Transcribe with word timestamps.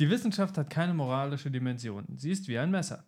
Die 0.00 0.10
Wissenschaft 0.10 0.56
hat 0.56 0.70
keine 0.70 0.94
moralische 0.94 1.50
Dimension. 1.50 2.04
Sie 2.14 2.30
ist 2.30 2.46
wie 2.46 2.56
ein 2.56 2.70
Messer. 2.70 3.02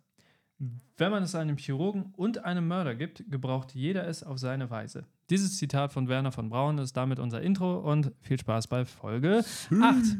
Wenn 0.97 1.09
man 1.09 1.23
es 1.23 1.35
einem 1.35 1.55
Chirurgen 1.55 2.13
und 2.17 2.43
einem 2.43 2.67
Mörder 2.67 2.95
gibt, 2.95 3.23
gebraucht 3.31 3.73
jeder 3.73 4.05
es 4.09 4.23
auf 4.23 4.39
seine 4.39 4.69
Weise. 4.69 5.05
Dieses 5.29 5.55
Zitat 5.55 5.93
von 5.93 6.09
Werner 6.09 6.33
von 6.33 6.49
Braun 6.49 6.79
ist 6.79 6.97
damit 6.97 7.17
unser 7.19 7.41
Intro 7.41 7.77
und 7.77 8.11
viel 8.19 8.37
Spaß 8.37 8.67
bei 8.67 8.83
Folge 8.83 9.45
8. 9.69 10.17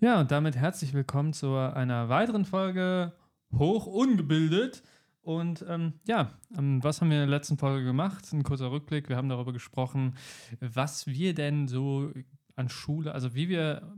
Ja, 0.00 0.18
und 0.18 0.30
damit 0.30 0.56
herzlich 0.56 0.94
willkommen 0.94 1.34
zu 1.34 1.54
einer 1.56 2.08
weiteren 2.08 2.46
Folge 2.46 3.12
Hoch 3.58 3.86
ungebildet. 3.86 4.82
Und 5.22 5.64
ähm, 5.68 5.94
ja, 6.06 6.32
ähm, 6.56 6.84
was 6.84 7.00
haben 7.00 7.08
wir 7.08 7.22
in 7.22 7.28
der 7.28 7.38
letzten 7.38 7.56
Folge 7.56 7.84
gemacht? 7.84 8.30
Ein 8.32 8.42
kurzer 8.42 8.70
Rückblick. 8.70 9.08
Wir 9.08 9.16
haben 9.16 9.30
darüber 9.30 9.52
gesprochen, 9.52 10.16
was 10.60 11.06
wir 11.06 11.34
denn 11.34 11.66
so 11.66 12.12
an 12.56 12.68
Schule, 12.68 13.12
also 13.12 13.34
wie 13.34 13.48
wir 13.48 13.94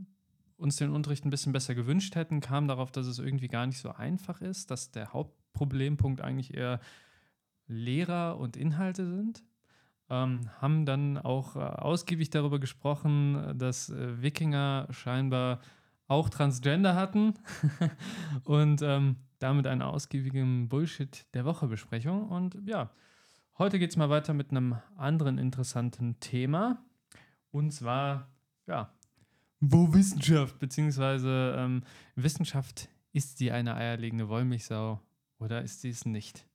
uns 0.57 0.77
den 0.77 0.91
Unterricht 0.91 1.25
ein 1.25 1.31
bisschen 1.31 1.53
besser 1.53 1.75
gewünscht 1.75 2.15
hätten, 2.15 2.41
kam 2.41 2.69
darauf, 2.69 2.91
dass 2.91 3.07
es 3.07 3.19
irgendwie 3.19 3.49
gar 3.49 3.67
nicht 3.67 3.79
so 3.79 3.91
einfach 3.91 4.41
ist, 4.41 4.71
dass 4.71 4.91
der 4.91 5.13
Hauptproblempunkt 5.13 6.21
eigentlich 6.21 6.55
eher 6.55 6.81
Lehrer 7.67 8.39
und 8.39 8.57
Inhalte 8.57 9.07
sind. 9.07 9.43
Ähm, 10.09 10.49
haben 10.61 10.87
dann 10.87 11.19
auch 11.19 11.57
äh, 11.57 11.59
ausgiebig 11.59 12.31
darüber 12.31 12.61
gesprochen, 12.61 13.59
dass 13.59 13.91
äh, 13.91 14.23
Wikinger 14.23 14.87
scheinbar 14.91 15.61
auch 16.09 16.29
Transgender 16.29 16.95
hatten 16.95 17.35
und 18.45 18.83
ähm, 18.83 19.17
damit 19.39 19.67
einen 19.67 19.83
ausgiebigen 19.83 20.69
Bullshit 20.69 21.27
der 21.35 21.45
Woche-Besprechung. 21.45 22.29
Und 22.29 22.59
ja, 22.67 22.91
heute 23.59 23.79
geht 23.79 23.91
es 23.91 23.97
mal 23.97 24.11
weiter 24.11 24.35
mit 24.35 24.51
einem 24.51 24.77
anderen 24.97 25.39
interessanten 25.39 26.19
Thema. 26.21 26.85
Und 27.51 27.73
zwar, 27.73 28.29
ja, 28.67 28.93
wo 29.61 29.93
Wissenschaft, 29.93 30.59
beziehungsweise 30.59 31.55
ähm, 31.59 31.83
Wissenschaft, 32.15 32.89
ist 33.13 33.39
sie 33.39 33.51
eine 33.51 33.75
eierlegende 33.75 34.29
Wollmilchsau 34.29 35.01
oder 35.39 35.63
ist 35.63 35.81
sie 35.81 35.89
es 35.89 36.05
nicht? 36.05 36.47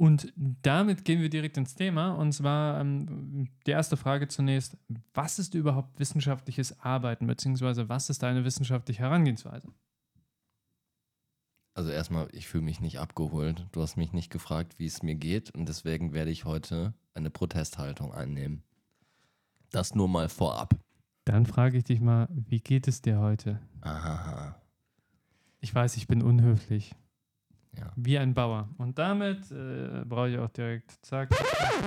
Und 0.00 0.32
damit 0.62 1.04
gehen 1.04 1.20
wir 1.20 1.28
direkt 1.28 1.58
ins 1.58 1.74
Thema. 1.74 2.12
Und 2.12 2.32
zwar 2.32 2.80
ähm, 2.80 3.48
die 3.66 3.70
erste 3.70 3.98
Frage 3.98 4.28
zunächst: 4.28 4.78
Was 5.12 5.38
ist 5.38 5.54
überhaupt 5.54 6.00
wissenschaftliches 6.00 6.80
Arbeiten, 6.80 7.26
beziehungsweise 7.26 7.90
was 7.90 8.08
ist 8.08 8.22
deine 8.22 8.46
wissenschaftliche 8.46 9.02
Herangehensweise? 9.02 9.68
Also 11.74 11.90
erstmal, 11.90 12.28
ich 12.32 12.48
fühle 12.48 12.64
mich 12.64 12.80
nicht 12.80 12.98
abgeholt. 12.98 13.66
Du 13.72 13.82
hast 13.82 13.98
mich 13.98 14.14
nicht 14.14 14.30
gefragt, 14.30 14.78
wie 14.78 14.86
es 14.86 15.02
mir 15.02 15.16
geht 15.16 15.54
und 15.54 15.68
deswegen 15.68 16.14
werde 16.14 16.30
ich 16.30 16.46
heute 16.46 16.94
eine 17.12 17.28
Protesthaltung 17.28 18.14
einnehmen. 18.14 18.62
Das 19.70 19.94
nur 19.94 20.08
mal 20.08 20.30
vorab. 20.30 20.76
Dann 21.26 21.44
frage 21.44 21.76
ich 21.76 21.84
dich 21.84 22.00
mal, 22.00 22.26
wie 22.30 22.60
geht 22.60 22.88
es 22.88 23.02
dir 23.02 23.18
heute? 23.18 23.60
Aha. 23.82 24.58
Ich 25.60 25.74
weiß, 25.74 25.98
ich 25.98 26.08
bin 26.08 26.22
unhöflich. 26.22 26.94
Ja. 27.76 27.92
Wie 27.96 28.18
ein 28.18 28.34
Bauer. 28.34 28.68
Und 28.78 28.98
damit 28.98 29.50
äh, 29.50 30.04
brauche 30.04 30.30
ich 30.30 30.38
auch 30.38 30.50
direkt, 30.50 30.98
zack, 31.04 31.30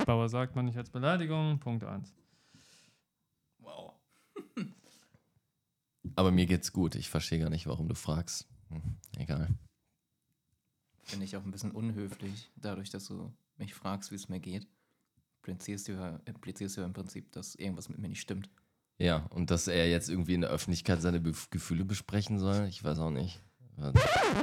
Bauer 0.06 0.28
sagt 0.28 0.56
man 0.56 0.64
nicht 0.64 0.78
als 0.78 0.90
Beleidigung, 0.90 1.58
Punkt 1.60 1.84
1. 1.84 2.14
Wow. 3.58 3.92
Aber 6.16 6.30
mir 6.30 6.46
geht's 6.46 6.72
gut. 6.72 6.94
Ich 6.94 7.10
verstehe 7.10 7.38
gar 7.38 7.50
nicht, 7.50 7.66
warum 7.66 7.88
du 7.88 7.94
fragst. 7.94 8.48
Hm, 8.70 8.96
egal. 9.18 9.48
Finde 11.02 11.26
ich 11.26 11.36
auch 11.36 11.44
ein 11.44 11.50
bisschen 11.50 11.72
unhöflich, 11.72 12.50
dadurch, 12.56 12.88
dass 12.88 13.06
du 13.06 13.30
mich 13.58 13.74
fragst, 13.74 14.10
wie 14.10 14.16
es 14.16 14.30
mir 14.30 14.40
geht. 14.40 14.66
Implizierst 15.46 15.88
du, 15.88 15.92
ja, 15.92 16.18
implizierst 16.24 16.76
du 16.76 16.80
ja 16.80 16.86
im 16.86 16.94
Prinzip, 16.94 17.30
dass 17.32 17.54
irgendwas 17.54 17.90
mit 17.90 17.98
mir 17.98 18.08
nicht 18.08 18.22
stimmt. 18.22 18.48
Ja, 18.96 19.26
und 19.26 19.50
dass 19.50 19.68
er 19.68 19.90
jetzt 19.90 20.08
irgendwie 20.08 20.34
in 20.34 20.40
der 20.40 20.50
Öffentlichkeit 20.50 21.02
seine 21.02 21.20
Bef 21.20 21.50
Gefühle 21.50 21.84
besprechen 21.84 22.38
soll, 22.38 22.66
ich 22.68 22.82
weiß 22.82 22.98
auch 23.00 23.10
nicht. 23.10 23.42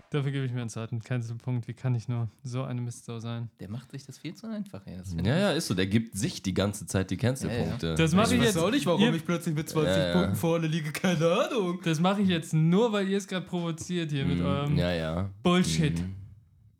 Dafür 0.09 0.31
gebe 0.31 0.45
ich 0.45 0.51
mir 0.51 0.61
einen 0.61 0.69
zweiten 0.69 0.99
Punkt. 1.37 1.67
Wie 1.67 1.73
kann 1.73 1.95
ich 1.95 2.07
nur 2.09 2.29
so 2.43 2.63
eine 2.63 2.81
Mistsau 2.81 3.19
sein? 3.19 3.49
Der 3.59 3.69
macht 3.69 3.91
sich 3.91 4.05
das 4.05 4.17
viel 4.17 4.33
zu 4.35 4.47
einfach. 4.47 4.85
Ja, 4.85 4.93
Ja, 4.93 5.01
ich- 5.21 5.25
ja, 5.25 5.51
ist 5.51 5.67
so. 5.67 5.73
Der 5.73 5.87
gibt 5.87 6.17
sich 6.17 6.41
die 6.41 6.53
ganze 6.53 6.85
Zeit 6.85 7.09
die 7.11 7.17
Cancelpunkte. 7.17 7.95
Das 7.95 8.13
mache 8.13 8.33
ich 8.35 8.39
weiß 8.41 8.47
jetzt 8.47 8.57
auch 8.57 8.71
nicht, 8.71 8.85
warum 8.85 9.01
ihr- 9.01 9.13
ich 9.13 9.25
plötzlich 9.25 9.55
mit 9.55 9.69
20 9.69 9.95
Ja, 9.95 10.07
ja. 10.07 10.13
Punkten 10.13 10.35
vorne 10.35 10.67
liege. 10.67 10.91
Keine 10.91 11.31
Ahnung. 11.31 11.79
Das 11.83 11.99
mache 11.99 12.21
ich 12.21 12.27
jetzt 12.29 12.53
nur, 12.53 12.91
weil 12.91 13.07
ihr 13.07 13.17
es 13.17 13.27
gerade 13.27 13.45
provoziert 13.45 14.11
hier 14.11 14.25
mit 14.25 14.39
Mm, 14.39 14.45
eurem 14.45 14.77
ja, 14.77 14.91
ja. 14.91 15.29
Bullshit. 15.43 16.01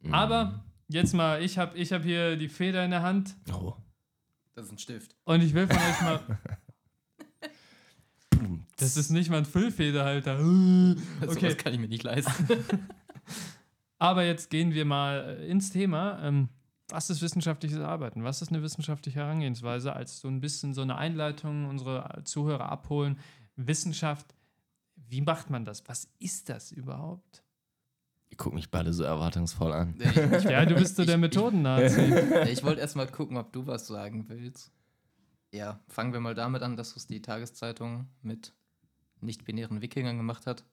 Mm. 0.01 0.13
Aber 0.13 0.65
jetzt 0.89 1.13
mal, 1.13 1.41
ich 1.41 1.57
habe 1.57 1.77
ich 1.77 1.93
hab 1.93 2.03
hier 2.03 2.35
die 2.35 2.49
Feder 2.49 2.83
in 2.83 2.91
der 2.91 3.01
Hand 3.01 3.35
Oh. 3.53 3.73
Das 4.55 4.65
ist 4.65 4.71
ein 4.73 4.77
Stift. 4.77 5.15
und 5.23 5.41
ich 5.41 5.53
will 5.53 5.67
von 5.67 5.77
euch 5.77 6.01
mal. 6.01 6.19
Das 8.81 8.97
ist 8.97 9.09
nicht 9.11 9.29
mal 9.29 9.37
ein 9.37 9.45
Füllfederhalter. 9.45 10.37
Okay. 10.41 10.97
Okay. 11.21 11.39
Sowas 11.39 11.57
kann 11.57 11.73
ich 11.73 11.79
mir 11.79 11.87
nicht 11.87 12.03
leisten. 12.03 12.47
Aber 13.99 14.23
jetzt 14.23 14.49
gehen 14.49 14.73
wir 14.73 14.83
mal 14.85 15.37
äh, 15.39 15.47
ins 15.47 15.69
Thema. 15.69 16.19
Ähm, 16.23 16.49
was 16.89 17.09
ist 17.09 17.21
wissenschaftliches 17.21 17.79
Arbeiten? 17.79 18.23
Was 18.23 18.41
ist 18.41 18.49
eine 18.49 18.61
wissenschaftliche 18.63 19.19
Herangehensweise? 19.19 19.93
Als 19.93 20.19
so 20.19 20.27
ein 20.27 20.41
bisschen 20.41 20.73
so 20.73 20.81
eine 20.81 20.97
Einleitung 20.97 21.67
unsere 21.69 22.21
Zuhörer 22.25 22.69
abholen. 22.69 23.19
Wissenschaft, 23.55 24.33
wie 24.95 25.21
macht 25.21 25.49
man 25.49 25.63
das? 25.65 25.87
Was 25.87 26.09
ist 26.19 26.49
das 26.49 26.71
überhaupt? 26.71 27.43
Ihr 28.29 28.37
guckt 28.37 28.55
mich 28.55 28.71
beide 28.71 28.91
so 28.91 29.03
erwartungsvoll 29.03 29.71
an. 29.71 29.95
ich, 29.99 30.17
ich, 30.17 30.43
Ja, 30.45 30.65
du 30.65 30.75
bist 30.75 30.95
so 30.95 31.05
der 31.05 31.17
Methoden-Nazi. 31.17 32.13
ich 32.49 32.63
wollte 32.63 32.81
erst 32.81 32.95
mal 32.95 33.07
gucken, 33.07 33.37
ob 33.37 33.51
du 33.53 33.67
was 33.67 33.87
sagen 33.87 34.25
willst. 34.29 34.71
Ja, 35.53 35.79
fangen 35.89 36.13
wir 36.13 36.21
mal 36.21 36.33
damit 36.33 36.61
an, 36.61 36.77
dass 36.77 36.95
es 36.95 37.07
die 37.07 37.21
Tageszeitung 37.21 38.07
mit 38.21 38.53
nicht-binären 39.21 39.81
Wikingern 39.81 40.17
gemacht 40.17 40.45
hat. 40.47 40.63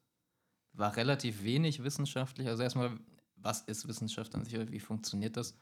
War 0.73 0.97
relativ 0.97 1.43
wenig 1.43 1.83
wissenschaftlich. 1.83 2.47
Also 2.49 2.63
erstmal, 2.63 2.99
was 3.37 3.63
ist 3.63 3.89
Wissenschaft 3.89 4.35
an 4.35 4.45
sich 4.45 4.55
oder 4.55 4.71
wie 4.71 4.81
funktioniert 4.81 5.37
das? 5.37 5.55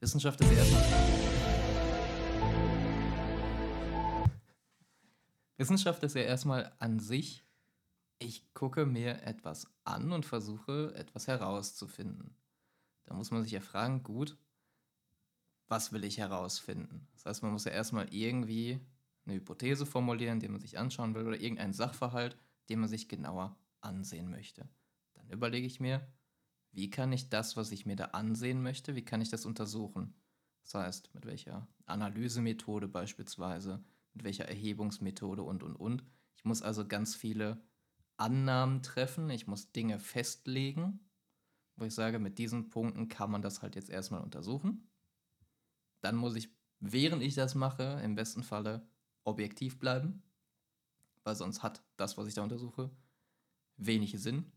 Wissenschaft 0.00 0.40
ist 0.40 0.52
erstmal. 0.52 1.28
Wissenschaft 5.56 6.02
ist 6.04 6.14
ja 6.14 6.22
erstmal 6.22 6.72
an 6.78 7.00
sich, 7.00 7.44
ich 8.20 8.52
gucke 8.54 8.86
mir 8.86 9.22
etwas 9.22 9.66
an 9.84 10.12
und 10.12 10.24
versuche 10.24 10.94
etwas 10.94 11.26
herauszufinden. 11.26 12.36
Da 13.06 13.14
muss 13.14 13.30
man 13.30 13.42
sich 13.42 13.52
ja 13.52 13.60
fragen, 13.60 14.02
gut, 14.02 14.36
was 15.66 15.92
will 15.92 16.04
ich 16.04 16.18
herausfinden? 16.18 17.08
Das 17.12 17.26
heißt, 17.26 17.42
man 17.42 17.52
muss 17.52 17.64
ja 17.64 17.72
erstmal 17.72 18.12
irgendwie 18.12 18.80
eine 19.28 19.36
Hypothese 19.36 19.86
formulieren, 19.86 20.40
die 20.40 20.48
man 20.48 20.60
sich 20.60 20.78
anschauen 20.78 21.14
will, 21.14 21.26
oder 21.26 21.40
irgendeinen 21.40 21.72
Sachverhalt, 21.72 22.36
den 22.68 22.80
man 22.80 22.88
sich 22.88 23.08
genauer 23.08 23.56
ansehen 23.80 24.30
möchte. 24.30 24.68
Dann 25.14 25.30
überlege 25.30 25.66
ich 25.66 25.80
mir, 25.80 26.06
wie 26.72 26.90
kann 26.90 27.12
ich 27.12 27.28
das, 27.28 27.56
was 27.56 27.72
ich 27.72 27.86
mir 27.86 27.96
da 27.96 28.06
ansehen 28.06 28.62
möchte, 28.62 28.94
wie 28.94 29.04
kann 29.04 29.20
ich 29.20 29.30
das 29.30 29.46
untersuchen? 29.46 30.14
Das 30.62 30.74
heißt, 30.74 31.14
mit 31.14 31.26
welcher 31.26 31.66
Analysemethode 31.86 32.88
beispielsweise, 32.88 33.82
mit 34.12 34.24
welcher 34.24 34.46
Erhebungsmethode 34.46 35.42
und, 35.42 35.62
und, 35.62 35.76
und. 35.76 36.04
Ich 36.36 36.44
muss 36.44 36.62
also 36.62 36.86
ganz 36.86 37.14
viele 37.14 37.62
Annahmen 38.16 38.82
treffen, 38.82 39.30
ich 39.30 39.46
muss 39.46 39.72
Dinge 39.72 39.98
festlegen, 39.98 41.00
wo 41.76 41.84
ich 41.84 41.94
sage, 41.94 42.18
mit 42.18 42.38
diesen 42.38 42.68
Punkten 42.68 43.08
kann 43.08 43.30
man 43.30 43.42
das 43.42 43.62
halt 43.62 43.76
jetzt 43.76 43.88
erstmal 43.88 44.20
untersuchen. 44.20 44.90
Dann 46.00 46.16
muss 46.16 46.34
ich, 46.36 46.50
während 46.80 47.22
ich 47.22 47.34
das 47.34 47.54
mache, 47.54 48.00
im 48.04 48.14
besten 48.14 48.42
Falle 48.42 48.86
objektiv 49.24 49.78
bleiben, 49.78 50.22
weil 51.24 51.36
sonst 51.36 51.62
hat 51.62 51.82
das, 51.96 52.16
was 52.16 52.26
ich 52.26 52.34
da 52.34 52.42
untersuche, 52.42 52.90
wenig 53.76 54.18
Sinn. 54.20 54.52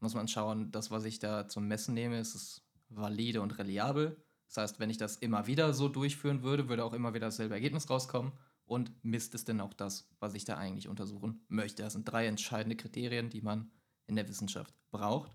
Muss 0.00 0.14
man 0.14 0.28
schauen, 0.28 0.70
das, 0.70 0.90
was 0.90 1.04
ich 1.04 1.18
da 1.18 1.48
zum 1.48 1.66
Messen 1.66 1.94
nehme, 1.94 2.18
ist 2.18 2.34
es 2.34 2.62
valide 2.88 3.42
und 3.42 3.58
reliabel. 3.58 4.22
Das 4.46 4.56
heißt, 4.58 4.80
wenn 4.80 4.90
ich 4.90 4.96
das 4.96 5.16
immer 5.16 5.46
wieder 5.46 5.74
so 5.74 5.88
durchführen 5.88 6.42
würde, 6.42 6.68
würde 6.68 6.84
auch 6.84 6.92
immer 6.92 7.14
wieder 7.14 7.26
dasselbe 7.26 7.54
Ergebnis 7.54 7.90
rauskommen. 7.90 8.32
Und 8.64 8.92
misst 9.02 9.34
es 9.34 9.44
denn 9.44 9.60
auch 9.60 9.72
das, 9.72 10.10
was 10.20 10.34
ich 10.34 10.44
da 10.44 10.56
eigentlich 10.58 10.88
untersuchen 10.88 11.44
möchte? 11.48 11.82
Das 11.82 11.94
sind 11.94 12.04
drei 12.04 12.26
entscheidende 12.26 12.76
Kriterien, 12.76 13.30
die 13.30 13.40
man 13.40 13.70
in 14.06 14.16
der 14.16 14.28
Wissenschaft 14.28 14.74
braucht. 14.90 15.34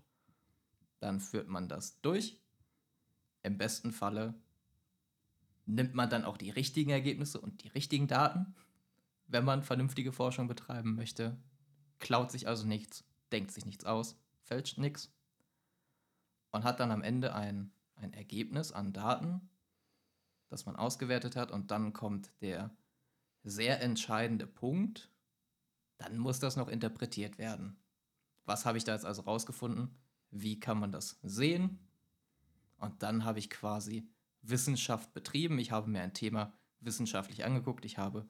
Dann 1.00 1.20
führt 1.20 1.48
man 1.48 1.68
das 1.68 2.00
durch. 2.00 2.40
Im 3.42 3.58
besten 3.58 3.92
Falle 3.92 4.34
nimmt 5.66 5.94
man 5.94 6.10
dann 6.10 6.24
auch 6.24 6.36
die 6.36 6.50
richtigen 6.50 6.90
Ergebnisse 6.90 7.40
und 7.40 7.62
die 7.62 7.68
richtigen 7.68 8.06
Daten, 8.06 8.54
wenn 9.26 9.44
man 9.44 9.62
vernünftige 9.62 10.12
Forschung 10.12 10.48
betreiben 10.48 10.94
möchte. 10.94 11.36
Klaut 11.98 12.30
sich 12.30 12.48
also 12.48 12.66
nichts, 12.66 13.04
denkt 13.32 13.50
sich 13.50 13.64
nichts 13.64 13.84
aus, 13.84 14.18
fälscht 14.42 14.78
nichts 14.78 15.12
und 16.50 16.64
hat 16.64 16.80
dann 16.80 16.90
am 16.90 17.02
Ende 17.02 17.34
ein, 17.34 17.72
ein 17.96 18.12
Ergebnis 18.12 18.72
an 18.72 18.92
Daten, 18.92 19.48
das 20.48 20.66
man 20.66 20.76
ausgewertet 20.76 21.36
hat 21.36 21.50
und 21.50 21.70
dann 21.70 21.92
kommt 21.92 22.30
der 22.42 22.70
sehr 23.42 23.80
entscheidende 23.80 24.46
Punkt, 24.46 25.10
dann 25.96 26.18
muss 26.18 26.40
das 26.40 26.56
noch 26.56 26.68
interpretiert 26.68 27.38
werden. 27.38 27.76
Was 28.44 28.66
habe 28.66 28.78
ich 28.78 28.84
da 28.84 28.92
jetzt 28.92 29.06
also 29.06 29.22
rausgefunden? 29.22 29.96
wie 30.34 30.58
kann 30.58 30.78
man 30.78 30.92
das 30.92 31.18
sehen? 31.22 31.78
Und 32.78 33.02
dann 33.02 33.24
habe 33.24 33.38
ich 33.38 33.48
quasi 33.48 34.06
Wissenschaft 34.48 35.12
betrieben. 35.12 35.58
Ich 35.58 35.70
habe 35.70 35.90
mir 35.90 36.02
ein 36.02 36.14
Thema 36.14 36.52
wissenschaftlich 36.80 37.44
angeguckt. 37.44 37.84
Ich 37.84 37.98
habe 37.98 38.28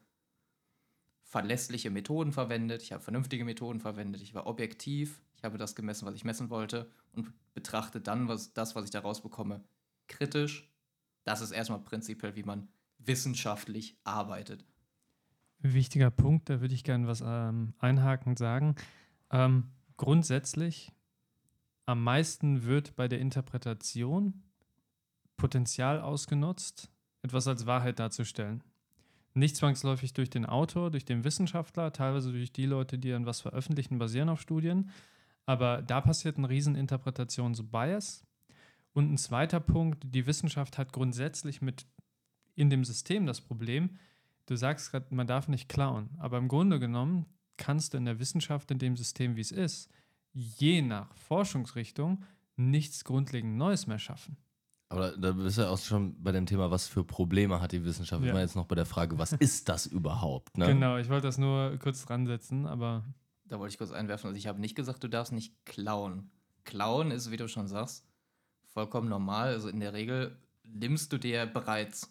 verlässliche 1.22 1.90
Methoden 1.90 2.32
verwendet. 2.32 2.82
Ich 2.82 2.92
habe 2.92 3.02
vernünftige 3.02 3.44
Methoden 3.44 3.80
verwendet. 3.80 4.22
Ich 4.22 4.34
war 4.34 4.46
objektiv. 4.46 5.22
Ich 5.36 5.44
habe 5.44 5.58
das 5.58 5.74
gemessen, 5.74 6.06
was 6.06 6.14
ich 6.14 6.24
messen 6.24 6.50
wollte 6.50 6.90
und 7.12 7.32
betrachte 7.52 8.00
dann 8.00 8.28
was, 8.28 8.52
das, 8.52 8.74
was 8.74 8.84
ich 8.84 8.90
daraus 8.90 9.22
bekomme, 9.22 9.62
kritisch. 10.06 10.70
Das 11.24 11.40
ist 11.40 11.50
erstmal 11.50 11.80
prinzipiell, 11.80 12.36
wie 12.36 12.42
man 12.42 12.68
wissenschaftlich 12.98 13.98
arbeitet. 14.04 14.64
Wichtiger 15.58 16.10
Punkt, 16.10 16.50
da 16.50 16.60
würde 16.60 16.74
ich 16.74 16.84
gerne 16.84 17.06
was 17.06 17.22
ähm, 17.24 17.74
einhakend 17.78 18.38
sagen. 18.38 18.76
Ähm, 19.30 19.70
grundsätzlich, 19.96 20.92
am 21.86 22.02
meisten 22.02 22.64
wird 22.64 22.96
bei 22.96 23.08
der 23.08 23.20
Interpretation 23.20 24.42
Potenzial 25.36 26.00
ausgenutzt, 26.00 26.90
etwas 27.22 27.48
als 27.48 27.66
Wahrheit 27.66 27.98
darzustellen. 27.98 28.62
Nicht 29.34 29.56
zwangsläufig 29.56 30.12
durch 30.12 30.30
den 30.30 30.46
Autor, 30.46 30.90
durch 30.90 31.04
den 31.04 31.24
Wissenschaftler, 31.24 31.92
teilweise 31.92 32.30
durch 32.32 32.52
die 32.52 32.66
Leute, 32.66 32.98
die 32.98 33.10
dann 33.10 33.26
was 33.26 33.40
veröffentlichen, 33.40 33.98
basieren 33.98 34.28
auf 34.28 34.40
Studien. 34.40 34.90
Aber 35.44 35.82
da 35.82 36.00
passiert 36.00 36.38
ein 36.38 36.44
riesen 36.44 36.76
Interpretationsbias. 36.76 38.24
Und 38.92 39.12
ein 39.12 39.18
zweiter 39.18 39.58
Punkt, 39.58 40.04
die 40.06 40.26
Wissenschaft 40.26 40.78
hat 40.78 40.92
grundsätzlich 40.92 41.60
mit 41.60 41.84
in 42.54 42.70
dem 42.70 42.84
System 42.84 43.26
das 43.26 43.40
Problem, 43.40 43.98
du 44.46 44.56
sagst 44.56 44.92
gerade, 44.92 45.12
man 45.12 45.26
darf 45.26 45.48
nicht 45.48 45.68
klauen, 45.68 46.10
aber 46.18 46.38
im 46.38 46.46
Grunde 46.46 46.78
genommen 46.78 47.26
kannst 47.56 47.92
du 47.92 47.98
in 47.98 48.04
der 48.04 48.20
Wissenschaft, 48.20 48.70
in 48.70 48.78
dem 48.78 48.96
System, 48.96 49.34
wie 49.34 49.40
es 49.40 49.50
ist, 49.50 49.90
je 50.32 50.82
nach 50.82 51.16
Forschungsrichtung 51.16 52.24
nichts 52.56 53.04
grundlegend 53.04 53.56
Neues 53.56 53.86
mehr 53.86 53.98
schaffen. 53.98 54.36
Aber 54.94 55.16
da 55.16 55.32
bist 55.32 55.58
du 55.58 55.62
ja 55.62 55.68
auch 55.68 55.78
schon 55.78 56.22
bei 56.22 56.32
dem 56.32 56.46
Thema, 56.46 56.70
was 56.70 56.86
für 56.86 57.04
Probleme 57.04 57.60
hat 57.60 57.72
die 57.72 57.84
Wissenschaft. 57.84 58.22
Ja. 58.22 58.28
Ich 58.28 58.34
war 58.34 58.40
jetzt 58.40 58.56
noch 58.56 58.66
bei 58.66 58.74
der 58.74 58.86
Frage, 58.86 59.18
was 59.18 59.32
ist 59.32 59.68
das 59.68 59.86
überhaupt? 59.86 60.56
Ne? 60.56 60.66
Genau, 60.66 60.96
ich 60.96 61.08
wollte 61.08 61.26
das 61.26 61.38
nur 61.38 61.76
kurz 61.78 62.04
dran 62.04 62.26
setzen, 62.26 62.66
aber. 62.66 63.04
Da 63.46 63.58
wollte 63.58 63.72
ich 63.72 63.78
kurz 63.78 63.92
einwerfen. 63.92 64.28
Also 64.28 64.38
ich 64.38 64.46
habe 64.46 64.60
nicht 64.60 64.74
gesagt, 64.74 65.04
du 65.04 65.08
darfst 65.08 65.32
nicht 65.32 65.64
klauen. 65.64 66.30
Klauen 66.64 67.10
ist, 67.10 67.30
wie 67.30 67.36
du 67.36 67.48
schon 67.48 67.68
sagst, 67.68 68.06
vollkommen 68.72 69.08
normal. 69.08 69.48
Also 69.48 69.68
in 69.68 69.80
der 69.80 69.92
Regel 69.92 70.36
nimmst 70.62 71.12
du 71.12 71.18
dir 71.18 71.46
bereits 71.46 72.10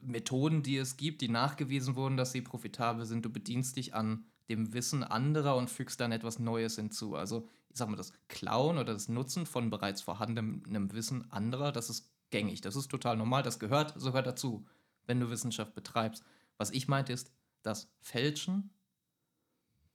Methoden, 0.00 0.62
die 0.62 0.76
es 0.76 0.96
gibt, 0.96 1.20
die 1.20 1.28
nachgewiesen 1.28 1.96
wurden, 1.96 2.16
dass 2.16 2.32
sie 2.32 2.42
profitabel 2.42 3.04
sind. 3.04 3.24
Du 3.24 3.30
bedienst 3.30 3.76
dich 3.76 3.94
an 3.94 4.24
dem 4.48 4.72
Wissen 4.72 5.04
anderer 5.04 5.56
und 5.56 5.70
fügst 5.70 6.00
dann 6.00 6.12
etwas 6.12 6.38
Neues 6.38 6.76
hinzu. 6.76 7.14
Also 7.14 7.48
ich 7.70 7.76
sag 7.76 7.88
mal, 7.88 7.96
das 7.96 8.12
Klauen 8.28 8.78
oder 8.78 8.92
das 8.92 9.08
Nutzen 9.08 9.46
von 9.46 9.70
bereits 9.70 10.00
vorhandenem 10.00 10.92
Wissen 10.92 11.30
anderer, 11.30 11.72
das 11.72 11.90
ist 11.90 12.10
gängig, 12.30 12.60
das 12.60 12.76
ist 12.76 12.88
total 12.88 13.16
normal, 13.16 13.42
das 13.42 13.58
gehört 13.58 13.94
sogar 13.96 14.22
dazu, 14.22 14.66
wenn 15.06 15.20
du 15.20 15.30
Wissenschaft 15.30 15.74
betreibst. 15.74 16.24
Was 16.56 16.70
ich 16.70 16.88
meinte 16.88 17.12
ist, 17.12 17.30
das 17.62 17.90
Fälschen 18.00 18.70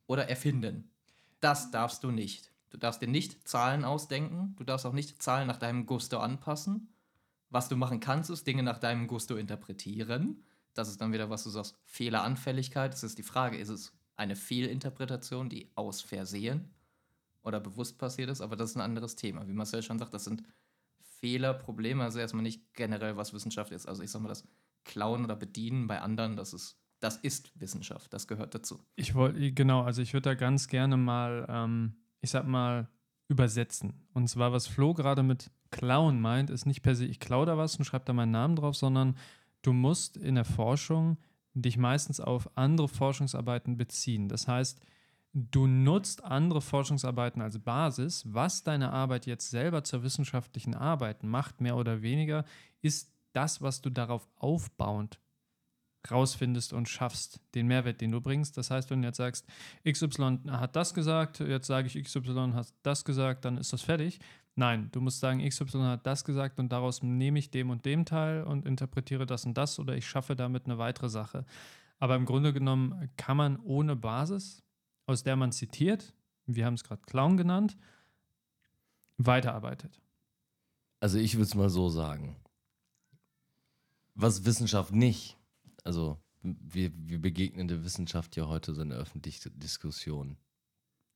oder 0.07 0.29
Erfinden. 0.29 0.91
Das 1.39 1.71
darfst 1.71 2.03
du 2.03 2.11
nicht. 2.11 2.51
Du 2.69 2.77
darfst 2.77 3.01
dir 3.01 3.07
nicht 3.07 3.47
Zahlen 3.47 3.85
ausdenken, 3.85 4.55
du 4.57 4.63
darfst 4.63 4.85
auch 4.85 4.93
nicht 4.93 5.21
Zahlen 5.21 5.47
nach 5.47 5.57
deinem 5.57 5.85
Gusto 5.85 6.19
anpassen. 6.19 6.89
Was 7.49 7.69
du 7.69 7.75
machen 7.75 7.99
kannst, 7.99 8.29
ist 8.29 8.47
Dinge 8.47 8.63
nach 8.63 8.79
deinem 8.79 9.07
Gusto 9.07 9.35
interpretieren. 9.35 10.43
Das 10.73 10.89
ist 10.89 10.99
dann 10.99 11.13
wieder, 11.13 11.29
was 11.29 11.43
du 11.43 11.51
sagst, 11.51 11.77
Fehleranfälligkeit. 11.85 12.93
Es 12.93 13.03
ist 13.03 13.19
die 13.19 13.23
Frage, 13.23 13.57
ist 13.57 13.69
es 13.69 13.93
eine 14.15 14.35
Fehlinterpretation, 14.35 15.49
die 15.49 15.71
aus 15.75 16.01
Versehen 16.01 16.73
oder 17.43 17.59
bewusst 17.59 17.97
passiert 17.97 18.29
ist, 18.29 18.41
aber 18.41 18.55
das 18.55 18.71
ist 18.71 18.75
ein 18.75 18.81
anderes 18.81 19.15
Thema. 19.15 19.47
Wie 19.47 19.53
Marcel 19.53 19.83
schon 19.83 19.99
sagt, 19.99 20.13
das 20.13 20.23
sind 20.25 20.43
Fehler, 21.19 21.53
Probleme, 21.53 22.03
also 22.03 22.19
erstmal 22.19 22.43
nicht 22.43 22.73
generell, 22.73 23.17
was 23.17 23.33
Wissenschaft 23.33 23.71
ist. 23.71 23.87
Also 23.87 24.03
ich 24.03 24.11
sag 24.11 24.21
mal, 24.21 24.29
das 24.29 24.47
Klauen 24.83 25.23
oder 25.23 25.35
Bedienen 25.35 25.87
bei 25.87 26.01
anderen, 26.01 26.35
das 26.35 26.53
ist, 26.53 26.77
das 26.99 27.17
ist 27.17 27.59
Wissenschaft, 27.59 28.13
das 28.13 28.27
gehört 28.27 28.55
dazu. 28.55 28.83
Ich 28.95 29.15
wollte, 29.15 29.51
genau, 29.51 29.83
also 29.83 30.01
ich 30.01 30.13
würde 30.13 30.29
da 30.29 30.35
ganz 30.35 30.67
gerne 30.67 30.97
mal, 30.97 31.45
ähm, 31.49 31.95
ich 32.21 32.29
sag 32.29 32.45
mal, 32.47 32.89
übersetzen. 33.29 34.05
Und 34.13 34.27
zwar, 34.27 34.51
was 34.51 34.67
Flo 34.67 34.93
gerade 34.93 35.23
mit 35.23 35.49
Klauen 35.71 36.21
meint, 36.21 36.49
ist 36.49 36.65
nicht 36.65 36.81
per 36.81 36.95
se, 36.95 37.05
ich 37.05 37.19
klaue 37.19 37.45
da 37.45 37.57
was 37.57 37.77
und 37.77 37.85
schreibe 37.85 38.05
da 38.05 38.13
meinen 38.13 38.31
Namen 38.31 38.55
drauf, 38.55 38.75
sondern 38.75 39.17
du 39.61 39.73
musst 39.73 40.17
in 40.17 40.35
der 40.35 40.45
Forschung 40.45 41.17
dich 41.53 41.77
meistens 41.77 42.19
auf 42.19 42.49
andere 42.55 42.87
Forschungsarbeiten 42.87 43.77
beziehen. 43.77 44.27
Das 44.27 44.47
heißt, 44.47 44.79
du 45.33 45.67
nutzt 45.67 46.23
andere 46.23 46.61
Forschungsarbeiten 46.61 47.41
als 47.41 47.59
Basis. 47.59 48.23
Was 48.27 48.63
deine 48.63 48.91
Arbeit 48.91 49.25
jetzt 49.25 49.49
selber 49.49 49.83
zur 49.83 50.03
wissenschaftlichen 50.03 50.75
Arbeit 50.75 51.23
macht, 51.23 51.61
mehr 51.61 51.75
oder 51.75 52.01
weniger, 52.01 52.45
ist 52.81 53.11
das, 53.33 53.61
was 53.61 53.81
du 53.81 53.89
darauf 53.89 54.27
aufbauend 54.35 55.19
rausfindest 56.09 56.73
und 56.73 56.89
schaffst, 56.89 57.39
den 57.55 57.67
Mehrwert, 57.67 58.01
den 58.01 58.11
du 58.11 58.21
bringst. 58.21 58.57
Das 58.57 58.69
heißt, 58.71 58.89
wenn 58.89 59.01
du 59.01 59.07
jetzt 59.07 59.17
sagst, 59.17 59.47
XY 59.87 60.39
hat 60.49 60.75
das 60.75 60.93
gesagt, 60.93 61.39
jetzt 61.39 61.67
sage 61.67 61.87
ich, 61.87 62.03
XY 62.03 62.51
hat 62.53 62.73
das 62.83 63.05
gesagt, 63.05 63.45
dann 63.45 63.57
ist 63.57 63.71
das 63.71 63.81
fertig. 63.81 64.19
Nein, 64.55 64.89
du 64.91 65.01
musst 65.01 65.19
sagen, 65.19 65.47
XY 65.47 65.79
hat 65.79 66.05
das 66.05 66.23
gesagt 66.23 66.59
und 66.59 66.71
daraus 66.71 67.01
nehme 67.01 67.39
ich 67.39 67.49
dem 67.49 67.71
und 67.71 67.85
dem 67.85 68.05
Teil 68.05 68.43
und 68.43 68.65
interpretiere 68.65 69.25
das 69.25 69.45
und 69.45 69.57
das 69.57 69.79
oder 69.79 69.95
ich 69.97 70.07
schaffe 70.07 70.35
damit 70.35 70.65
eine 70.65 70.77
weitere 70.77 71.09
Sache. 71.09 71.45
Aber 71.99 72.15
im 72.15 72.25
Grunde 72.25 72.53
genommen 72.53 73.09
kann 73.17 73.37
man 73.37 73.59
ohne 73.59 73.95
Basis, 73.95 74.61
aus 75.07 75.23
der 75.23 75.35
man 75.35 75.51
zitiert, 75.51 76.13
wir 76.45 76.65
haben 76.65 76.75
es 76.75 76.83
gerade 76.83 77.01
Clown 77.01 77.37
genannt, 77.37 77.77
weiterarbeitet. 79.17 80.01
Also 80.99 81.17
ich 81.17 81.35
würde 81.35 81.45
es 81.45 81.55
mal 81.55 81.69
so 81.69 81.89
sagen. 81.89 82.35
Was 84.15 84.45
Wissenschaft 84.45 84.93
nicht, 84.93 85.37
also 85.83 86.21
wir, 86.41 86.91
wir 86.93 87.19
begegnen 87.19 87.67
der 87.67 87.83
Wissenschaft 87.83 88.35
ja 88.35 88.47
heute 88.47 88.73
so 88.73 88.81
in 88.81 88.89
der 88.89 88.99
öffentlichen 88.99 89.57
Diskussion 89.59 90.37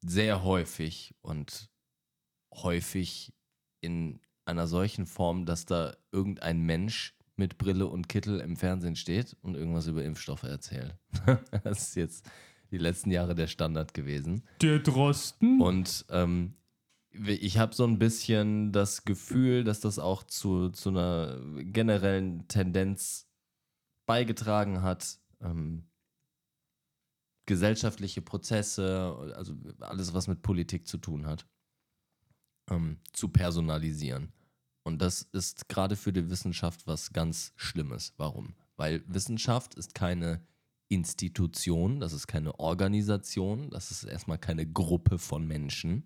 sehr 0.02 0.44
häufig 0.44 1.14
und 1.22 1.70
häufig 2.54 3.34
in 3.82 4.20
einer 4.46 4.68
solchen 4.68 5.06
Form, 5.06 5.46
dass 5.46 5.66
da 5.66 5.96
irgendein 6.12 6.62
Mensch 6.62 7.16
mit 7.36 7.58
Brille 7.58 7.88
und 7.88 8.10
Kittel 8.10 8.40
im 8.40 8.56
Fernsehen 8.56 8.96
steht 8.96 9.36
und 9.42 9.56
irgendwas 9.56 9.88
über 9.88 10.04
Impfstoffe 10.04 10.44
erzählt. 10.44 10.96
das 11.64 11.90
ist 11.90 11.96
jetzt 11.96 12.30
die 12.72 12.78
letzten 12.78 13.12
Jahre 13.12 13.36
der 13.36 13.48
Standard 13.48 13.94
gewesen. 13.94 14.44
Der 14.62 14.80
Drosten. 14.80 15.62
Und 15.62 16.06
ähm, 16.10 16.56
ich 17.12 17.58
habe 17.58 17.74
so 17.74 17.86
ein 17.86 18.00
bisschen 18.00 18.72
das 18.72 19.06
Gefühl, 19.06 19.64
dass 19.64 19.80
das 19.80 20.00
auch 20.00 20.24
zu, 20.24 20.70
zu 20.70 20.90
einer 20.90 21.40
generellen 21.58 22.48
Tendenz 22.48 23.28
beigetragen 24.06 24.82
hat, 24.82 25.20
ähm, 25.42 25.88
gesellschaftliche 27.46 28.22
Prozesse, 28.22 29.34
also 29.36 29.56
alles, 29.80 30.14
was 30.14 30.28
mit 30.28 30.42
Politik 30.42 30.88
zu 30.88 30.98
tun 30.98 31.26
hat, 31.26 31.48
ähm, 32.70 33.00
zu 33.14 33.30
personalisieren. 33.30 34.32
Und 34.84 35.02
das 35.02 35.22
ist 35.22 35.68
gerade 35.68 35.96
für 35.96 36.14
die 36.14 36.30
Wissenschaft 36.30 36.88
was 36.88 37.12
ganz 37.12 37.52
Schlimmes. 37.56 38.14
Warum? 38.18 38.56
Weil 38.78 39.04
Wissenschaft 39.08 39.76
ist 39.76 39.96
keine 39.96 40.42
Institution, 40.90 42.00
das 42.00 42.14
ist 42.14 42.28
keine 42.28 42.60
Organisation, 42.60 43.70
das 43.70 43.92
ist 43.92 44.06
erstmal 44.06 44.38
keine 44.38 44.66
Gruppe 44.66 45.18
von 45.18 45.46
Menschen. 45.46 46.06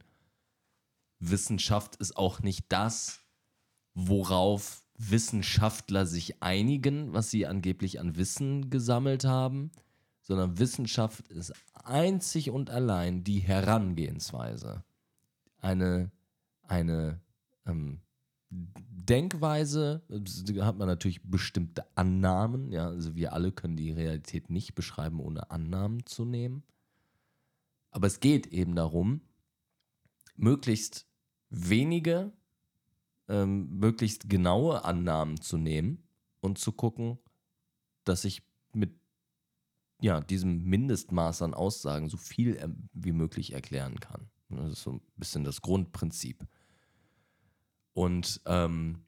Wissenschaft 1.20 1.98
ist 1.98 2.18
auch 2.18 2.40
nicht 2.40 2.66
das, 2.70 3.20
worauf 3.94 4.84
Wissenschaftler 4.98 6.06
sich 6.06 6.42
einigen, 6.42 7.14
was 7.14 7.30
sie 7.30 7.46
angeblich 7.46 8.00
an 8.00 8.16
Wissen 8.16 8.70
gesammelt 8.70 9.26
haben, 9.26 9.72
sondern 10.22 10.60
Wissenschaft 10.60 11.28
ist 11.28 11.54
einzig 11.74 12.50
und 12.50 12.70
allein 12.70 13.24
die 13.24 13.40
Herangehensweise. 13.40 14.84
Eine 15.58 16.12
eine 16.72 17.20
ähm, 17.66 18.00
Denkweise, 18.50 20.04
hat 20.60 20.78
man 20.78 20.88
natürlich 20.88 21.22
bestimmte 21.22 21.86
Annahmen, 21.96 22.72
ja, 22.72 22.88
also 22.88 23.16
wir 23.16 23.34
alle 23.34 23.52
können 23.52 23.76
die 23.76 23.92
Realität 23.92 24.50
nicht 24.50 24.74
beschreiben, 24.74 25.20
ohne 25.20 25.52
Annahmen 25.52 26.06
zu 26.06 26.24
nehmen. 26.24 26.64
Aber 27.92 28.08
es 28.08 28.22
geht 28.22 28.48
eben 28.48 28.76
darum, 28.76 29.22
möglichst 30.38 31.08
wenige, 31.50 32.32
ähm, 33.28 33.78
möglichst 33.78 34.30
genaue 34.30 34.86
Annahmen 34.86 35.42
zu 35.42 35.58
nehmen 35.58 36.04
und 36.40 36.58
zu 36.58 36.72
gucken, 36.72 37.20
dass 38.06 38.24
ich 38.24 38.44
mit 38.74 38.98
ja, 40.00 40.22
diesem 40.22 40.64
Mindestmaß 40.64 41.42
an 41.42 41.54
Aussagen 41.54 42.08
so 42.08 42.18
viel 42.18 42.58
wie 42.94 43.12
möglich 43.12 43.54
erklären 43.54 44.00
kann. 44.00 44.30
Das 44.50 44.72
ist 44.72 44.84
so 44.84 44.94
ein 44.94 45.02
bisschen 45.16 45.44
das 45.44 45.62
Grundprinzip. 45.62 46.46
Und 47.94 48.42
ähm, 48.46 49.00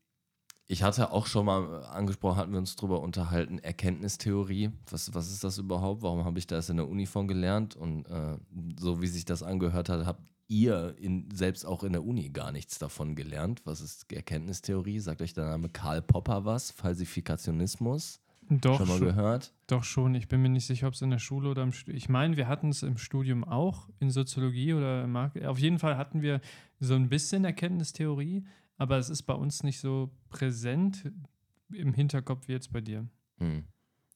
ich 0.68 0.82
hatte 0.84 1.12
auch 1.12 1.28
schon 1.28 1.46
mal 1.46 1.84
angesprochen, 1.86 2.38
hatten 2.38 2.52
wir 2.52 2.60
uns 2.60 2.76
darüber 2.76 3.02
unterhalten, 3.02 3.60
Erkenntnistheorie. 3.60 4.72
Was, 4.90 5.14
was 5.14 5.32
ist 5.32 5.44
das 5.44 5.58
überhaupt? 5.58 6.02
Warum 6.02 6.24
habe 6.26 6.40
ich 6.40 6.48
das 6.48 6.70
in 6.70 6.78
der 6.78 6.88
Uni 6.88 7.06
von 7.06 7.28
gelernt? 7.28 7.76
Und 7.76 8.06
äh, 8.08 8.38
so 8.80 9.02
wie 9.02 9.08
sich 9.08 9.26
das 9.26 9.44
angehört 9.44 9.90
hat, 9.90 10.06
habt 10.06 10.22
ihr 10.48 10.96
in, 10.98 11.30
selbst 11.34 11.66
auch 11.66 11.84
in 11.84 11.94
der 11.94 12.04
Uni 12.04 12.30
gar 12.30 12.52
nichts 12.52 12.80
davon 12.80 13.16
gelernt. 13.16 13.62
Was 13.66 13.82
ist 13.82 14.12
Erkenntnistheorie? 14.12 15.00
Sagt 15.00 15.22
euch 15.22 15.34
der 15.34 15.46
Name 15.46 15.70
Karl 15.70 16.02
Popper 16.02 16.46
was? 16.46 16.72
Falsifikationismus? 16.72 18.20
Doch 18.50 18.78
Schon 18.78 18.88
mal 18.90 18.98
schon, 18.98 19.08
gehört? 19.08 19.54
doch 19.68 19.84
schon. 19.84 20.16
Ich 20.16 20.28
bin 20.28 20.42
mir 20.42 20.50
nicht 20.50 20.66
sicher, 20.66 20.88
ob 20.88 20.94
es 20.94 21.02
in 21.02 21.10
der 21.10 21.20
Schule 21.20 21.50
oder 21.50 21.64
im 21.64 21.72
Studium. 21.72 21.98
Ich 21.98 22.10
meine, 22.10 22.36
wir 22.36 22.48
hatten 22.48 22.70
es 22.70 22.84
im 22.84 22.98
Studium 22.98 23.44
auch 23.46 23.88
in 24.00 24.12
Soziologie 24.12 24.74
oder 24.74 25.08
Marketing. 25.08 25.48
Auf 25.48 25.60
jeden 25.60 25.80
Fall 25.80 25.98
hatten 25.98 26.22
wir 26.22 26.42
so 26.80 26.94
ein 26.96 27.08
bisschen 27.08 27.46
Erkenntnistheorie, 27.46 28.44
aber 28.84 28.98
es 28.98 29.10
ist 29.10 29.24
bei 29.24 29.34
uns 29.34 29.64
nicht 29.64 29.80
so 29.80 30.12
präsent 30.30 31.10
im 31.72 31.94
Hinterkopf 31.94 32.50
wie 32.50 32.52
jetzt 32.52 32.74
bei 32.74 32.82
dir. 32.82 33.08
Hm. 33.38 33.64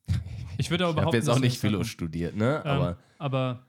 Ich 0.60 0.72
würde 0.72 0.88
aber 0.88 1.02
Ich 1.02 1.06
habe 1.06 1.18
jetzt 1.18 1.30
auch 1.30 1.40
nicht 1.40 1.60
Philo 1.60 1.84
studiert, 1.84 2.36
ne? 2.36 2.64
Ähm, 2.66 2.72
Aber 2.72 2.98
aber 3.20 3.68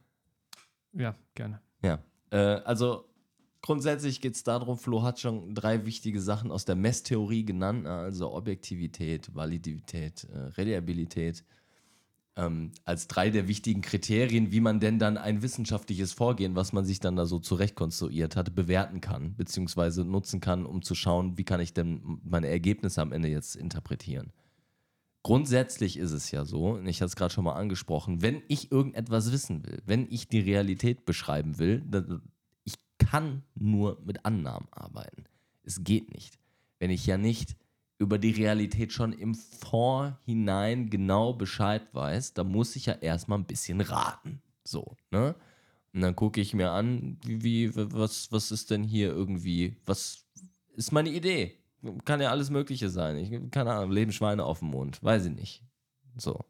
ja, 0.95 1.15
gerne. 1.35 1.61
Ja, 1.83 2.03
äh, 2.31 2.37
also 2.65 3.05
grundsätzlich 3.61 4.23
geht 4.23 4.35
es 4.35 4.43
darum, 4.43 4.79
Flo 4.79 5.03
hat 5.03 5.21
schon 5.21 5.55
drei 5.55 5.85
wichtige 5.85 6.19
Sachen 6.19 6.51
aus 6.51 6.65
der 6.65 6.77
Messtheorie 6.77 7.45
genannt, 7.45 7.83
ne? 7.83 7.91
also 7.91 8.33
Objektivität, 8.33 9.35
Validität, 9.35 10.25
äh, 10.25 10.39
Reliabilität, 10.57 11.45
ähm, 12.39 12.71
als 12.85 13.09
drei 13.09 13.31
der 13.31 13.49
wichtigen 13.49 13.83
Kriterien, 13.83 14.53
wie 14.53 14.61
man 14.61 14.79
denn 14.79 14.99
dann 14.99 15.19
ein 15.19 15.43
wissenschaftliches 15.43 16.13
Vorgehen, 16.13 16.55
was 16.55 16.73
man 16.73 16.85
sich 16.85 17.01
dann 17.01 17.17
da 17.17 17.27
so 17.27 17.41
zurechtkonstruiert 17.41 18.37
hat, 18.37 18.55
bewerten 18.55 19.01
kann, 19.01 19.35
beziehungsweise 19.37 20.05
nutzen 20.05 20.41
kann, 20.41 20.65
um 20.65 20.83
zu 20.83 20.95
schauen, 20.95 21.37
wie 21.37 21.45
kann 21.45 21.61
ich 21.61 21.75
denn 21.75 22.21
meine 22.23 22.47
Ergebnisse 22.47 23.03
am 23.03 23.13
Ende 23.13 23.29
jetzt 23.29 23.57
interpretieren. 23.57 24.33
Grundsätzlich 25.25 25.99
ist 25.99 26.13
es 26.13 26.31
ja 26.31 26.45
so, 26.45 26.75
und 26.75 26.87
ich 26.87 27.01
hatte 27.01 27.09
es 27.09 27.17
gerade 27.17 27.35
schon 27.35 27.45
mal 27.45 27.55
angesprochen, 27.55 28.23
wenn 28.23 28.41
ich 28.47 28.71
irgendetwas 28.71 29.33
wissen 29.33 29.67
will, 29.67 29.83
wenn 29.85 30.07
ich 30.09 30.29
die 30.29 30.41
Realität 30.41 31.05
beschreiben 31.05 31.59
will, 31.59 31.83
dann, 31.91 32.23
ich 32.65 32.75
kann 32.99 33.43
nur 33.57 34.01
mit 34.05 34.25
Annahmen 34.25 34.69
arbeiten. 34.71 35.25
Es 35.65 35.83
geht 35.83 36.15
nicht. 36.15 36.39
Wenn 36.79 36.91
ich 36.91 37.05
ja 37.05 37.19
nicht 37.19 37.57
über 37.99 38.19
die 38.19 38.31
Realität 38.31 38.93
schon 38.93 39.13
im 39.13 39.35
Vorhinein 39.35 40.89
genau 40.89 41.33
Bescheid 41.33 41.83
weiß, 41.93 42.35
dann 42.35 42.49
muss 42.49 42.77
ich 42.77 42.87
ja 42.87 42.95
erstmal 42.95 43.39
ein 43.39 43.47
bisschen 43.47 43.81
raten. 43.81 44.41
So, 44.65 44.97
ne? 45.11 45.35
Und 45.93 46.03
dann 46.03 46.15
gucke 46.15 46.41
ich 46.41 46.55
mir 46.55 46.71
an, 46.71 47.19
wie, 47.25 47.43
wie, 47.43 47.73
was, 47.75 48.31
was 48.31 48.51
ist 48.53 48.71
denn 48.71 48.85
hier 48.85 49.09
irgendwie, 49.09 49.77
was 49.85 50.27
ist 50.77 50.93
meine 50.93 51.09
Idee? 51.09 51.59
Kann 52.05 52.21
ja 52.21 52.31
alles 52.31 52.51
Mögliche 52.51 52.89
sein. 52.91 53.17
Ich, 53.17 53.51
keine 53.51 53.73
Ahnung, 53.73 53.91
leben 53.91 54.13
Schweine 54.13 54.45
auf 54.45 54.61
dem 54.61 54.69
Mond. 54.69 55.03
Weiß 55.03 55.27
ich 55.27 55.35
nicht. 55.35 55.65
So. 56.17 56.45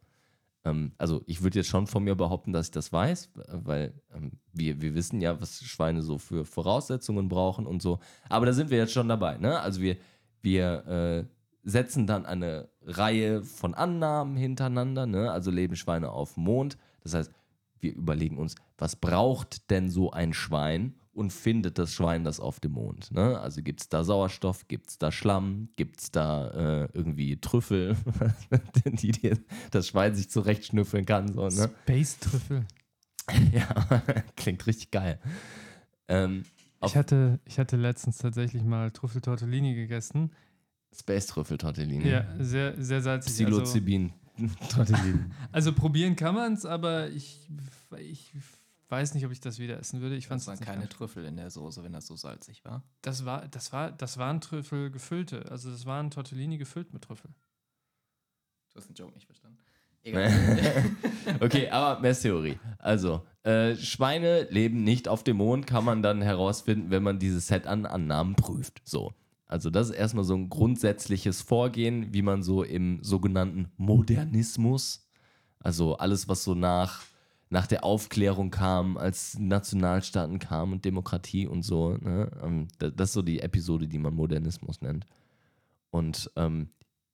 Ähm, 0.64 0.92
also, 0.98 1.22
ich 1.26 1.42
würde 1.42 1.60
jetzt 1.60 1.68
schon 1.68 1.86
von 1.86 2.04
mir 2.04 2.14
behaupten, 2.14 2.52
dass 2.52 2.66
ich 2.66 2.72
das 2.72 2.92
weiß, 2.92 3.30
weil 3.34 3.94
ähm, 4.12 4.32
wir, 4.52 4.80
wir 4.82 4.94
wissen 4.94 5.20
ja, 5.20 5.40
was 5.40 5.62
Schweine 5.62 6.02
so 6.02 6.18
für 6.18 6.44
Voraussetzungen 6.44 7.28
brauchen 7.28 7.66
und 7.66 7.80
so. 7.80 8.00
Aber 8.28 8.46
da 8.46 8.52
sind 8.52 8.70
wir 8.70 8.78
jetzt 8.78 8.92
schon 8.92 9.08
dabei. 9.08 9.38
Ne? 9.38 9.60
Also, 9.60 9.80
wir, 9.80 9.96
wir 10.42 10.86
äh, 10.86 11.37
setzen 11.68 12.06
dann 12.06 12.26
eine 12.26 12.68
Reihe 12.82 13.42
von 13.42 13.74
Annahmen 13.74 14.36
hintereinander. 14.36 15.06
Ne? 15.06 15.30
Also, 15.30 15.50
leben 15.50 15.76
Schweine 15.76 16.10
auf 16.10 16.34
dem 16.34 16.44
Mond. 16.44 16.78
Das 17.02 17.14
heißt, 17.14 17.32
wir 17.80 17.94
überlegen 17.94 18.38
uns, 18.38 18.54
was 18.76 18.96
braucht 18.96 19.70
denn 19.70 19.90
so 19.90 20.10
ein 20.10 20.32
Schwein 20.32 20.94
und 21.12 21.32
findet 21.32 21.78
das 21.78 21.92
Schwein 21.92 22.24
das 22.24 22.40
auf 22.40 22.60
dem 22.60 22.72
Mond? 22.72 23.10
Ne? 23.12 23.38
Also 23.38 23.62
gibt 23.62 23.80
es 23.80 23.88
da 23.88 24.04
Sauerstoff, 24.04 24.68
gibt 24.68 24.90
es 24.90 24.98
da 24.98 25.10
Schlamm, 25.12 25.68
gibt 25.76 26.00
es 26.00 26.10
da 26.10 26.48
äh, 26.84 26.88
irgendwie 26.92 27.40
Trüffel, 27.40 27.96
die 28.84 29.12
dir 29.12 29.38
das 29.70 29.88
Schwein 29.88 30.14
sich 30.14 30.30
zurechtschnüffeln 30.30 31.06
kann. 31.06 31.32
So, 31.32 31.48
ne? 31.48 31.70
Space-Trüffel. 31.84 32.66
Ja, 33.52 34.02
klingt 34.36 34.66
richtig 34.66 34.90
geil. 34.90 35.18
Ähm, 36.08 36.44
Ich 36.82 36.96
hatte, 36.96 37.40
ich 37.44 37.58
hatte 37.58 37.76
letztens 37.76 38.16
tatsächlich 38.16 38.62
mal 38.62 38.90
Trüffel-Tortellini 38.90 39.74
gegessen. 39.74 40.30
Space-Trüffel-Tortellini. 40.94 42.08
Ja, 42.08 42.26
sehr, 42.38 42.82
sehr 42.82 43.00
salzig. 43.00 43.46
Also, 43.46 43.60
Psilocybin-Tortellini. 43.62 45.30
also 45.52 45.72
probieren 45.72 46.16
kann 46.16 46.34
man 46.34 46.54
es, 46.54 46.64
aber 46.64 47.08
ich, 47.08 47.48
ich 47.98 48.32
weiß 48.88 49.14
nicht, 49.14 49.26
ob 49.26 49.32
ich 49.32 49.40
das 49.40 49.58
wieder 49.58 49.78
essen 49.78 50.00
würde. 50.00 50.16
Ich 50.16 50.28
fand 50.28 50.40
Das 50.40 50.46
waren 50.46 50.60
keine 50.60 50.88
Trüffel 50.88 51.24
in 51.24 51.36
der 51.36 51.50
Soße, 51.50 51.84
wenn 51.84 51.92
das 51.92 52.06
so 52.06 52.16
salzig 52.16 52.64
war. 52.64 52.82
Das 53.02 53.24
war, 53.24 53.46
das 53.48 53.72
war, 53.72 53.92
das 53.92 54.18
waren 54.18 54.40
Trüffel 54.40 54.90
gefüllte. 54.90 55.50
Also 55.50 55.70
das 55.70 55.86
waren 55.86 56.10
Tortellini 56.10 56.58
gefüllt 56.58 56.92
mit 56.92 57.02
Trüffel. 57.02 57.30
Du 58.72 58.80
hast 58.80 58.88
den 58.88 58.94
Joke 58.94 59.14
nicht 59.14 59.26
verstanden. 59.26 59.58
Egal. 60.02 60.30
Okay, 61.40 61.68
aber 61.68 62.00
Messtheorie. 62.00 62.58
Also, 62.78 63.26
äh, 63.42 63.76
Schweine 63.76 64.44
leben 64.44 64.82
nicht 64.82 65.08
auf 65.08 65.22
dem 65.22 65.36
Mond, 65.36 65.66
kann 65.66 65.84
man 65.84 66.02
dann 66.02 66.22
herausfinden, 66.22 66.90
wenn 66.90 67.02
man 67.02 67.18
dieses 67.18 67.48
Set 67.48 67.66
an 67.66 67.84
Annahmen 67.84 68.34
prüft. 68.34 68.80
So. 68.84 69.12
Also, 69.48 69.70
das 69.70 69.88
ist 69.90 69.96
erstmal 69.96 70.24
so 70.24 70.34
ein 70.34 70.48
grundsätzliches 70.50 71.40
Vorgehen, 71.42 72.12
wie 72.12 72.22
man 72.22 72.42
so 72.42 72.62
im 72.62 73.02
sogenannten 73.02 73.72
Modernismus, 73.78 75.08
also 75.58 75.96
alles, 75.96 76.28
was 76.28 76.44
so 76.44 76.54
nach, 76.54 77.02
nach 77.50 77.66
der 77.66 77.82
Aufklärung 77.82 78.50
kam, 78.50 78.98
als 78.98 79.38
Nationalstaaten 79.38 80.38
kamen 80.38 80.74
und 80.74 80.84
Demokratie 80.84 81.46
und 81.46 81.62
so, 81.62 81.96
ne? 81.96 82.30
ähm, 82.42 82.68
da- 82.78 82.90
das 82.90 83.08
ist 83.08 83.14
so 83.14 83.22
die 83.22 83.40
Episode, 83.40 83.88
die 83.88 83.98
man 83.98 84.14
Modernismus 84.14 84.82
nennt. 84.82 85.06
Und 85.90 86.30
ähm, 86.36 86.68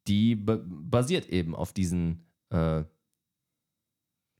die 0.09 0.35
ba- 0.35 0.61
basiert 0.67 1.29
eben 1.29 1.55
auf 1.55 1.73
diesen 1.73 2.27
äh, 2.51 2.83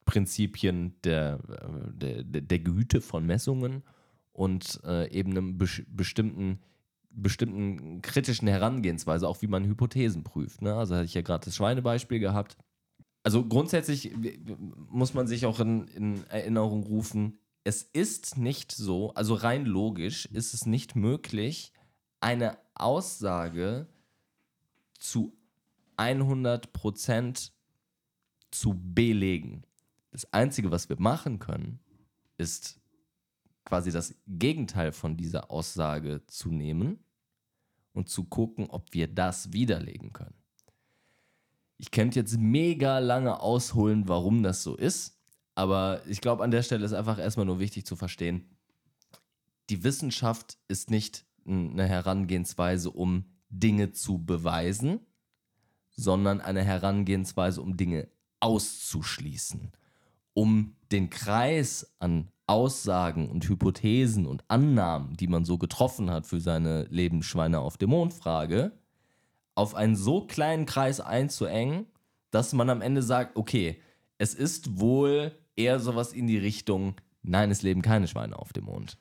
Prinzipien 0.05 0.95
der, 1.05 1.39
äh, 1.49 1.93
der, 1.97 2.25
der, 2.25 2.41
der 2.43 2.59
Güte 2.59 3.01
von 3.01 3.25
Messungen 3.25 3.83
und 4.33 4.81
äh, 4.85 5.09
eben 5.13 5.31
einem 5.31 5.57
bestimmten, 5.59 6.59
bestimmten 7.15 8.03
kritischen 8.03 8.49
Herangehensweise, 8.49 9.29
auch 9.29 9.43
wie 9.43 9.47
man 9.47 9.65
Hypothesen 9.65 10.25
prüft. 10.25 10.63
Ne? 10.63 10.75
Also 10.75 10.95
hatte 10.95 11.05
ich 11.05 11.15
ja 11.15 11.23
gerade 11.23 11.45
das 11.45 11.57
Schweinebeispiel 11.57 12.19
gehabt. 12.19 12.57
Also 13.23 13.45
grundsätzlich 13.45 14.13
muss 14.91 15.15
man 15.15 15.27
sich 15.27 15.47
auch 15.47 15.61
in, 15.61 15.89
in 15.89 16.27
Erinnerung 16.29 16.83
rufen, 16.83 17.39
es 17.65 17.83
ist 17.83 18.37
nicht 18.37 18.73
so, 18.73 19.15
also 19.15 19.35
rein 19.35 19.65
logisch 19.65 20.27
ist 20.27 20.53
es 20.53 20.67
nicht 20.67 20.95
möglich, 20.95 21.73
eine 22.21 22.59
Aussage 22.75 23.87
zu 24.99 25.33
100% 25.97 27.51
zu 28.51 28.75
belegen. 28.75 29.63
Das 30.11 30.31
Einzige, 30.33 30.71
was 30.71 30.91
wir 30.91 31.01
machen 31.01 31.39
können, 31.39 31.81
ist 32.37 32.79
quasi 33.65 33.91
das 33.91 34.15
Gegenteil 34.27 34.93
von 34.93 35.17
dieser 35.17 35.51
Aussage 35.51 36.23
zu 36.27 36.51
nehmen 36.51 36.99
und 37.93 38.09
zu 38.09 38.25
gucken, 38.25 38.69
ob 38.69 38.93
wir 38.93 39.09
das 39.09 39.53
widerlegen 39.53 40.13
können. 40.13 40.35
Ich 41.79 41.91
könnte 41.91 42.21
jetzt 42.21 42.39
mega 42.39 42.99
lange 42.99 43.41
ausholen, 43.41 44.09
warum 44.09 44.43
das 44.43 44.63
so 44.63 44.77
ist, 44.77 45.19
aber 45.55 46.03
ich 46.07 46.21
glaube, 46.21 46.45
an 46.45 46.51
der 46.51 46.63
Stelle 46.63 46.85
ist 46.85 46.93
einfach 46.93 47.19
erstmal 47.19 47.47
nur 47.47 47.61
wichtig 47.61 47.87
zu 47.87 47.97
verstehen, 47.97 48.49
die 49.71 49.83
Wissenschaft 49.83 50.59
ist 50.69 50.91
nicht 50.91 51.25
eine 51.47 51.87
Herangehensweise, 51.87 52.91
um 52.91 53.25
Dinge 53.49 53.93
zu 53.93 54.19
beweisen, 54.19 55.01
sondern 55.91 56.41
eine 56.41 56.65
Herangehensweise, 56.65 57.63
um 57.63 57.77
Dinge 57.77 58.09
auszuschließen, 58.41 59.73
um 60.35 60.77
den 60.91 61.09
Kreis 61.09 61.95
an 61.99 62.31
Aussagen 62.47 63.29
und 63.31 63.49
Hypothesen 63.49 64.27
und 64.27 64.45
Annahmen, 64.49 65.17
die 65.17 65.29
man 65.29 65.45
so 65.45 65.57
getroffen 65.59 66.11
hat 66.11 66.27
für 66.27 66.41
seine 66.41 66.85
Lebensschweine 66.85 67.61
auf 67.61 67.79
dem 67.79 67.91
Mondfrage, 67.91 68.73
auf 69.55 69.75
einen 69.75 69.97
so 69.97 70.27
kleinen 70.27 70.67
Kreis 70.67 71.01
einzuengen, 71.01 71.87
dass 72.31 72.53
man 72.53 72.69
am 72.69 72.83
Ende 72.83 73.03
sagt, 73.03 73.37
okay, 73.37 73.81
es 74.19 74.35
ist 74.35 74.79
wohl 74.79 75.33
eher 75.57 75.81
sowas 75.81 76.13
in 76.13 76.27
die 76.27 76.39
Richtung, 76.39 76.97
nein, 77.23 77.51
es 77.51 77.63
leben 77.63 77.81
keine 77.83 78.09
Schweine 78.09 78.39
auf 78.39 78.53
dem 78.53 78.65
Mond. 78.65 78.99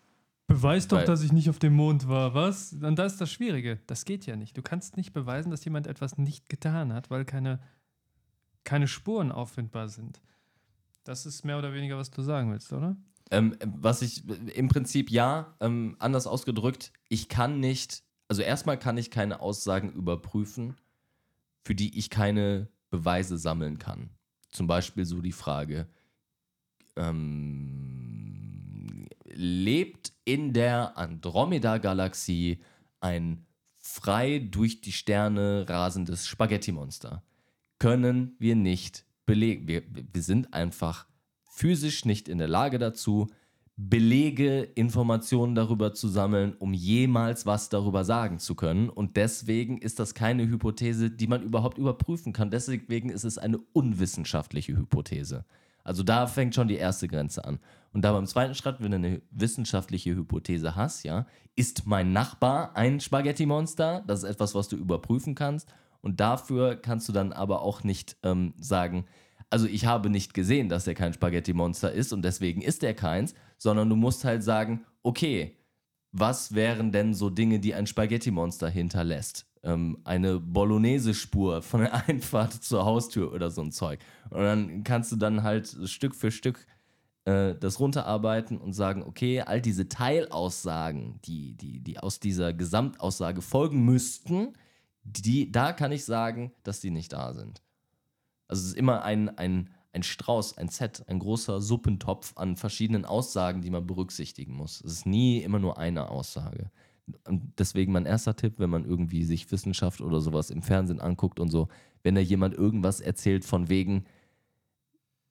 Beweis 0.48 0.88
doch, 0.88 0.98
Weil- 0.98 1.06
dass 1.06 1.24
ich 1.24 1.32
nicht 1.32 1.50
auf 1.50 1.60
dem 1.60 1.74
Mond 1.74 2.08
war, 2.08 2.34
was? 2.34 2.74
Und 2.74 2.98
da 2.98 3.06
ist 3.06 3.20
das 3.20 3.32
Schwierige. 3.32 3.80
Das 3.88 4.06
geht 4.06 4.26
ja 4.26 4.36
nicht. 4.36 4.56
Du 4.58 4.62
kannst 4.62 4.98
nicht 4.98 5.14
beweisen, 5.14 5.50
dass 5.52 5.66
jemand 5.66 5.88
etwas 5.88 6.18
nicht 6.18 6.50
getan 6.50 6.94
hat, 6.94 7.10
weil 7.10 7.26
keine, 7.26 7.60
keine 8.64 8.88
Spuren 8.88 9.32
auffindbar 9.32 9.88
sind. 9.88 10.22
Das 11.06 11.26
ist 11.26 11.44
mehr 11.44 11.58
oder 11.58 11.74
weniger, 11.74 11.98
was 11.98 12.12
du 12.12 12.22
sagen 12.22 12.52
willst, 12.52 12.72
oder? 12.72 12.96
Ähm, 13.34 13.58
was 13.66 14.04
ich 14.04 14.24
im 14.30 14.68
Prinzip 14.68 15.10
ja, 15.10 15.56
ähm, 15.60 15.96
anders 15.98 16.28
ausgedrückt, 16.28 16.94
ich 17.10 17.30
kann 17.30 17.60
nicht, 17.60 18.04
also 18.28 18.44
erstmal 18.44 18.78
kann 18.78 18.96
ich 18.98 19.10
keine 19.10 19.40
Aussagen 19.40 19.92
überprüfen, 19.92 20.78
für 21.64 21.74
die 21.74 21.98
ich 21.98 22.12
keine 22.12 22.68
Beweise 22.92 23.40
sammeln 23.40 23.80
kann. 23.80 24.12
Zum 24.52 24.68
Beispiel 24.68 25.06
so 25.06 25.20
die 25.20 25.32
Frage, 25.32 25.88
ähm, 26.96 28.14
lebt 29.26 30.14
in 30.26 30.54
der 30.54 30.96
Andromeda-Galaxie 30.96 32.60
ein 33.00 33.48
frei 33.80 34.40
durch 34.40 34.82
die 34.82 34.92
Sterne 34.92 35.66
rasendes 35.68 36.28
Spaghetti-Monster? 36.28 37.24
Können 37.80 38.36
wir 38.38 38.56
nicht 38.56 39.06
belegen. 39.26 39.68
Wir, 39.68 39.82
wir 39.90 40.22
sind 40.22 40.54
einfach 40.54 41.08
physisch 41.54 42.06
nicht 42.06 42.28
in 42.28 42.40
der 42.40 42.48
Lage 42.48 42.80
dazu, 42.80 43.28
Belege, 43.76 44.62
Informationen 44.62 45.56
darüber 45.56 45.94
zu 45.94 46.08
sammeln, 46.08 46.56
um 46.60 46.74
jemals 46.74 47.46
was 47.46 47.70
darüber 47.70 48.04
sagen 48.04 48.38
zu 48.40 48.56
können. 48.56 48.90
Und 48.90 49.18
deswegen 49.18 49.80
ist 49.80 50.00
das 50.00 50.14
keine 50.14 50.48
Hypothese, 50.48 51.10
die 51.10 51.28
man 51.28 51.42
überhaupt 51.42 51.78
überprüfen 51.78 52.34
kann. 52.34 52.52
Deswegen 52.52 53.10
ist 53.10 53.24
es 53.24 53.38
eine 53.38 53.58
unwissenschaftliche 53.74 54.76
Hypothese. 54.78 55.46
Also 55.84 56.04
da 56.04 56.28
fängt 56.28 56.56
schon 56.56 56.68
die 56.68 56.76
erste 56.76 57.08
Grenze 57.08 57.44
an. 57.46 57.60
Und 57.94 58.04
da 58.04 58.14
beim 58.14 58.28
zweiten 58.28 58.56
Schritt, 58.56 58.78
wenn 58.80 58.92
du 58.92 58.98
eine 58.98 59.22
wissenschaftliche 59.32 60.16
Hypothese 60.16 60.76
hast, 60.76 61.04
ja, 61.04 61.26
ist 61.56 61.86
mein 61.86 62.14
Nachbar 62.14 62.76
ein 62.76 63.00
Spaghetti-Monster? 63.00 64.04
Das 64.08 64.24
ist 64.24 64.30
etwas, 64.30 64.56
was 64.56 64.68
du 64.68 64.76
überprüfen 64.76 65.36
kannst. 65.36 65.68
Und 66.02 66.20
dafür 66.20 66.76
kannst 66.76 67.10
du 67.10 67.14
dann 67.14 67.34
aber 67.34 67.62
auch 67.62 67.84
nicht 67.84 68.18
ähm, 68.24 68.54
sagen, 68.60 69.06
also 69.54 69.68
ich 69.68 69.86
habe 69.86 70.10
nicht 70.10 70.34
gesehen, 70.34 70.68
dass 70.68 70.88
er 70.88 70.96
kein 70.96 71.14
Spaghetti-Monster 71.14 71.92
ist 71.92 72.12
und 72.12 72.24
deswegen 72.24 72.64
ist 72.64 72.84
er 72.84 72.96
keins, 72.96 73.36
sondern 73.60 73.88
du 73.88 73.96
musst 73.96 74.26
halt 74.26 74.44
sagen, 74.44 74.84
okay, 75.04 75.56
was 76.12 76.56
wären 76.56 76.92
denn 76.92 77.14
so 77.14 77.30
Dinge, 77.30 77.60
die 77.60 77.76
ein 77.76 77.86
Spaghetti-Monster 77.86 78.68
hinterlässt? 78.68 79.46
Ähm, 79.62 80.00
eine 80.06 80.40
Bolognese-Spur 80.40 81.62
von 81.62 81.82
der 81.82 81.94
Einfahrt 82.10 82.54
zur 82.54 82.84
Haustür 82.84 83.32
oder 83.32 83.52
so 83.52 83.62
ein 83.62 83.72
Zeug. 83.72 84.00
Und 84.32 84.42
dann 84.42 84.84
kannst 84.84 85.12
du 85.12 85.18
dann 85.18 85.44
halt 85.44 85.78
Stück 85.86 86.16
für 86.16 86.32
Stück 86.32 86.66
äh, 87.26 87.54
das 87.54 87.80
runterarbeiten 87.80 88.58
und 88.58 88.74
sagen, 88.74 89.04
okay, 89.04 89.42
all 89.42 89.62
diese 89.62 89.88
Teilaussagen, 89.88 91.20
die, 91.26 91.54
die, 91.54 91.80
die 91.80 92.00
aus 92.00 92.20
dieser 92.20 92.54
Gesamtaussage 92.54 93.44
folgen 93.44 93.86
müssten, 93.86 94.54
die, 95.04 95.52
da 95.52 95.74
kann 95.74 95.92
ich 95.92 96.06
sagen, 96.06 96.54
dass 96.64 96.80
die 96.80 96.90
nicht 96.90 97.14
da 97.14 97.34
sind. 97.34 97.63
Also 98.48 98.62
es 98.62 98.68
ist 98.70 98.78
immer 98.78 99.04
ein, 99.04 99.30
ein, 99.38 99.70
ein 99.94 100.04
Strauß, 100.04 100.58
ein 100.58 100.70
Set, 100.70 101.04
ein 101.08 101.20
großer 101.20 101.62
Suppentopf 101.62 102.34
an 102.36 102.58
verschiedenen 102.58 103.06
Aussagen, 103.06 103.62
die 103.62 103.70
man 103.70 103.86
berücksichtigen 103.88 104.54
muss. 104.54 104.82
Es 104.82 104.94
ist 104.94 105.06
nie 105.06 105.40
immer 105.40 105.60
nur 105.60 105.78
eine 105.78 106.10
Aussage. 106.10 106.72
Und 107.28 107.54
deswegen 107.58 107.92
mein 107.92 108.06
erster 108.06 108.36
Tipp, 108.36 108.56
wenn 108.58 108.70
man 108.70 108.86
irgendwie 108.86 109.24
sich 109.24 109.52
Wissenschaft 109.52 110.02
oder 110.02 110.22
sowas 110.22 110.50
im 110.50 110.62
Fernsehen 110.62 111.02
anguckt 111.02 111.40
und 111.40 111.50
so, 111.50 111.68
wenn 112.02 112.16
da 112.16 112.22
jemand 112.22 112.56
irgendwas 112.56 113.02
erzählt 113.02 113.46
von 113.46 113.70
wegen, 113.70 114.06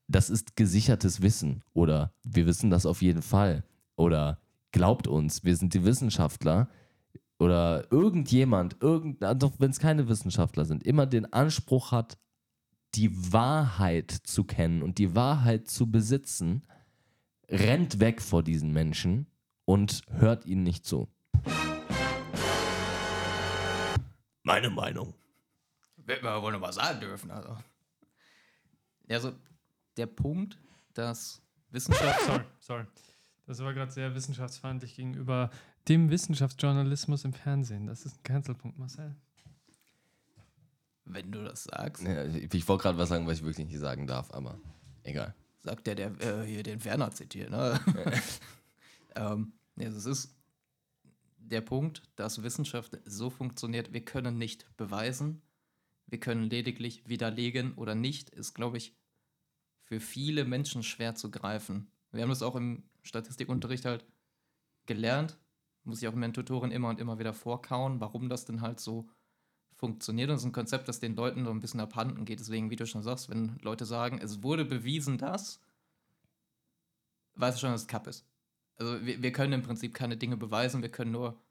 das 0.08 0.30
ist 0.30 0.56
gesichertes 0.56 1.22
Wissen 1.22 1.62
oder 1.72 2.12
wir 2.22 2.46
wissen 2.46 2.70
das 2.70 2.86
auf 2.86 3.02
jeden 3.02 3.22
Fall 3.22 3.64
oder 3.96 4.40
glaubt 4.72 5.06
uns, 5.06 5.44
wir 5.44 5.56
sind 5.56 5.74
die 5.74 5.84
Wissenschaftler 5.84 6.68
oder 7.38 7.90
irgendjemand, 7.90 8.76
irgend, 8.80 9.22
also 9.22 9.52
wenn 9.58 9.70
es 9.70 9.78
keine 9.78 10.08
Wissenschaftler 10.08 10.64
sind, 10.64 10.84
immer 10.84 11.06
den 11.06 11.32
Anspruch 11.32 11.92
hat, 11.92 12.18
die 12.94 13.32
Wahrheit 13.32 14.10
zu 14.10 14.44
kennen 14.44 14.82
und 14.82 14.98
die 14.98 15.14
Wahrheit 15.14 15.68
zu 15.68 15.90
besitzen, 15.90 16.66
rennt 17.48 18.00
weg 18.00 18.20
vor 18.20 18.42
diesen 18.42 18.72
Menschen 18.72 19.26
und 19.64 20.02
hört 20.10 20.46
ihnen 20.46 20.62
nicht 20.62 20.84
zu. 20.84 21.08
Meine 24.42 24.70
Meinung. 24.70 25.14
Wird 25.96 26.22
man 26.22 26.42
wohl 26.42 26.52
noch 26.52 26.60
mal 26.60 26.72
sagen 26.72 27.00
dürfen. 27.00 27.30
Also. 27.30 27.56
also 29.08 29.32
der 29.96 30.06
Punkt, 30.06 30.58
dass 30.94 31.40
Wissenschaft. 31.70 32.20
Sorry, 32.26 32.44
sorry. 32.58 32.86
Das 33.46 33.58
war 33.60 33.74
gerade 33.74 33.90
sehr 33.90 34.14
wissenschaftsfeindlich 34.14 34.96
gegenüber 34.96 35.50
dem 35.88 36.10
Wissenschaftsjournalismus 36.10 37.24
im 37.24 37.32
Fernsehen. 37.32 37.86
Das 37.86 38.04
ist 38.04 38.18
ein 38.18 38.22
Cancelpunkt, 38.22 38.78
Marcel. 38.78 39.16
Wenn 41.14 41.32
du 41.32 41.44
das 41.44 41.64
sagst. 41.64 42.02
Ja, 42.04 42.24
ich 42.24 42.52
ich 42.52 42.68
wollte 42.68 42.82
gerade 42.82 42.98
was 42.98 43.08
sagen, 43.08 43.26
was 43.26 43.38
ich 43.38 43.44
wirklich 43.44 43.66
nicht 43.66 43.78
sagen 43.78 44.06
darf, 44.06 44.30
aber 44.32 44.58
egal. 45.02 45.34
sagt 45.60 45.86
der, 45.86 45.94
der 45.94 46.20
äh, 46.20 46.46
hier 46.46 46.62
den 46.62 46.84
Werner 46.84 47.10
zitiert, 47.10 47.50
ne? 47.50 47.80
ähm, 49.16 49.52
ja, 49.76 49.88
es 49.88 50.06
ist 50.06 50.36
der 51.38 51.60
Punkt, 51.60 52.02
dass 52.16 52.42
Wissenschaft 52.42 52.98
so 53.04 53.30
funktioniert, 53.30 53.92
wir 53.92 54.04
können 54.04 54.38
nicht 54.38 54.66
beweisen, 54.76 55.42
wir 56.06 56.20
können 56.20 56.48
lediglich 56.50 57.08
widerlegen 57.08 57.74
oder 57.74 57.94
nicht, 57.94 58.30
ist, 58.30 58.54
glaube 58.54 58.78
ich, 58.78 58.94
für 59.82 60.00
viele 60.00 60.44
Menschen 60.44 60.82
schwer 60.82 61.14
zu 61.14 61.30
greifen. 61.30 61.90
Wir 62.12 62.22
haben 62.22 62.30
das 62.30 62.42
auch 62.42 62.56
im 62.56 62.84
Statistikunterricht 63.02 63.84
halt 63.84 64.04
gelernt, 64.86 65.38
muss 65.84 66.00
ich 66.00 66.08
auch 66.08 66.14
meinen 66.14 66.32
Tutoren 66.32 66.70
immer 66.70 66.88
und 66.88 67.00
immer 67.00 67.18
wieder 67.18 67.34
vorkauen, 67.34 68.00
warum 68.00 68.28
das 68.28 68.44
denn 68.44 68.60
halt 68.60 68.80
so 68.80 69.08
funktioniert. 69.82 70.30
Und 70.30 70.36
es 70.36 70.42
ist 70.42 70.46
ein 70.46 70.52
Konzept, 70.52 70.86
das 70.86 71.00
den 71.00 71.16
Leuten 71.16 71.44
so 71.44 71.50
ein 71.50 71.58
bisschen 71.58 71.80
abhanden 71.80 72.24
geht. 72.24 72.38
Deswegen, 72.38 72.70
wie 72.70 72.76
du 72.76 72.86
schon 72.86 73.02
sagst, 73.02 73.28
wenn 73.28 73.58
Leute 73.62 73.84
sagen, 73.84 74.20
es 74.22 74.44
wurde 74.44 74.64
bewiesen, 74.64 75.18
dass, 75.18 75.60
weißt 77.34 77.56
du 77.56 77.62
schon, 77.62 77.72
dass 77.72 77.80
es 77.80 77.88
Kapp 77.88 78.06
ist. 78.06 78.24
Also 78.76 79.04
wir, 79.04 79.20
wir 79.20 79.32
können 79.32 79.54
im 79.54 79.64
Prinzip 79.64 79.92
keine 79.92 80.16
Dinge 80.16 80.36
beweisen, 80.36 80.82
wir 80.82 80.88
können 80.88 81.10
nur 81.10 81.42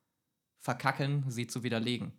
verkacken, 0.59 1.25
sie 1.27 1.45
zu 1.45 1.63
widerlegen. 1.63 2.13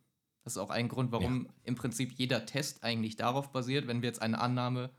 Das 0.45 0.55
ist 0.55 0.59
auch 0.59 0.69
ein 0.69 0.89
Grund, 0.89 1.13
warum 1.13 1.49
im 1.65 1.77
Prinzip 1.77 2.13
jeder 2.13 2.45
Test 2.45 2.85
eigentlich 2.85 3.17
darauf 3.17 3.51
basiert, 3.51 3.87
wenn 3.87 4.03
wir 4.03 4.09
jetzt 4.09 4.21
eine 4.21 4.39
Annahme 4.39 4.91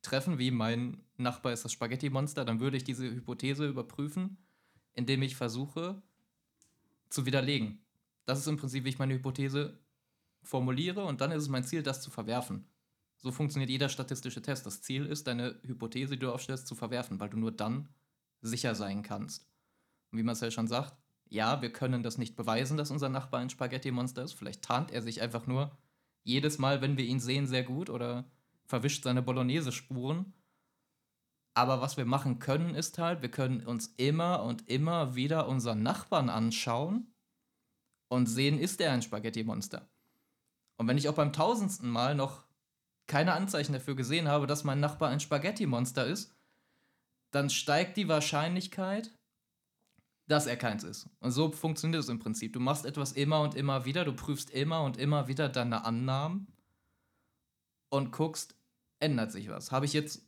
treffen, 0.00 0.38
wie 0.38 0.50
mein 0.50 1.02
Nachbar 1.18 1.52
ist 1.52 1.66
das 1.66 1.72
Spaghetti-Monster, 1.72 2.46
dann 2.46 2.60
würde 2.60 2.78
ich 2.78 2.84
diese 2.84 3.04
Hypothese 3.04 3.68
überprüfen, 3.68 4.38
indem 4.94 5.20
ich 5.20 5.36
versuche 5.36 6.00
zu 7.10 7.26
widerlegen. 7.26 7.84
Das 8.24 8.38
ist 8.38 8.46
im 8.46 8.56
Prinzip, 8.56 8.84
wie 8.84 8.88
ich 8.88 8.98
meine 8.98 9.12
Hypothese 9.12 9.81
formuliere 10.42 11.04
und 11.04 11.20
dann 11.20 11.32
ist 11.32 11.42
es 11.42 11.48
mein 11.48 11.64
Ziel, 11.64 11.82
das 11.82 12.02
zu 12.02 12.10
verwerfen. 12.10 12.68
So 13.18 13.30
funktioniert 13.30 13.70
jeder 13.70 13.88
statistische 13.88 14.42
Test. 14.42 14.66
Das 14.66 14.82
Ziel 14.82 15.06
ist, 15.06 15.26
deine 15.26 15.60
Hypothese, 15.62 16.14
die 16.14 16.18
du 16.18 16.32
aufstellst, 16.32 16.66
zu 16.66 16.74
verwerfen, 16.74 17.20
weil 17.20 17.30
du 17.30 17.36
nur 17.36 17.52
dann 17.52 17.88
sicher 18.40 18.74
sein 18.74 19.02
kannst. 19.02 19.48
Und 20.10 20.18
wie 20.18 20.24
Marcel 20.24 20.50
schon 20.50 20.66
sagt, 20.66 20.96
ja, 21.28 21.62
wir 21.62 21.72
können 21.72 22.02
das 22.02 22.18
nicht 22.18 22.36
beweisen, 22.36 22.76
dass 22.76 22.90
unser 22.90 23.08
Nachbar 23.08 23.40
ein 23.40 23.48
Spaghetti-Monster 23.48 24.22
ist. 24.22 24.32
Vielleicht 24.32 24.62
tarnt 24.62 24.90
er 24.90 25.02
sich 25.02 25.22
einfach 25.22 25.46
nur 25.46 25.78
jedes 26.24 26.58
Mal, 26.58 26.82
wenn 26.82 26.96
wir 26.96 27.04
ihn 27.04 27.20
sehen, 27.20 27.46
sehr 27.46 27.62
gut 27.62 27.88
oder 27.88 28.30
verwischt 28.66 29.04
seine 29.04 29.22
Bolognese-Spuren. 29.22 30.34
Aber 31.54 31.80
was 31.80 31.96
wir 31.96 32.06
machen 32.06 32.38
können, 32.38 32.74
ist 32.74 32.98
halt, 32.98 33.22
wir 33.22 33.30
können 33.30 33.64
uns 33.64 33.94
immer 33.96 34.42
und 34.42 34.68
immer 34.68 35.14
wieder 35.14 35.48
unseren 35.48 35.82
Nachbarn 35.82 36.28
anschauen 36.28 37.14
und 38.08 38.26
sehen, 38.26 38.58
ist 38.58 38.80
er 38.80 38.92
ein 38.92 39.02
Spaghetti-Monster. 39.02 39.91
Und 40.82 40.88
wenn 40.88 40.98
ich 40.98 41.08
auch 41.08 41.14
beim 41.14 41.32
tausendsten 41.32 41.88
Mal 41.88 42.16
noch 42.16 42.42
keine 43.06 43.34
Anzeichen 43.34 43.72
dafür 43.72 43.94
gesehen 43.94 44.26
habe, 44.26 44.48
dass 44.48 44.64
mein 44.64 44.80
Nachbar 44.80 45.10
ein 45.10 45.20
Spaghetti-Monster 45.20 46.04
ist, 46.04 46.34
dann 47.30 47.50
steigt 47.50 47.96
die 47.96 48.08
Wahrscheinlichkeit, 48.08 49.12
dass 50.26 50.48
er 50.48 50.56
keins 50.56 50.82
ist. 50.82 51.08
Und 51.20 51.30
so 51.30 51.52
funktioniert 51.52 52.02
es 52.02 52.08
im 52.08 52.18
Prinzip. 52.18 52.52
Du 52.52 52.58
machst 52.58 52.84
etwas 52.84 53.12
immer 53.12 53.42
und 53.42 53.54
immer 53.54 53.84
wieder, 53.84 54.04
du 54.04 54.12
prüfst 54.12 54.50
immer 54.50 54.82
und 54.82 54.96
immer 54.96 55.28
wieder 55.28 55.48
deine 55.48 55.84
Annahmen 55.84 56.48
und 57.88 58.10
guckst, 58.10 58.56
ändert 58.98 59.30
sich 59.30 59.50
was. 59.50 59.70
Habe 59.70 59.86
ich 59.86 59.92
jetzt 59.92 60.26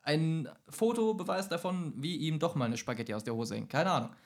ein 0.00 0.48
Fotobeweis 0.66 1.50
davon, 1.50 1.92
wie 2.02 2.16
ihm 2.16 2.38
doch 2.38 2.54
mal 2.54 2.64
eine 2.64 2.78
Spaghetti 2.78 3.12
aus 3.12 3.24
der 3.24 3.34
Hose 3.34 3.56
hängt? 3.56 3.68
Keine 3.68 3.90
Ahnung. 3.90 4.16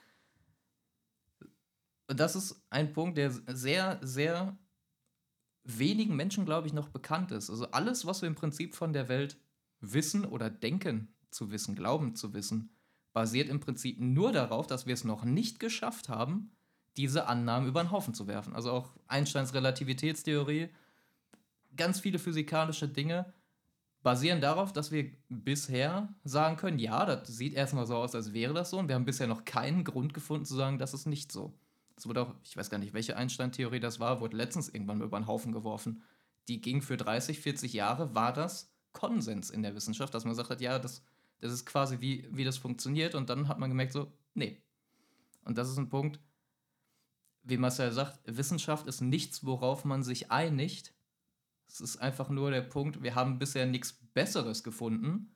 Und 2.07 2.21
das 2.21 2.37
ist 2.37 2.64
ein 2.71 2.92
Punkt, 2.92 3.18
der 3.18 3.33
sehr, 3.33 3.99
sehr 4.03 4.57
wenigen 5.68 6.16
Menschen, 6.16 6.46
glaube 6.46 6.66
ich, 6.66 6.72
noch 6.72 6.88
bekannt 6.88 7.31
ist. 7.31 7.50
Also 7.50 7.70
alles, 7.70 8.07
was 8.07 8.22
wir 8.22 8.28
im 8.28 8.35
Prinzip 8.35 8.74
von 8.74 8.92
der 8.92 9.09
Welt 9.09 9.37
wissen 9.81 10.24
oder 10.24 10.50
denken 10.50 11.14
zu 11.31 11.50
wissen, 11.50 11.74
glauben 11.74 12.16
zu 12.16 12.33
wissen, 12.33 12.70
basiert 13.12 13.48
im 13.48 13.61
Prinzip 13.61 14.00
nur 14.00 14.33
darauf, 14.33 14.66
dass 14.66 14.87
wir 14.87 14.94
es 14.94 15.04
noch 15.04 15.24
nicht 15.24 15.61
geschafft 15.61 16.09
haben, 16.09 16.52
diese 16.96 17.26
Annahmen 17.26 17.68
über 17.68 17.83
den 17.83 17.90
Haufen 17.90 18.14
zu 18.14 18.26
werfen. 18.26 18.54
Also 18.54 18.72
auch 18.72 18.90
Einsteins 19.07 19.54
Relativitätstheorie, 19.54 20.70
ganz 21.76 22.00
viele 22.00 22.18
physikalische 22.18 22.88
Dinge 22.88 23.33
basieren 24.02 24.40
darauf, 24.40 24.72
dass 24.72 24.90
wir 24.90 25.12
bisher 25.28 26.14
sagen 26.24 26.57
können, 26.57 26.78
ja, 26.78 27.04
das 27.04 27.28
sieht 27.28 27.54
erstmal 27.54 27.87
so 27.87 27.96
aus, 27.96 28.14
als 28.14 28.33
wäre 28.33 28.54
das 28.54 28.70
so, 28.70 28.78
und 28.78 28.88
wir 28.88 28.94
haben 28.94 29.04
bisher 29.04 29.26
noch 29.26 29.44
keinen 29.44 29.85
Grund 29.85 30.14
gefunden 30.14 30.44
zu 30.44 30.54
sagen, 30.54 30.78
das 30.78 30.94
ist 30.94 31.07
nicht 31.07 31.31
so. 31.31 31.52
Es 31.99 32.07
wurde 32.07 32.23
auch, 32.23 32.35
ich 32.45 32.57
weiß 32.57 32.71
gar 32.71 32.79
nicht, 32.79 32.95
welche 32.95 33.17
Einstein-Theorie 33.17 33.81
das 33.81 33.99
war, 33.99 34.21
wurde 34.21 34.37
letztens 34.37 34.69
irgendwann 34.69 35.03
über 35.03 35.19
den 35.19 35.27
Haufen 35.27 35.51
geworfen. 35.51 36.05
Die 36.47 36.61
ging 36.61 36.81
für 36.81 36.97
30, 36.97 37.41
40 37.41 37.73
Jahre, 37.73 38.15
war 38.15 38.33
das 38.33 38.73
Konsens 38.93 39.51
in 39.51 39.63
der 39.63 39.75
Wissenschaft, 39.75 40.15
dass 40.15 40.25
man 40.25 40.31
gesagt 40.31 40.51
hat, 40.51 40.61
ja, 40.61 40.79
das, 40.79 41.03
das 41.41 41.53
ist 41.53 41.67
quasi 41.67 42.01
wie, 42.01 42.29
wie 42.31 42.45
das 42.45 42.57
funktioniert. 42.57 43.17
Und 43.17 43.29
dann 43.31 43.49
hat 43.49 43.59
man 43.59 43.69
gemerkt, 43.69 43.93
so, 43.93 44.13
nee. 44.35 44.63
Und 45.45 45.59
das 45.59 45.69
ist 45.69 45.77
ein 45.77 45.89
Punkt, 45.89 46.21
wie 47.43 47.57
Marcel 47.57 47.91
sagt, 47.91 48.21
Wissenschaft 48.27 48.87
ist 48.87 49.01
nichts, 49.01 49.45
worauf 49.45 49.85
man 49.85 50.05
sich 50.05 50.31
einigt. 50.31 50.95
Es 51.67 51.81
ist 51.81 51.97
einfach 51.97 52.29
nur 52.29 52.53
der 52.53 52.63
Punkt, 52.63 53.03
wir 53.03 53.17
haben 53.17 53.41
bisher 53.41 53.67
nichts 53.67 53.93
Besseres 53.93 54.63
gefunden 54.63 55.35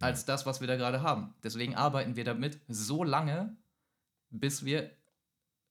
als 0.00 0.26
das, 0.26 0.44
was 0.44 0.60
wir 0.60 0.68
da 0.68 0.76
gerade 0.76 1.02
haben. 1.02 1.34
Deswegen 1.42 1.76
arbeiten 1.76 2.16
wir 2.16 2.24
damit 2.24 2.60
so 2.68 3.04
lange, 3.04 3.56
bis 4.30 4.64
wir 4.64 4.90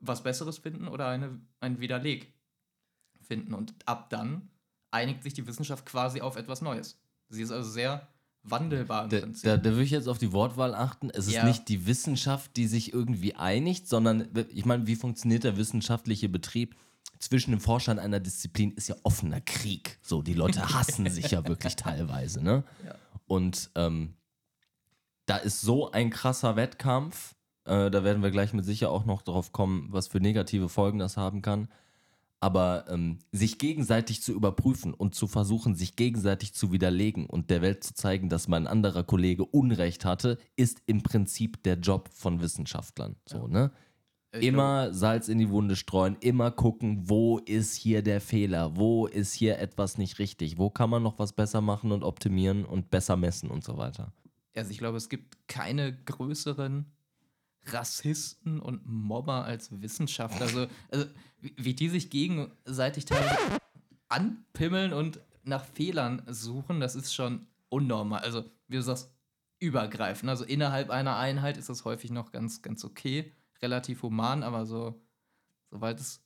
was 0.02 0.24
Besseres 0.24 0.58
finden 0.58 0.88
oder 0.88 1.08
eine, 1.08 1.40
ein 1.60 1.80
Widerleg 1.80 2.34
finden. 3.22 3.54
Und 3.54 3.74
ab 3.86 4.10
dann 4.10 4.50
einigt 4.92 5.24
sich 5.24 5.34
die 5.34 5.48
Wissenschaft 5.48 5.86
quasi 5.86 6.22
auf 6.22 6.36
etwas 6.36 6.62
Neues. 6.62 7.00
Sie 7.30 7.42
ist 7.42 7.52
also 7.52 7.70
sehr 7.70 8.08
wandelbar 8.44 9.04
im 9.06 9.10
Da, 9.12 9.20
Prinzip. 9.20 9.44
da, 9.44 9.58
da 9.58 9.70
würde 9.70 9.84
ich 9.84 9.92
jetzt 9.92 10.08
auf 10.08 10.18
die 10.18 10.34
Wortwahl 10.34 10.74
achten. 10.74 11.10
Es 11.12 11.28
ist 11.28 11.34
Ja. 11.36 11.46
nicht 11.46 11.70
die 11.70 11.86
Wissenschaft, 11.86 12.58
die 12.58 12.68
sich 12.68 12.92
irgendwie 12.94 13.36
einigt, 13.36 13.88
sondern 13.88 14.28
ich 14.50 14.66
meine, 14.66 14.88
wie 14.88 14.96
funktioniert 14.96 15.44
der 15.44 15.58
wissenschaftliche 15.58 16.28
Betrieb? 16.28 16.76
Zwischen 17.20 17.52
den 17.52 17.60
Forschern 17.60 18.00
einer 18.00 18.20
Disziplin 18.20 18.72
ist 18.72 18.88
ja 18.90 18.96
offener 19.04 19.42
Krieg. 19.42 20.00
So, 20.02 20.24
die 20.24 20.34
Leute 20.34 20.62
hassen 20.74 21.08
sich 21.10 21.30
ja 21.32 21.48
wirklich 21.48 21.76
teilweise, 21.76 22.44
ne? 22.44 22.64
Ja. 22.84 22.96
Und 23.28 23.70
ähm, 23.76 24.16
da 25.28 25.38
ist 25.38 25.62
so 25.62 25.92
ein 25.92 26.10
krasser 26.10 26.56
Wettkampf. 26.56 27.36
Äh, 27.66 27.92
da 27.92 28.04
werden 28.04 28.24
wir 28.24 28.32
gleich 28.32 28.54
mit 28.54 28.66
sicher 28.66 28.92
auch 28.92 29.06
noch 29.06 29.22
drauf 29.22 29.52
kommen, 29.52 29.88
was 29.92 30.08
für 30.08 30.20
negative 30.20 30.70
Folgen 30.70 31.00
das 31.00 31.18
haben 31.18 31.42
kann. 31.42 31.68
Aber 32.40 32.86
ähm, 32.90 33.20
sich 33.32 33.60
gegenseitig 33.60 34.24
zu 34.24 34.34
überprüfen 34.34 34.96
und 34.96 35.14
zu 35.14 35.28
versuchen, 35.28 35.76
sich 35.76 35.96
gegenseitig 35.96 36.56
zu 36.56 36.72
widerlegen 36.72 37.28
und 37.28 37.52
der 37.52 37.62
Welt 37.62 37.84
zu 37.84 37.94
zeigen, 37.94 38.30
dass 38.30 38.48
mein 38.48 38.66
anderer 38.66 39.04
Kollege 39.04 39.46
Unrecht 39.46 40.06
hatte, 40.06 40.40
ist 40.56 40.82
im 40.88 41.04
Prinzip 41.04 41.62
der 41.64 41.76
Job 41.76 42.10
von 42.12 42.42
Wissenschaftlern. 42.42 43.16
So, 43.28 43.48
ne? 43.48 43.72
Ich 44.34 44.48
Immer 44.48 44.94
Salz 44.94 45.28
in 45.28 45.40
die 45.40 45.50
Wunde 45.50 45.76
streuen, 45.76 46.16
immer 46.22 46.52
gucken, 46.52 47.10
wo 47.10 47.40
ist 47.40 47.76
hier 47.76 48.02
der 48.02 48.22
Fehler, 48.22 48.78
wo 48.78 49.06
ist 49.06 49.34
hier 49.34 49.60
etwas 49.60 49.98
nicht 49.98 50.20
richtig, 50.20 50.58
wo 50.58 50.70
kann 50.70 50.90
man 50.90 51.04
noch 51.04 51.20
was 51.20 51.34
besser 51.34 51.60
machen 51.60 51.92
und 51.92 52.04
optimieren 52.04 52.64
und 52.64 52.90
besser 52.90 53.18
messen 53.18 53.52
und 53.52 53.66
so 53.66 53.78
weiter. 53.78 54.14
Also 54.56 54.72
ich 54.72 54.78
glaube, 54.78 54.98
es 54.98 55.10
gibt 55.10 55.50
keine 55.50 55.94
größeren 55.94 56.86
Rassisten 57.68 58.60
und 58.60 58.86
Mobber 58.86 59.46
als 59.46 59.82
Wissenschaftler. 59.82 60.46
Also, 60.46 60.68
also 60.90 61.06
wie, 61.40 61.54
wie 61.58 61.74
die 61.74 61.90
sich 61.90 62.10
gegenseitig 62.10 63.06
teilweise 63.06 63.38
anpimmeln 64.10 64.94
und 64.94 65.20
nach 65.44 65.66
Fehlern 65.66 66.24
suchen, 66.28 66.80
das 66.80 66.96
ist 66.96 67.14
schon 67.14 67.48
unnormal. 67.70 68.22
Also, 68.22 68.46
wie 68.68 68.76
du 68.76 68.82
sagst, 68.82 69.12
übergreifend. 69.62 70.30
Also 70.30 70.44
innerhalb 70.44 70.90
einer 70.90 71.18
Einheit 71.18 71.56
ist 71.56 71.70
das 71.70 71.86
häufig 71.86 72.12
noch 72.12 72.32
ganz, 72.32 72.62
ganz 72.62 72.84
okay, 72.84 73.32
relativ 73.62 74.02
human, 74.02 74.44
aber 74.44 74.66
so, 74.66 75.00
sobald 75.70 76.00
es 76.00 76.22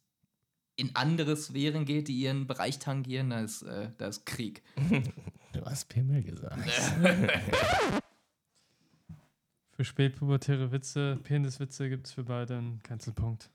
in 0.77 0.95
andere 0.95 1.35
Sphären 1.35 1.85
geht, 1.85 2.07
die 2.07 2.17
ihren 2.17 2.47
Bereich 2.47 2.79
tangieren, 2.79 3.29
da 3.29 3.41
ist, 3.41 3.61
äh, 3.63 3.91
da 3.97 4.07
ist 4.07 4.25
Krieg. 4.25 4.63
Du 5.53 5.63
hast 5.63 5.87
Pimmel 5.87 6.21
gesagt. 6.21 6.69
Für 9.75 9.83
spätpubertäre 9.83 10.71
Witze, 10.71 11.19
Peniswitze 11.21 11.89
gibt 11.89 12.07
es 12.07 12.13
für 12.13 12.23
beide 12.23 12.57
einen 12.57 12.81
Cancelpunkt. 12.81 13.49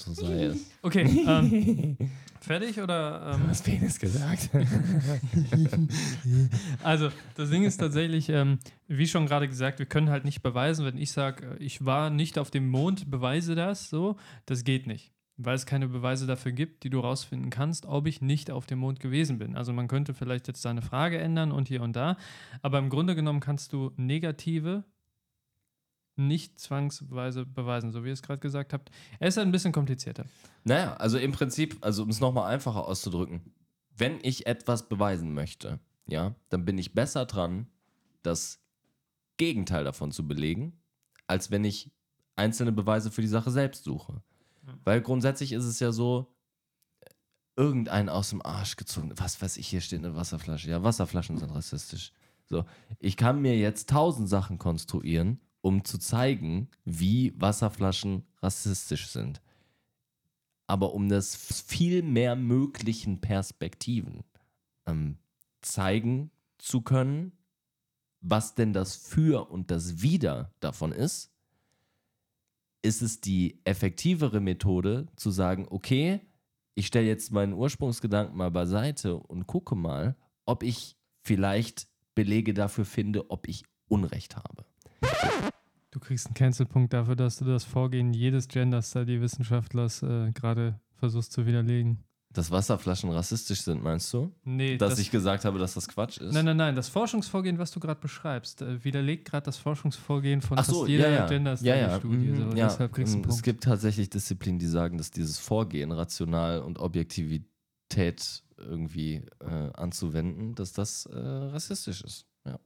So 0.00 0.12
sei 0.14 0.46
es. 0.46 0.66
Okay, 0.82 1.02
ähm, 1.28 1.96
fertig 2.40 2.80
oder? 2.80 3.34
Ähm, 3.34 3.46
hast 3.46 3.64
Penis 3.64 4.00
gesagt. 4.00 4.50
also, 6.82 7.10
das 7.36 7.50
Ding 7.50 7.62
ist 7.62 7.76
tatsächlich, 7.76 8.28
ähm, 8.30 8.58
wie 8.88 9.06
schon 9.06 9.26
gerade 9.26 9.46
gesagt, 9.46 9.78
wir 9.78 9.86
können 9.86 10.10
halt 10.10 10.24
nicht 10.24 10.42
beweisen, 10.42 10.84
wenn 10.84 10.98
ich 10.98 11.12
sage, 11.12 11.56
ich 11.60 11.84
war 11.84 12.10
nicht 12.10 12.38
auf 12.40 12.50
dem 12.50 12.68
Mond, 12.68 13.12
beweise 13.12 13.54
das 13.54 13.88
so, 13.88 14.16
das 14.44 14.64
geht 14.64 14.88
nicht. 14.88 15.12
Weil 15.36 15.54
es 15.54 15.66
keine 15.66 15.88
Beweise 15.88 16.26
dafür 16.26 16.52
gibt, 16.52 16.84
die 16.84 16.90
du 16.90 17.00
rausfinden 17.00 17.50
kannst, 17.50 17.86
ob 17.86 18.06
ich 18.06 18.20
nicht 18.20 18.50
auf 18.50 18.66
dem 18.66 18.80
Mond 18.80 19.00
gewesen 19.00 19.38
bin. 19.38 19.56
Also 19.56 19.72
man 19.72 19.88
könnte 19.88 20.14
vielleicht 20.14 20.46
jetzt 20.46 20.64
deine 20.64 20.82
Frage 20.82 21.18
ändern 21.18 21.52
und 21.52 21.68
hier 21.68 21.82
und 21.82 21.96
da, 21.96 22.16
aber 22.60 22.78
im 22.78 22.90
Grunde 22.90 23.14
genommen 23.14 23.40
kannst 23.40 23.72
du 23.72 23.92
negative 23.96 24.84
nicht 26.16 26.60
zwangsweise 26.60 27.46
beweisen, 27.46 27.90
so 27.90 28.04
wie 28.04 28.08
ihr 28.08 28.12
es 28.12 28.22
gerade 28.22 28.40
gesagt 28.40 28.72
habt. 28.72 28.90
Es 29.18 29.30
ist 29.30 29.36
halt 29.38 29.48
ein 29.48 29.52
bisschen 29.52 29.72
komplizierter. 29.72 30.26
Naja, 30.64 30.94
also 30.94 31.18
im 31.18 31.32
Prinzip, 31.32 31.78
also 31.80 32.02
um 32.02 32.10
es 32.10 32.20
nochmal 32.20 32.52
einfacher 32.52 32.86
auszudrücken, 32.86 33.40
wenn 33.96 34.18
ich 34.22 34.46
etwas 34.46 34.88
beweisen 34.88 35.32
möchte, 35.32 35.80
ja, 36.06 36.34
dann 36.50 36.64
bin 36.64 36.78
ich 36.78 36.94
besser 36.94 37.26
dran, 37.26 37.66
das 38.22 38.60
Gegenteil 39.36 39.84
davon 39.84 40.12
zu 40.12 40.26
belegen, 40.26 40.80
als 41.26 41.50
wenn 41.50 41.64
ich 41.64 41.90
einzelne 42.36 42.72
Beweise 42.72 43.10
für 43.10 43.22
die 43.22 43.28
Sache 43.28 43.50
selbst 43.50 43.84
suche. 43.84 44.22
Weil 44.84 45.00
grundsätzlich 45.00 45.52
ist 45.52 45.64
es 45.64 45.80
ja 45.80 45.92
so, 45.92 46.34
irgendein 47.56 48.08
aus 48.08 48.30
dem 48.30 48.40
Arsch 48.40 48.76
gezogen, 48.76 49.12
was 49.16 49.42
weiß 49.42 49.58
ich, 49.58 49.68
hier 49.68 49.80
steht 49.80 49.98
eine 49.98 50.14
Wasserflasche. 50.14 50.70
Ja, 50.70 50.82
Wasserflaschen 50.82 51.36
sind 51.36 51.50
rassistisch. 51.50 52.12
So, 52.46 52.64
ich 52.98 53.16
kann 53.16 53.42
mir 53.42 53.56
jetzt 53.58 53.90
tausend 53.90 54.28
Sachen 54.28 54.58
konstruieren, 54.58 55.40
um 55.60 55.84
zu 55.84 55.98
zeigen, 55.98 56.68
wie 56.84 57.34
Wasserflaschen 57.38 58.24
rassistisch 58.40 59.08
sind 59.08 59.42
aber 60.66 60.94
um 60.94 61.08
das 61.08 61.36
viel 61.36 62.02
mehr 62.02 62.36
möglichen 62.36 63.20
Perspektiven 63.20 64.24
ähm, 64.86 65.18
zeigen 65.60 66.30
zu 66.58 66.80
können, 66.80 67.32
was 68.20 68.54
denn 68.54 68.72
das 68.72 68.96
Für 68.96 69.50
und 69.50 69.70
das 69.70 70.00
Wider 70.02 70.54
davon 70.60 70.92
ist, 70.92 71.31
ist 72.82 73.02
es 73.02 73.20
die 73.20 73.60
effektivere 73.64 74.40
Methode 74.40 75.06
zu 75.16 75.30
sagen, 75.30 75.66
okay, 75.70 76.20
ich 76.74 76.86
stelle 76.86 77.06
jetzt 77.06 77.32
meinen 77.32 77.52
Ursprungsgedanken 77.52 78.36
mal 78.36 78.50
beiseite 78.50 79.16
und 79.16 79.46
gucke 79.46 79.74
mal, 79.74 80.16
ob 80.44 80.62
ich 80.62 80.96
vielleicht 81.22 81.86
Belege 82.14 82.54
dafür 82.54 82.84
finde, 82.84 83.30
ob 83.30 83.48
ich 83.48 83.64
Unrecht 83.88 84.36
habe. 84.36 84.64
Du 85.90 86.00
kriegst 86.00 86.26
einen 86.26 86.34
Cancelpunkt 86.34 86.92
dafür, 86.92 87.16
dass 87.16 87.36
du 87.36 87.44
das 87.44 87.64
Vorgehen 87.64 88.14
jedes 88.14 88.48
Gender-Study-Wissenschaftlers 88.48 90.02
äh, 90.02 90.32
gerade 90.32 90.80
versuchst 90.94 91.32
zu 91.32 91.46
widerlegen. 91.46 92.02
Dass 92.32 92.50
Wasserflaschen 92.50 93.10
rassistisch 93.10 93.60
sind, 93.60 93.82
meinst 93.82 94.10
du? 94.14 94.32
Nee, 94.44 94.78
Dass 94.78 94.90
das, 94.90 94.98
ich 95.00 95.10
gesagt 95.10 95.44
habe, 95.44 95.58
dass 95.58 95.74
das 95.74 95.86
Quatsch 95.86 96.16
ist? 96.18 96.32
nein, 96.32 96.46
nein, 96.46 96.56
nein, 96.56 96.74
das 96.74 96.88
Forschungsvorgehen, 96.88 97.58
was 97.58 97.70
du 97.72 97.80
gerade 97.80 98.00
beschreibst, 98.00 98.62
äh, 98.62 98.82
widerlegt 98.84 99.26
gerade 99.26 99.44
das 99.44 99.58
Forschungsvorgehen 99.58 100.40
von 100.40 100.58
Ach 100.58 100.64
so, 100.64 100.80
fast 100.80 100.88
jeder 100.88 101.10
ja, 101.10 101.14
ja. 101.16 101.26
Gender-Study-Studie. 101.26 102.16
mhm, 102.28 102.36
so, 102.50 102.56
ja. 102.56 102.68
Deshalb 102.68 102.92
kriegst 102.94 103.12
du 103.12 103.16
einen 103.18 103.24
Es 103.24 103.28
Punkt. 103.28 103.42
gibt 103.42 103.64
tatsächlich 103.64 104.08
Disziplinen, 104.08 104.58
die 104.58 104.66
sagen, 104.66 104.96
dass 104.96 105.10
dieses 105.10 105.38
Vorgehen, 105.38 105.92
rational 105.92 106.62
und 106.62 106.78
Objektivität 106.78 108.42
irgendwie 108.56 109.22
äh, 109.40 109.70
anzuwenden, 109.74 110.54
dass 110.54 110.72
das 110.72 111.06
äh, 111.06 111.18
rassistisch 111.18 112.02
ist. 112.02 112.26
Ja. 112.46 112.58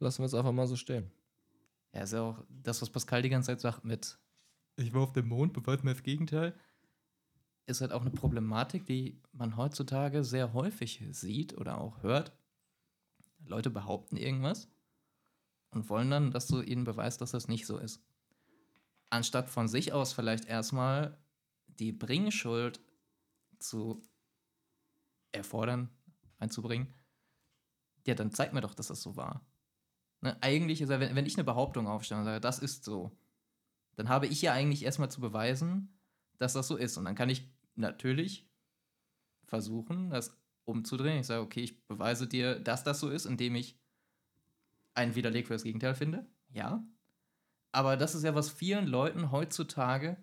Lassen 0.00 0.22
wir 0.22 0.26
es 0.26 0.34
einfach 0.34 0.52
mal 0.52 0.66
so 0.66 0.76
stehen. 0.76 1.10
Ja, 1.94 2.02
ist 2.02 2.12
ja 2.12 2.22
auch 2.22 2.44
das, 2.48 2.82
was 2.82 2.90
Pascal 2.90 3.22
die 3.22 3.28
ganze 3.28 3.46
Zeit 3.48 3.60
sagt 3.60 3.84
mit 3.84 4.18
Ich 4.76 4.92
war 4.92 5.02
auf 5.02 5.12
dem 5.12 5.28
Mond, 5.28 5.52
beweist 5.52 5.84
mir 5.84 5.92
das 5.94 6.02
Gegenteil. 6.02 6.54
Ist 7.68 7.82
halt 7.82 7.92
auch 7.92 8.00
eine 8.00 8.10
Problematik, 8.10 8.86
die 8.86 9.20
man 9.32 9.58
heutzutage 9.58 10.24
sehr 10.24 10.54
häufig 10.54 11.04
sieht 11.10 11.54
oder 11.58 11.78
auch 11.78 12.02
hört. 12.02 12.32
Leute 13.44 13.68
behaupten 13.68 14.16
irgendwas 14.16 14.68
und 15.70 15.90
wollen 15.90 16.10
dann, 16.10 16.30
dass 16.30 16.46
du 16.46 16.62
ihnen 16.62 16.84
beweist, 16.84 17.20
dass 17.20 17.32
das 17.32 17.46
nicht 17.46 17.66
so 17.66 17.76
ist. 17.76 18.02
Anstatt 19.10 19.50
von 19.50 19.68
sich 19.68 19.92
aus 19.92 20.14
vielleicht 20.14 20.46
erstmal 20.46 21.18
die 21.66 21.92
Bringschuld 21.92 22.80
zu 23.58 24.02
erfordern, 25.32 25.90
einzubringen, 26.38 26.94
ja, 28.06 28.14
dann 28.14 28.32
zeig 28.32 28.54
mir 28.54 28.62
doch, 28.62 28.74
dass 28.74 28.86
das 28.88 29.02
so 29.02 29.14
war. 29.16 29.46
Ne, 30.22 30.38
eigentlich 30.40 30.80
ist 30.80 30.88
ja, 30.88 31.00
wenn, 31.00 31.14
wenn 31.14 31.26
ich 31.26 31.36
eine 31.36 31.44
Behauptung 31.44 31.86
aufstelle 31.86 32.20
und 32.20 32.24
sage, 32.24 32.40
das 32.40 32.60
ist 32.60 32.82
so, 32.82 33.14
dann 33.96 34.08
habe 34.08 34.26
ich 34.26 34.40
ja 34.40 34.54
eigentlich 34.54 34.84
erstmal 34.84 35.10
zu 35.10 35.20
beweisen, 35.20 36.00
dass 36.38 36.54
das 36.54 36.66
so 36.66 36.76
ist. 36.76 36.96
Und 36.96 37.04
dann 37.04 37.14
kann 37.14 37.28
ich 37.28 37.50
natürlich 37.78 38.46
versuchen, 39.44 40.10
das 40.10 40.36
umzudrehen. 40.64 41.20
Ich 41.20 41.26
sage, 41.26 41.42
okay, 41.42 41.60
ich 41.60 41.86
beweise 41.86 42.26
dir, 42.26 42.58
dass 42.58 42.84
das 42.84 43.00
so 43.00 43.08
ist, 43.08 43.24
indem 43.24 43.54
ich 43.54 43.78
einen 44.94 45.14
Widerleg 45.14 45.46
für 45.46 45.54
das 45.54 45.62
Gegenteil 45.62 45.94
finde. 45.94 46.26
Ja. 46.52 46.84
Aber 47.72 47.96
das 47.96 48.14
ist 48.14 48.24
ja, 48.24 48.34
was 48.34 48.50
vielen 48.50 48.86
Leuten 48.86 49.30
heutzutage 49.30 50.16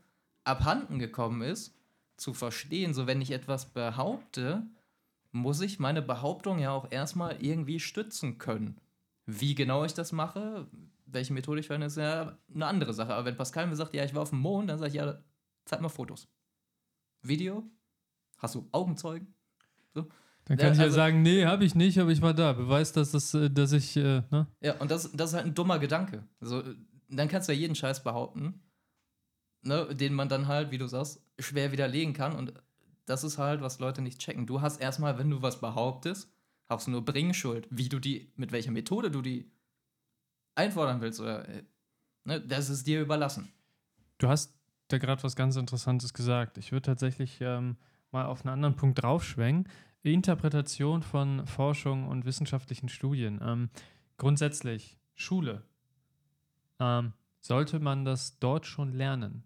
abhanden 0.44 1.00
gekommen 1.00 1.41
ist, 1.41 1.76
zu 2.18 2.34
verstehen. 2.34 2.94
So, 2.94 3.08
wenn 3.08 3.22
ich 3.22 3.32
etwas 3.32 3.74
behaupte, 3.74 4.65
muss 5.32 5.62
ich 5.62 5.80
meine 5.80 6.02
Behauptung 6.02 6.60
ja 6.60 6.72
auch 6.72 6.91
erstmal 6.91 7.44
irgendwie 7.44 7.80
stützen 7.80 8.38
können. 8.38 8.80
Wie 9.26 9.56
genau 9.56 9.84
ich 9.84 9.94
das 9.94 10.12
mache, 10.12 10.68
welche 11.06 11.34
Methode 11.34 11.60
ich 11.60 11.68
verwende, 11.68 11.88
ist 11.88 11.98
ja 11.98 12.38
eine 12.54 12.68
andere 12.68 12.94
Sache. 12.94 13.13
Aber 13.13 13.26
wenn 13.26 13.38
Pascal 13.38 13.68
mir 13.68 13.76
sagt, 13.76 13.94
ja, 13.94 14.04
ich 14.06 14.13
war 14.13 14.22
auf 14.22 14.30
dem 14.30 14.39
Mond, 14.39 14.70
dann 14.70 14.78
sage 14.78 14.89
ich, 14.89 14.96
ja, 14.96 15.20
zeig 15.65 15.82
mal 15.82 15.89
Fotos. 15.89 16.28
Video? 17.27 17.63
Hast 18.38 18.55
du 18.55 18.67
Augenzeugen? 18.71 19.33
Dann 20.47 20.59
Ja, 20.59 20.63
kann 20.65 20.73
ich 20.73 20.77
ja 20.77 20.83
also- 20.85 20.95
sagen, 20.95 21.21
nee, 21.23 21.45
habe 21.45 21.65
ich 21.65 21.73
nicht, 21.73 21.97
aber 21.99 22.11
ich 22.11 22.21
war 22.21 22.33
da. 22.35 22.53
Beweis, 22.53 22.91
dass, 22.93 23.09
das, 23.11 23.33
äh, 23.33 23.49
dass 23.49 23.71
ich, 23.71 23.95
äh, 23.97 24.21
ne? 24.29 24.45
Ja, 24.61 24.77
und 24.79 24.91
das, 24.91 25.11
das 25.11 25.31
ist 25.31 25.35
halt 25.35 25.47
ein 25.47 25.55
dummer 25.55 25.79
Gedanke. 25.79 26.23
Also, 26.39 26.61
äh, 26.61 26.75
dann 27.09 27.27
kannst 27.27 27.49
du 27.49 27.53
ja 27.53 27.57
jeden 27.59 27.73
Scheiß 27.75 28.03
behaupten, 28.03 28.61
ne, 29.63 29.95
den 29.95 30.13
man 30.13 30.29
dann 30.29 30.45
halt, 30.47 30.69
wie 30.69 30.77
du 30.77 30.85
sagst, 30.88 31.19
schwer 31.39 31.71
widerlegen 31.71 32.13
kann. 32.13 32.35
Und 32.35 32.53
das 33.07 33.23
ist 33.23 33.39
halt, 33.39 33.61
was 33.61 33.79
Leute 33.79 34.03
nicht 34.03 34.19
checken. 34.19 34.45
Du 34.45 34.61
hast 34.61 34.79
erstmal, 34.79 35.17
wenn 35.17 35.31
du 35.31 35.41
was 35.41 35.59
behauptest, 35.61 36.31
hast 36.69 36.85
du 36.85 36.91
nur 36.91 37.03
Bringschuld, 37.03 37.67
wie 37.71 37.89
du 37.89 37.97
die, 37.99 38.31
mit 38.35 38.51
welcher 38.51 38.71
Methode 38.71 39.09
du 39.09 39.23
die 39.23 39.51
einfordern 40.53 41.01
willst. 41.01 41.19
Oder, 41.19 41.47
äh, 41.49 41.63
ne, 42.23 42.39
das 42.41 42.69
ist 42.69 42.85
dir 42.85 43.01
überlassen. 43.01 43.51
Du 44.19 44.27
hast 44.27 44.55
da 44.88 44.98
gerade 44.98 45.24
was 45.24 45.36
ganz 45.36 45.56
Interessantes 45.56 46.13
gesagt. 46.13 46.58
Ich 46.58 46.71
würde 46.71 46.84
tatsächlich 46.84 47.39
ähm, 47.41 47.78
mal 48.12 48.26
auf 48.26 48.45
einen 48.45 48.54
anderen 48.54 48.76
Punkt 48.76 49.02
draufschwenken. 49.02 49.71
Interpretation 50.04 51.02
von 51.02 51.48
Forschung 51.48 52.08
und 52.08 52.26
wissenschaftlichen 52.26 52.89
Studien. 52.89 53.39
Ähm, 53.43 53.69
grundsätzlich, 54.17 54.98
Schule. 55.15 55.63
Ähm, 56.80 57.13
sollte 57.41 57.80
man 57.80 58.06
das 58.06 58.39
dort 58.39 58.67
schon 58.67 58.93
lernen? 58.93 59.43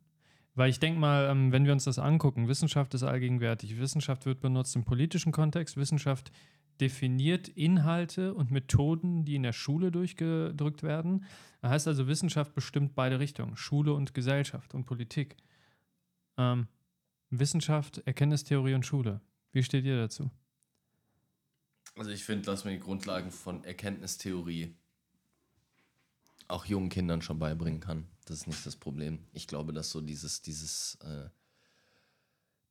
Weil 0.56 0.69
ich 0.69 0.80
denke 0.80 0.99
mal, 0.99 1.30
ähm, 1.30 1.54
wenn 1.54 1.65
wir 1.65 1.71
uns 1.71 1.86
das 1.86 1.99
angucken, 1.99 2.49
Wissenschaft 2.49 2.93
ist 2.93 3.04
allgegenwärtig. 3.04 3.80
Wissenschaft 3.80 4.25
wird 4.25 4.41
benutzt 4.41 4.75
im 4.75 4.84
politischen 4.84 5.32
Kontext. 5.32 5.78
Wissenschaft 5.78 6.32
definiert 6.81 7.47
Inhalte 7.47 8.33
und 8.33 8.51
Methoden, 8.51 9.25
die 9.25 9.35
in 9.35 9.43
der 9.43 9.53
Schule 9.53 9.91
durchgedrückt 9.91 10.83
werden. 10.83 11.25
Das 11.61 11.71
heißt 11.71 11.87
also, 11.87 12.07
Wissenschaft 12.07 12.53
bestimmt 12.53 12.95
beide 12.95 13.19
Richtungen, 13.19 13.55
Schule 13.57 13.93
und 13.93 14.13
Gesellschaft 14.13 14.73
und 14.73 14.85
Politik. 14.85 15.35
Ähm, 16.37 16.67
Wissenschaft, 17.29 18.01
Erkenntnistheorie 18.05 18.73
und 18.73 18.85
Schule. 18.85 19.21
Wie 19.51 19.63
steht 19.63 19.85
ihr 19.85 19.97
dazu? 19.97 20.31
Also 21.95 22.11
ich 22.11 22.23
finde, 22.23 22.45
dass 22.45 22.63
man 22.63 22.73
die 22.73 22.79
Grundlagen 22.79 23.31
von 23.31 23.63
Erkenntnistheorie 23.63 24.75
auch 26.47 26.65
jungen 26.65 26.89
Kindern 26.89 27.21
schon 27.21 27.39
beibringen 27.39 27.79
kann. 27.79 28.07
Das 28.25 28.39
ist 28.39 28.47
nicht 28.47 28.65
das 28.65 28.75
Problem. 28.75 29.19
Ich 29.33 29.47
glaube, 29.47 29.73
dass 29.73 29.91
so 29.91 30.01
dieses, 30.01 30.41
dieses, 30.41 30.95
äh, 31.01 31.29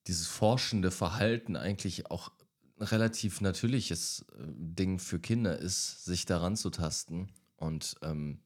dieses 0.06 0.26
forschende 0.26 0.90
Verhalten 0.90 1.56
eigentlich 1.56 2.10
auch 2.10 2.32
relativ 2.80 3.40
natürliches 3.40 4.24
äh, 4.32 4.44
Ding 4.46 4.98
für 4.98 5.18
Kinder 5.18 5.58
ist, 5.58 6.04
sich 6.04 6.24
daran 6.24 6.56
zu 6.56 6.70
tasten 6.70 7.28
und 7.56 7.96
ähm, 8.02 8.40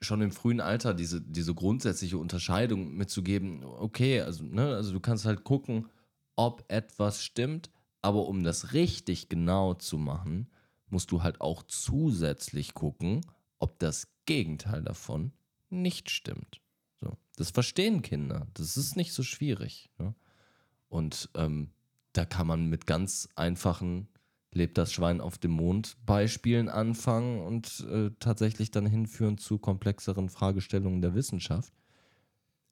schon 0.00 0.22
im 0.22 0.32
frühen 0.32 0.60
Alter 0.60 0.94
diese, 0.94 1.20
diese 1.20 1.54
grundsätzliche 1.54 2.18
Unterscheidung 2.18 2.94
mitzugeben, 2.94 3.64
okay, 3.64 4.20
also, 4.22 4.44
ne, 4.44 4.74
also 4.74 4.92
du 4.92 5.00
kannst 5.00 5.24
halt 5.24 5.44
gucken, 5.44 5.88
ob 6.36 6.64
etwas 6.68 7.22
stimmt, 7.22 7.70
aber 8.02 8.26
um 8.26 8.42
das 8.42 8.72
richtig 8.72 9.28
genau 9.28 9.74
zu 9.74 9.98
machen, 9.98 10.48
musst 10.88 11.10
du 11.10 11.22
halt 11.22 11.40
auch 11.40 11.62
zusätzlich 11.64 12.74
gucken, 12.74 13.20
ob 13.58 13.78
das 13.78 14.08
Gegenteil 14.24 14.82
davon 14.82 15.32
nicht 15.68 16.10
stimmt. 16.10 16.60
So, 17.00 17.16
das 17.36 17.50
verstehen 17.50 18.02
Kinder. 18.02 18.46
Das 18.54 18.76
ist 18.76 18.96
nicht 18.96 19.12
so 19.12 19.22
schwierig. 19.22 19.90
Ne? 19.98 20.14
Und 20.88 21.28
ähm, 21.34 21.70
da 22.12 22.24
kann 22.24 22.46
man 22.46 22.66
mit 22.66 22.86
ganz 22.86 23.28
einfachen 23.36 24.08
lebt 24.52 24.78
das 24.78 24.92
Schwein 24.92 25.20
auf 25.20 25.38
dem 25.38 25.52
Mond 25.52 25.96
Beispielen 26.04 26.68
anfangen 26.68 27.40
und 27.40 27.86
äh, 27.90 28.10
tatsächlich 28.18 28.70
dann 28.70 28.86
hinführen 28.86 29.38
zu 29.38 29.58
komplexeren 29.58 30.28
Fragestellungen 30.28 31.02
der 31.02 31.14
Wissenschaft 31.14 31.72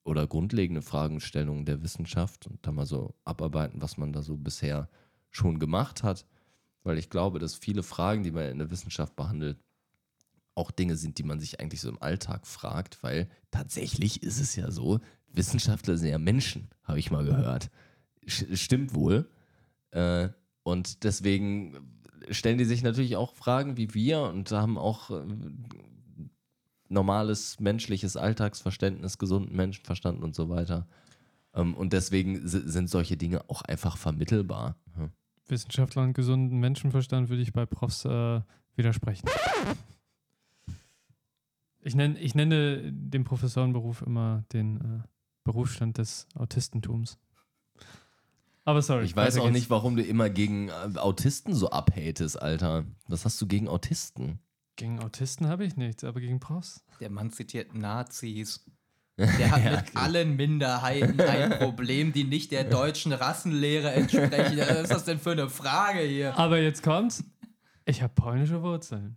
oder 0.04 0.26
grundlegende 0.26 0.82
Fragestellungen 0.82 1.64
der 1.64 1.82
Wissenschaft 1.82 2.46
und 2.46 2.66
da 2.66 2.72
mal 2.72 2.86
so 2.86 3.14
abarbeiten, 3.24 3.80
was 3.80 3.96
man 3.96 4.12
da 4.12 4.22
so 4.22 4.36
bisher 4.36 4.88
schon 5.30 5.58
gemacht 5.58 6.02
hat, 6.02 6.26
weil 6.82 6.98
ich 6.98 7.10
glaube, 7.10 7.38
dass 7.38 7.54
viele 7.54 7.82
Fragen, 7.82 8.22
die 8.22 8.30
man 8.30 8.50
in 8.50 8.58
der 8.58 8.70
Wissenschaft 8.70 9.14
behandelt, 9.14 9.58
auch 10.54 10.72
Dinge 10.72 10.96
sind, 10.96 11.18
die 11.18 11.22
man 11.22 11.38
sich 11.38 11.60
eigentlich 11.60 11.80
so 11.80 11.88
im 11.88 12.02
Alltag 12.02 12.46
fragt, 12.46 13.02
weil 13.04 13.28
tatsächlich 13.52 14.24
ist 14.24 14.40
es 14.40 14.56
ja 14.56 14.72
so, 14.72 14.98
Wissenschaftler 15.28 15.96
sind 15.96 16.08
ja 16.08 16.18
Menschen, 16.18 16.68
habe 16.82 16.98
ich 16.98 17.12
mal 17.12 17.24
gehört. 17.24 17.70
Stimmt 18.26 18.94
wohl. 18.94 19.28
Äh, 19.90 20.28
und 20.62 21.04
deswegen 21.04 21.76
stellen 22.30 22.58
die 22.58 22.64
sich 22.64 22.82
natürlich 22.82 23.16
auch 23.16 23.34
Fragen 23.34 23.76
wie 23.76 23.94
wir 23.94 24.22
und 24.22 24.50
haben 24.50 24.76
auch 24.76 25.10
äh, 25.10 25.24
normales 26.88 27.60
menschliches 27.60 28.16
Alltagsverständnis, 28.16 29.18
gesunden 29.18 29.54
Menschenverstand 29.56 30.22
und 30.22 30.34
so 30.34 30.48
weiter. 30.48 30.86
Ähm, 31.54 31.74
und 31.74 31.92
deswegen 31.92 32.46
sind 32.46 32.88
solche 32.90 33.16
Dinge 33.16 33.48
auch 33.48 33.62
einfach 33.62 33.96
vermittelbar. 33.96 34.76
Wissenschaftler 35.46 36.02
und 36.02 36.12
gesunden 36.12 36.58
Menschenverstand 36.60 37.28
würde 37.28 37.42
ich 37.42 37.52
bei 37.52 37.66
Profs 37.66 38.04
äh, 38.04 38.40
widersprechen. 38.76 39.28
Ich 41.80 41.94
nenne, 41.94 42.18
ich 42.18 42.34
nenne 42.34 42.92
den 42.92 43.24
Professorenberuf 43.24 44.02
immer 44.02 44.44
den 44.52 44.76
äh, 44.76 45.08
Berufsstand 45.44 45.98
des 45.98 46.26
Autistentums. 46.34 47.18
Aber 48.68 48.82
sorry. 48.82 49.06
Ich 49.06 49.16
weiß 49.16 49.38
auch 49.38 49.48
nicht, 49.48 49.70
warum 49.70 49.96
du 49.96 50.02
immer 50.02 50.28
gegen 50.28 50.68
äh, 50.68 50.98
Autisten 50.98 51.54
so 51.54 51.70
abhatest, 51.70 52.42
Alter. 52.42 52.84
Was 53.06 53.24
hast 53.24 53.40
du 53.40 53.46
gegen 53.46 53.66
Autisten? 53.66 54.40
Gegen 54.76 55.00
Autisten 55.00 55.48
habe 55.48 55.64
ich 55.64 55.78
nichts, 55.78 56.04
aber 56.04 56.20
gegen 56.20 56.38
Profs. 56.38 56.84
Der 57.00 57.08
Mann 57.08 57.32
zitiert 57.32 57.74
Nazis. 57.74 58.66
Der 59.16 59.50
hat 59.50 59.64
ja, 59.64 59.70
mit 59.70 59.80
okay. 59.80 59.90
allen 59.94 60.36
Minderheiten 60.36 61.18
ein 61.18 61.50
Problem, 61.58 62.12
die 62.12 62.24
nicht 62.24 62.52
der 62.52 62.64
deutschen 62.64 63.12
Rassenlehre 63.12 63.90
entsprechen. 63.90 64.58
Was 64.68 64.82
ist 64.82 64.92
das 64.92 65.04
denn 65.04 65.18
für 65.18 65.32
eine 65.32 65.48
Frage 65.48 66.00
hier? 66.00 66.36
Aber 66.36 66.58
jetzt 66.58 66.82
kommt's. 66.82 67.24
Ich 67.86 68.02
habe 68.02 68.12
polnische 68.12 68.62
Wurzeln. 68.62 69.16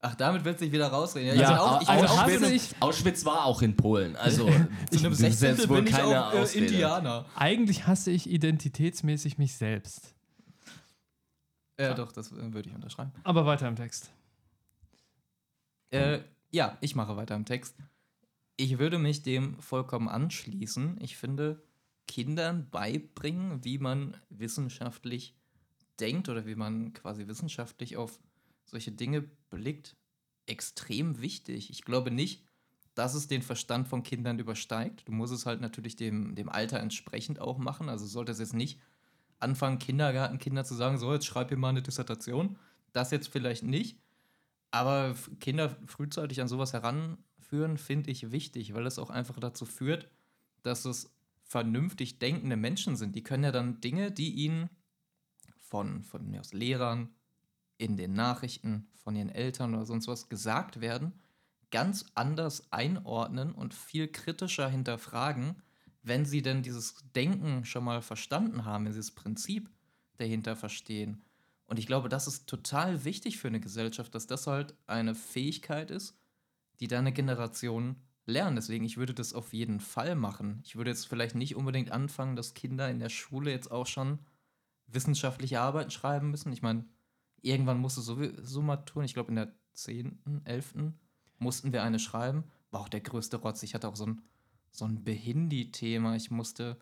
Ach, 0.00 0.14
damit 0.14 0.44
wird 0.44 0.60
sich 0.60 0.70
wieder 0.70 0.88
rausreden. 0.88 1.38
Ja, 1.38 1.48
also 1.48 1.62
auch, 1.62 1.82
ich 1.82 1.88
also 1.88 2.06
Auschwitz, 2.06 2.50
ich, 2.50 2.82
Auschwitz 2.82 3.24
war 3.24 3.44
auch 3.44 3.62
in 3.62 3.76
Polen. 3.76 4.14
Also 4.14 4.48
zu 4.90 4.98
einem 4.98 5.12
16. 5.12 5.68
wohl 5.68 5.82
bin 5.82 5.88
ich 5.88 6.00
auch 6.00 6.32
äh, 6.34 6.58
Indianer. 6.58 7.26
Eigentlich 7.34 7.86
hasse 7.86 8.12
ich 8.12 8.30
identitätsmäßig 8.30 9.38
mich 9.38 9.56
selbst. 9.56 10.14
Ja, 11.78 11.86
ja. 11.86 11.94
doch, 11.94 12.12
das 12.12 12.30
äh, 12.30 12.52
würde 12.52 12.68
ich 12.68 12.74
unterschreiben. 12.74 13.12
Aber 13.24 13.44
weiter 13.44 13.66
im 13.66 13.74
Text. 13.74 14.10
Äh, 15.90 16.20
ja, 16.50 16.78
ich 16.80 16.94
mache 16.94 17.16
weiter 17.16 17.34
im 17.34 17.44
Text. 17.44 17.76
Ich 18.56 18.78
würde 18.78 18.98
mich 18.98 19.22
dem 19.22 19.60
vollkommen 19.60 20.08
anschließen. 20.08 20.98
Ich 21.00 21.16
finde, 21.16 21.62
Kindern 22.06 22.68
beibringen, 22.70 23.64
wie 23.64 23.78
man 23.78 24.16
wissenschaftlich 24.30 25.34
denkt 25.98 26.28
oder 26.28 26.46
wie 26.46 26.54
man 26.54 26.92
quasi 26.92 27.26
wissenschaftlich 27.26 27.96
auf 27.96 28.18
solche 28.68 28.92
Dinge 28.92 29.22
blickt, 29.50 29.96
extrem 30.46 31.20
wichtig. 31.20 31.70
Ich 31.70 31.84
glaube 31.84 32.10
nicht, 32.10 32.44
dass 32.94 33.14
es 33.14 33.28
den 33.28 33.42
Verstand 33.42 33.86
von 33.86 34.02
Kindern 34.02 34.38
übersteigt. 34.38 35.06
Du 35.06 35.12
musst 35.12 35.32
es 35.32 35.46
halt 35.46 35.60
natürlich 35.60 35.96
dem, 35.96 36.34
dem 36.34 36.48
Alter 36.48 36.80
entsprechend 36.80 37.40
auch 37.40 37.58
machen. 37.58 37.88
Also 37.88 38.06
sollte 38.06 38.32
es 38.32 38.38
jetzt 38.38 38.54
nicht 38.54 38.80
anfangen, 39.38 39.78
Kindergartenkinder 39.78 40.64
zu 40.64 40.74
sagen, 40.74 40.98
so, 40.98 41.12
jetzt 41.12 41.26
schreib 41.26 41.48
hier 41.48 41.58
mal 41.58 41.68
eine 41.68 41.82
Dissertation. 41.82 42.58
Das 42.92 43.10
jetzt 43.10 43.28
vielleicht 43.28 43.62
nicht. 43.62 44.00
Aber 44.70 45.14
Kinder 45.40 45.76
frühzeitig 45.86 46.40
an 46.40 46.48
sowas 46.48 46.72
heranführen, 46.72 47.78
finde 47.78 48.10
ich 48.10 48.32
wichtig, 48.32 48.74
weil 48.74 48.86
es 48.86 48.98
auch 48.98 49.10
einfach 49.10 49.38
dazu 49.38 49.64
führt, 49.64 50.08
dass 50.62 50.84
es 50.84 51.14
vernünftig 51.44 52.18
denkende 52.18 52.56
Menschen 52.56 52.96
sind. 52.96 53.14
Die 53.14 53.22
können 53.22 53.44
ja 53.44 53.52
dann 53.52 53.80
Dinge, 53.80 54.10
die 54.10 54.32
ihnen 54.32 54.68
von, 55.60 56.02
von 56.02 56.36
aus 56.38 56.52
Lehrern, 56.52 57.10
in 57.78 57.96
den 57.96 58.12
Nachrichten 58.12 58.88
von 58.94 59.16
ihren 59.16 59.30
Eltern 59.30 59.74
oder 59.74 59.86
sonst 59.86 60.08
was 60.08 60.28
gesagt 60.28 60.80
werden, 60.80 61.12
ganz 61.70 62.06
anders 62.14 62.72
einordnen 62.72 63.52
und 63.52 63.74
viel 63.74 64.08
kritischer 64.08 64.68
hinterfragen, 64.68 65.62
wenn 66.02 66.24
sie 66.24 66.42
denn 66.42 66.62
dieses 66.62 66.96
Denken 67.14 67.64
schon 67.64 67.84
mal 67.84 68.02
verstanden 68.02 68.64
haben, 68.64 68.86
dieses 68.86 69.12
Prinzip 69.12 69.70
dahinter 70.16 70.56
verstehen. 70.56 71.22
Und 71.66 71.78
ich 71.78 71.86
glaube, 71.86 72.08
das 72.08 72.26
ist 72.26 72.46
total 72.46 73.04
wichtig 73.04 73.38
für 73.38 73.48
eine 73.48 73.60
Gesellschaft, 73.60 74.14
dass 74.14 74.26
das 74.26 74.46
halt 74.46 74.74
eine 74.86 75.14
Fähigkeit 75.14 75.90
ist, 75.90 76.18
die 76.80 76.88
deine 76.88 77.12
Generation 77.12 77.96
lernen. 78.24 78.56
Deswegen, 78.56 78.84
ich 78.84 78.96
würde 78.96 79.14
das 79.14 79.34
auf 79.34 79.52
jeden 79.52 79.80
Fall 79.80 80.14
machen. 80.14 80.62
Ich 80.64 80.76
würde 80.76 80.90
jetzt 80.90 81.06
vielleicht 81.06 81.34
nicht 81.34 81.56
unbedingt 81.56 81.92
anfangen, 81.92 82.36
dass 82.36 82.54
Kinder 82.54 82.88
in 82.90 83.00
der 83.00 83.10
Schule 83.10 83.50
jetzt 83.50 83.70
auch 83.70 83.86
schon 83.86 84.20
wissenschaftliche 84.86 85.60
Arbeiten 85.60 85.90
schreiben 85.90 86.30
müssen. 86.30 86.52
Ich 86.52 86.62
meine, 86.62 86.86
Irgendwann 87.42 87.78
musste 87.78 88.00
sowieso 88.00 88.62
mal 88.62 88.78
tun. 88.78 89.04
Ich 89.04 89.14
glaube, 89.14 89.30
in 89.30 89.36
der 89.36 89.52
10., 89.74 90.42
11. 90.44 90.74
mussten 91.38 91.72
wir 91.72 91.82
eine 91.82 91.98
schreiben. 91.98 92.44
War 92.70 92.80
auch 92.80 92.88
der 92.88 93.00
größte 93.00 93.38
Rotz. 93.38 93.62
Ich 93.62 93.74
hatte 93.74 93.88
auch 93.88 93.96
so 93.96 94.06
ein, 94.06 94.22
so 94.70 94.84
ein 94.84 95.04
Behindi-Thema. 95.04 96.16
Ich 96.16 96.30
musste. 96.30 96.76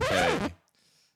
Hey. 0.00 0.50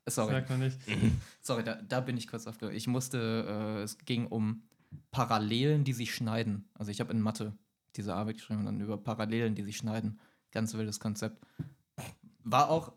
Sorry. 0.07 0.33
Sagt 0.33 0.51
man 0.51 0.61
nicht. 0.61 0.79
Sorry, 1.41 1.65
da, 1.65 1.77
da 1.77 2.01
bin 2.01 2.17
ich 2.17 2.29
kurz 2.29 2.47
auf. 2.47 2.61
Ich 2.63 2.87
musste, 2.87 3.45
äh, 3.47 3.83
es 3.83 3.99
ging 3.99 4.27
um 4.27 4.63
Parallelen, 5.11 5.85
die 5.85 5.93
sich 5.93 6.15
schneiden. 6.15 6.69
Also 6.75 6.91
ich 6.91 7.01
habe 7.01 7.13
in 7.13 7.21
Mathe 7.21 7.53
diese 7.97 8.15
Arbeit 8.15 8.37
geschrieben, 8.37 8.65
dann 8.65 8.81
über 8.81 8.97
Parallelen, 8.97 9.55
die 9.55 9.63
sich 9.63 9.77
schneiden. 9.77 10.19
Ganz 10.51 10.75
wildes 10.75 11.01
Konzept. 11.01 11.45
War 12.45 12.71
auch 12.71 12.93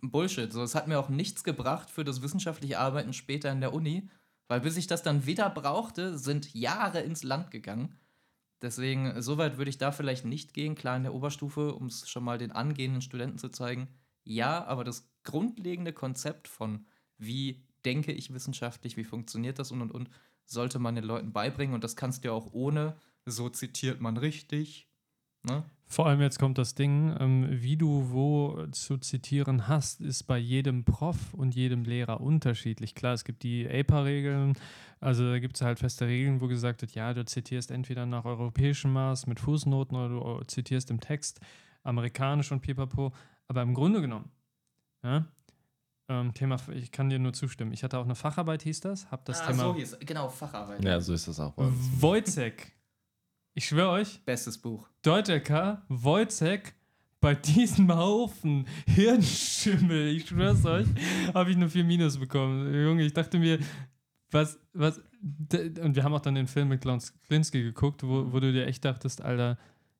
Bullshit. 0.00 0.52
So, 0.52 0.62
es 0.62 0.74
hat 0.74 0.88
mir 0.88 0.98
auch 0.98 1.08
nichts 1.08 1.44
gebracht 1.44 1.90
für 1.90 2.04
das 2.04 2.22
wissenschaftliche 2.22 2.78
Arbeiten 2.78 3.12
später 3.12 3.50
in 3.52 3.60
der 3.60 3.72
Uni, 3.72 4.08
weil 4.48 4.60
bis 4.60 4.76
ich 4.76 4.86
das 4.86 5.02
dann 5.02 5.26
wieder 5.26 5.50
brauchte, 5.50 6.18
sind 6.18 6.54
Jahre 6.54 7.00
ins 7.00 7.22
Land 7.22 7.50
gegangen. 7.50 7.94
Deswegen, 8.60 9.22
soweit 9.22 9.56
würde 9.56 9.70
ich 9.70 9.78
da 9.78 9.92
vielleicht 9.92 10.24
nicht 10.24 10.52
gehen. 10.52 10.74
Klar, 10.74 10.96
in 10.96 11.04
der 11.04 11.14
Oberstufe, 11.14 11.74
um 11.74 11.86
es 11.86 12.08
schon 12.08 12.24
mal 12.24 12.38
den 12.38 12.50
angehenden 12.50 13.02
Studenten 13.02 13.38
zu 13.38 13.50
zeigen. 13.50 13.88
Ja, 14.24 14.64
aber 14.64 14.82
das 14.84 15.08
grundlegende 15.22 15.92
Konzept 15.92 16.48
von, 16.48 16.86
wie 17.18 17.62
denke 17.84 18.12
ich 18.12 18.32
wissenschaftlich, 18.32 18.96
wie 18.96 19.04
funktioniert 19.04 19.58
das 19.58 19.70
und 19.70 19.82
und 19.82 19.92
und, 19.92 20.10
sollte 20.44 20.78
man 20.78 20.96
den 20.96 21.04
Leuten 21.04 21.32
beibringen. 21.32 21.74
Und 21.74 21.84
das 21.84 21.94
kannst 21.94 22.24
du 22.24 22.28
ja 22.28 22.34
auch 22.34 22.52
ohne, 22.52 22.96
so 23.26 23.48
zitiert 23.48 24.00
man 24.00 24.16
richtig. 24.16 24.87
Ne? 25.48 25.64
Vor 25.90 26.06
allem 26.06 26.20
jetzt 26.20 26.38
kommt 26.38 26.58
das 26.58 26.74
Ding, 26.74 27.16
ähm, 27.18 27.46
wie 27.50 27.78
du 27.78 28.10
wo 28.10 28.66
zu 28.72 28.98
zitieren 28.98 29.68
hast, 29.68 30.02
ist 30.02 30.24
bei 30.24 30.36
jedem 30.36 30.84
Prof 30.84 31.32
und 31.32 31.54
jedem 31.54 31.84
Lehrer 31.84 32.20
unterschiedlich. 32.20 32.94
Klar, 32.94 33.14
es 33.14 33.24
gibt 33.24 33.42
die 33.42 33.66
APA-Regeln, 33.66 34.52
also 35.00 35.30
da 35.30 35.38
gibt 35.38 35.56
es 35.56 35.62
halt 35.62 35.78
feste 35.78 36.06
Regeln, 36.06 36.42
wo 36.42 36.46
gesagt 36.46 36.82
wird, 36.82 36.94
ja, 36.94 37.14
du 37.14 37.24
zitierst 37.24 37.70
entweder 37.70 38.04
nach 38.04 38.26
europäischem 38.26 38.92
Maß 38.92 39.26
mit 39.26 39.40
Fußnoten 39.40 39.96
oder 39.96 40.08
du 40.08 40.44
zitierst 40.44 40.90
im 40.90 41.00
Text 41.00 41.40
amerikanisch 41.84 42.52
und 42.52 42.60
pipapo. 42.60 43.12
Aber 43.46 43.62
im 43.62 43.72
Grunde 43.72 44.02
genommen, 44.02 44.30
ja, 45.02 45.24
ähm, 46.10 46.34
Thema, 46.34 46.56
ich 46.74 46.90
kann 46.90 47.08
dir 47.08 47.18
nur 47.18 47.32
zustimmen. 47.32 47.72
Ich 47.72 47.82
hatte 47.82 47.98
auch 47.98 48.04
eine 48.04 48.14
Facharbeit, 48.14 48.62
hieß 48.62 48.80
das, 48.80 49.10
hab 49.10 49.24
das 49.24 49.40
ah, 49.40 49.46
Thema 49.46 49.62
so 49.62 49.74
hieß 49.74 49.98
Genau, 50.00 50.28
Facharbeit. 50.28 50.84
Ja, 50.84 51.00
so 51.00 51.12
ist 51.12 51.28
das 51.28 51.38
auch 51.40 51.52
bei 51.52 51.64
uns. 51.64 52.02
Wojcek. 52.02 52.77
Ich 53.58 53.66
schwöre 53.66 53.90
euch, 53.90 54.20
Bestes 54.24 54.56
Buch. 54.56 54.88
Deutecker, 55.02 55.82
Wojcek, 55.88 56.74
bei 57.20 57.34
diesem 57.34 57.92
Haufen 57.92 58.68
Hirnschimmel, 58.86 60.14
ich 60.14 60.28
schwör's 60.28 60.64
euch, 60.64 60.86
habe 61.34 61.50
ich 61.50 61.56
eine 61.56 61.68
4 61.68 61.82
Minus 61.82 62.18
bekommen. 62.18 62.72
Junge, 62.72 63.02
ich 63.02 63.14
dachte 63.14 63.36
mir, 63.40 63.58
was, 64.30 64.60
was, 64.74 64.98
und 65.50 65.96
wir 65.96 66.04
haben 66.04 66.14
auch 66.14 66.20
dann 66.20 66.36
den 66.36 66.46
Film 66.46 66.68
mit 66.68 66.82
Klaus 66.82 67.12
Klinski 67.26 67.64
geguckt, 67.64 68.04
wo, 68.04 68.32
wo 68.32 68.38
du 68.38 68.52
dir 68.52 68.64
echt 68.64 68.84
dachtest, 68.84 69.22
Alter, 69.22 69.58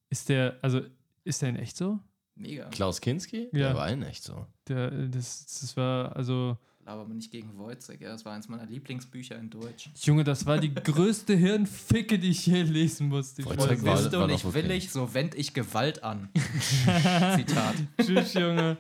ist 0.09 0.29
der, 0.29 0.57
also, 0.63 0.83
ist 1.25 1.43
der 1.43 1.49
in 1.49 1.57
echt 1.57 1.77
so? 1.77 1.99
Mega. 2.37 2.69
Klaus 2.69 3.01
Kinski? 3.01 3.49
Ja. 3.51 3.71
Der 3.71 3.75
war 3.75 3.91
in 3.91 4.05
echt 4.05 4.23
so. 4.23 4.47
Der, 4.69 4.93
das, 4.93 5.47
das 5.47 5.77
war, 5.77 6.15
also, 6.15 6.57
Aber 6.89 7.05
nicht 7.07 7.31
gegen 7.31 7.59
Wojcik. 7.59 8.01
Ja, 8.01 8.09
das 8.09 8.25
war 8.25 8.33
eins 8.33 8.49
meiner 8.49 8.65
Lieblingsbücher 8.65 9.37
in 9.37 9.51
Deutsch. 9.51 9.91
Junge, 10.01 10.25
das 10.25 10.47
war 10.47 10.57
die 10.57 10.73
größte 10.73 11.35
Hirnficke, 11.37 12.19
die 12.19 12.31
ich 12.31 12.47
je 12.47 12.63
lesen 12.63 13.09
musste. 13.09 13.43
Ich 13.43 13.47
schwör's 13.49 13.59
war- 13.59 13.69
dir. 13.69 13.75
Bist 13.93 14.13
du 14.15 14.19
war 14.21 14.27
nicht 14.27 14.43
doch 14.45 14.49
okay. 14.49 14.65
willig, 14.65 14.91
so 14.91 15.13
wend 15.13 15.35
ich 15.35 15.53
Gewalt 15.53 16.03
an. 16.03 16.31
Zitat. 17.37 17.75
Tschüss, 18.01 18.33
Junge. 18.33 18.79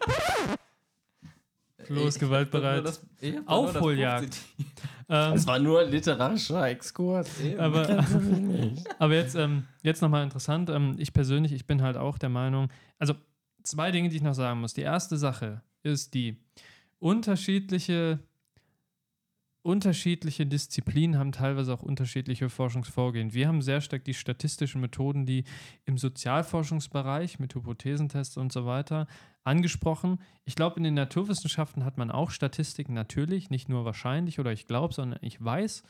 Ich- 1.86 2.18
gewaltbereit. 2.18 2.78
ich 2.78 2.84
das- 2.84 3.06
ich 3.20 3.36
Aufholjagd. 3.46 4.36
Ähm, 5.10 5.32
Es 5.34 5.46
war 5.46 5.58
nur 5.58 5.80
ein 5.80 5.90
literarischer 5.90 6.66
Exkurs. 6.68 7.28
aber, 7.58 8.04
aber 8.98 9.14
jetzt, 9.14 9.34
ähm, 9.36 9.64
jetzt 9.82 10.00
nochmal 10.00 10.24
interessant. 10.24 10.70
Ähm, 10.70 10.96
ich 10.98 11.12
persönlich, 11.12 11.52
ich 11.52 11.66
bin 11.66 11.82
halt 11.82 11.96
auch 11.98 12.16
der 12.18 12.28
Meinung, 12.30 12.68
also 12.98 13.14
zwei 13.62 13.90
Dinge, 13.90 14.08
die 14.08 14.16
ich 14.16 14.22
noch 14.22 14.34
sagen 14.34 14.60
muss. 14.60 14.74
Die 14.74 14.80
erste 14.82 15.16
Sache 15.18 15.62
ist 15.82 16.14
die 16.14 16.36
unterschiedliche, 16.98 18.20
unterschiedliche 19.62 20.46
Disziplinen 20.46 21.18
haben 21.18 21.32
teilweise 21.32 21.72
auch 21.74 21.82
unterschiedliche 21.82 22.48
Forschungsvorgehen. 22.48 23.34
Wir 23.34 23.48
haben 23.48 23.62
sehr 23.62 23.80
stark 23.80 24.04
die 24.04 24.14
statistischen 24.14 24.80
Methoden, 24.80 25.26
die 25.26 25.44
im 25.84 25.98
Sozialforschungsbereich 25.98 27.38
mit 27.38 27.54
Hypothesentests 27.54 28.36
und 28.36 28.52
so 28.52 28.66
weiter 28.66 29.06
angesprochen. 29.44 30.20
Ich 30.44 30.56
glaube, 30.56 30.76
in 30.76 30.84
den 30.84 30.94
Naturwissenschaften 30.94 31.84
hat 31.84 31.98
man 31.98 32.10
auch 32.10 32.30
Statistiken 32.30 32.94
natürlich, 32.94 33.50
nicht 33.50 33.68
nur 33.68 33.84
wahrscheinlich 33.84 34.38
oder 34.38 34.52
ich 34.52 34.66
glaube, 34.66 34.94
sondern 34.94 35.18
ich 35.22 35.42
weiß. 35.42 35.82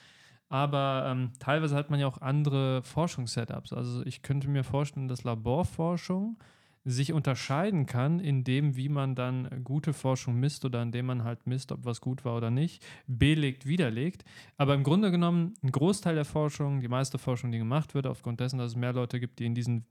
Aber 0.51 1.05
ähm, 1.07 1.33
teilweise 1.38 1.77
hat 1.77 1.90
man 1.90 2.01
ja 2.01 2.07
auch 2.07 2.23
andere 2.23 2.83
Forschungssetups. 2.83 3.73
Also 3.73 4.05
ich 4.07 4.23
könnte 4.23 4.49
mir 4.49 4.64
vorstellen, 4.64 5.09
dass 5.09 5.25
Laborforschung 5.25 6.38
sich 6.85 7.12
unterscheiden 7.12 7.87
kann 7.87 8.21
in 8.21 8.45
dem, 8.45 8.77
wie 8.77 8.88
man 8.88 9.14
dann 9.14 9.62
gute 9.64 9.93
Forschung 9.93 10.38
misst 10.41 10.64
oder 10.64 10.83
indem 10.83 11.07
man 11.07 11.25
halt 11.25 11.47
misst, 11.47 11.73
ob 11.73 11.85
was 11.85 12.01
gut 12.01 12.25
war 12.25 12.37
oder 12.37 12.51
nicht, 12.51 12.85
belegt, 13.07 13.67
widerlegt. 13.67 14.25
Aber 14.57 14.75
im 14.75 14.83
Grunde 14.83 15.11
genommen, 15.11 15.55
ein 15.62 15.71
Großteil 15.71 16.14
der 16.14 16.25
Forschung, 16.25 16.81
die 16.81 16.88
meiste 16.88 17.19
Forschung, 17.19 17.53
die 17.53 17.59
gemacht 17.59 17.95
wird, 17.95 18.07
aufgrund 18.07 18.41
dessen, 18.41 18.59
dass 18.59 18.73
es 18.73 18.77
mehr 18.77 18.93
Leute 18.93 19.21
gibt, 19.21 19.38
die 19.38 19.47
in 19.47 19.55
diesen 19.55 19.87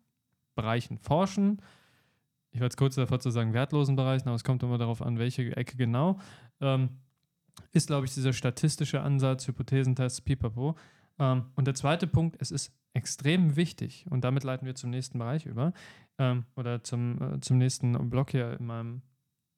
Bereichen 0.56 0.98
forschen, 0.98 1.62
ich 2.52 2.60
war 2.60 2.66
jetzt 2.66 2.78
kurz 2.78 2.96
davor 2.96 3.20
zu 3.20 3.30
sagen, 3.30 3.54
wertlosen 3.54 3.96
Bereichen, 3.96 4.28
aber 4.28 4.36
es 4.36 4.44
kommt 4.44 4.64
immer 4.64 4.80
darauf 4.80 5.04
an, 5.04 5.20
welche 5.20 5.56
Ecke 5.56 5.78
genau, 5.78 6.20
ähm, 6.60 6.90
ist, 7.72 7.88
glaube 7.88 8.08
ich, 8.08 8.14
dieser 8.14 8.34
statistische 8.34 9.02
Ansatz, 9.02 9.48
Hypothesentests, 9.48 10.22
pipapo. 10.22 10.76
Ähm, 11.20 11.46
und 11.56 11.68
der 11.68 11.76
zweite 11.76 12.08
Punkt, 12.08 12.38
es 12.40 12.50
ist 12.50 12.74
extrem 12.94 13.56
wichtig, 13.56 14.06
und 14.10 14.24
damit 14.24 14.44
leiten 14.44 14.66
wir 14.66 14.74
zum 14.74 14.90
nächsten 14.90 15.20
Bereich 15.20 15.46
über, 15.46 15.74
ähm, 16.20 16.46
oder 16.56 16.84
zum, 16.84 17.22
äh, 17.22 17.40
zum 17.40 17.58
nächsten 17.58 18.10
Block 18.10 18.32
hier 18.32 18.58
in 18.60 18.66
meinem 18.66 19.02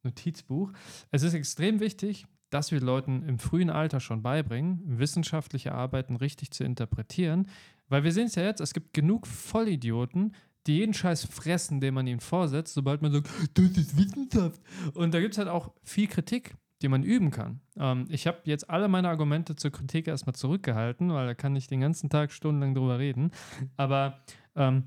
Notizbuch. 0.04 0.72
Es 1.12 1.24
ist 1.24 1.34
extrem 1.34 1.80
wichtig, 1.80 2.26
dass 2.50 2.72
wir 2.72 2.80
Leuten 2.80 3.24
im 3.24 3.38
frühen 3.38 3.69
Alter 3.69 4.00
schon 4.00 4.24
beibringen, 4.24 4.82
wissenschaftliche 4.86 5.74
Arbeiten 5.74 6.15
richtig 6.15 6.52
zu 6.52 6.63
interpretieren, 6.63 7.48
weil 7.89 8.04
wir 8.04 8.12
sehen 8.12 8.28
es 8.28 8.36
ja 8.36 8.43
jetzt, 8.43 8.62
es 8.62 8.74
gibt 8.74 8.93
genug 8.93 9.28
Vollidioten, 9.28 10.34
die 10.67 10.78
jeden 10.78 10.93
Scheiß 10.93 11.26
fressen, 11.26 11.80
den 11.80 11.93
man 11.93 12.08
ihnen 12.08 12.19
vorsetzt, 12.19 12.74
sobald 12.74 13.02
man 13.02 13.12
sagt, 13.12 13.30
das 13.54 13.78
ist 13.78 13.98
Wissenschaft. 13.98 14.62
Und 14.93 15.13
da 15.13 15.19
gibt 15.19 15.34
es 15.34 15.38
halt 15.38 15.48
auch 15.48 15.72
viel 15.84 16.08
Kritik, 16.08 16.56
die 16.82 16.88
man 16.88 17.04
üben 17.04 17.32
kann. 17.32 17.62
Ähm, 17.78 18.06
ich 18.10 18.28
habe 18.28 18.39
jetzt 18.43 18.69
alle 18.69 18.88
meine 18.88 19.10
Argumente 19.10 19.56
zur 19.56 19.72
Kritik 19.72 20.08
erstmal 20.08 20.36
zurückgehalten, 20.36 21.13
weil 21.13 21.28
da 21.28 21.34
kann 21.34 21.56
ich 21.56 21.67
den 21.67 21.82
ganzen 21.82 22.10
Tag 22.10 22.32
stundenlang 22.32 22.76
drüber 22.76 23.00
reden. 23.00 23.32
Aber 23.78 24.19
ähm, 24.56 24.84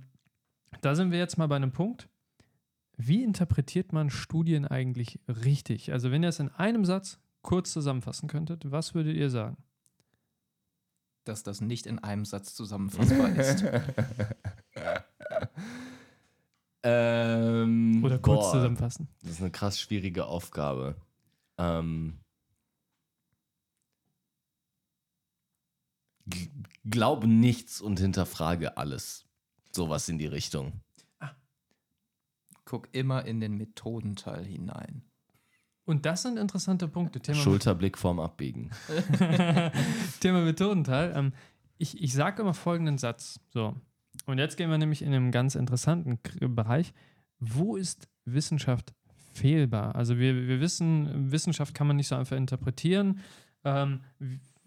da 0.81 0.95
sind 0.95 1.11
wir 1.11 1.19
jetzt 1.19 1.39
mal 1.39 1.47
bei 1.47 1.57
einem 1.57 1.73
Punkt. 1.73 2.09
Wie 2.97 3.23
interpretiert 3.23 3.93
man 3.93 4.11
Studien 4.11 4.67
eigentlich 4.67 5.21
richtig? 5.29 5.93
Also, 5.93 6.11
wenn 6.11 6.23
ihr 6.23 6.29
es 6.29 6.41
in 6.41 6.51
einem 6.51 6.85
Satz 6.85 7.19
kurz 7.43 7.73
zusammenfassen 7.73 8.29
könntet, 8.29 8.71
was 8.71 8.95
würdet 8.95 9.17
ihr 9.17 9.31
sagen? 9.31 9.57
Dass 11.25 11.43
das 11.43 11.61
nicht 11.61 11.87
in 11.87 11.99
einem 11.99 12.25
Satz 12.25 12.55
zusammenfassbar 12.55 13.29
ist. 13.37 13.65
ähm, 16.83 18.03
Oder 18.05 18.19
kurz 18.19 18.45
boah, 18.45 18.53
zusammenfassen? 18.53 19.09
Das 19.23 19.33
ist 19.33 19.41
eine 19.41 19.51
krass 19.51 19.81
schwierige 19.81 20.27
Aufgabe. 20.27 20.97
Ähm, 21.59 22.19
glaube 26.85 27.29
nichts 27.29 27.81
und 27.81 28.01
hinterfrage 28.01 28.77
alles. 28.77 29.25
Sowas 29.75 30.09
in 30.09 30.19
die 30.19 30.27
Richtung. 30.27 30.81
Guck 32.65 32.89
immer 32.93 33.25
in 33.25 33.41
den 33.41 33.57
Methodenteil 33.57 34.45
hinein. 34.45 35.03
Und 35.85 36.07
das 36.07 36.23
sind 36.23 36.39
interessante 36.39 36.87
Punkte. 36.87 37.21
Thema, 37.21 37.39
Schulterblick 37.39 37.99
vorm 37.99 38.21
Abbiegen. 38.21 38.71
Thema 40.21 40.43
Methodenteil. 40.43 41.13
Ähm, 41.17 41.33
ich 41.79 42.01
ich 42.01 42.13
sage 42.13 42.43
immer 42.43 42.55
folgenden 42.55 42.99
Satz. 42.99 43.41
So. 43.51 43.75
Und 44.27 44.39
jetzt 44.39 44.57
gehen 44.57 44.71
wir 44.71 44.79
nämlich 44.79 45.03
in 45.03 45.13
einen 45.13 45.33
ganz 45.33 45.55
interessanten 45.55 46.21
Bereich. 46.55 46.93
Wo 47.41 47.77
ist 47.77 48.09
Wissenschaft 48.25 48.95
fehlbar? 49.33 49.97
Also 49.97 50.19
wir, 50.19 50.47
wir 50.47 50.61
wissen, 50.61 51.33
Wissenschaft 51.33 51.75
kann 51.75 51.89
man 51.89 51.97
nicht 51.97 52.09
so 52.09 52.15
einfach 52.15 52.37
interpretieren. 52.37 53.21
Ähm, 53.65 54.01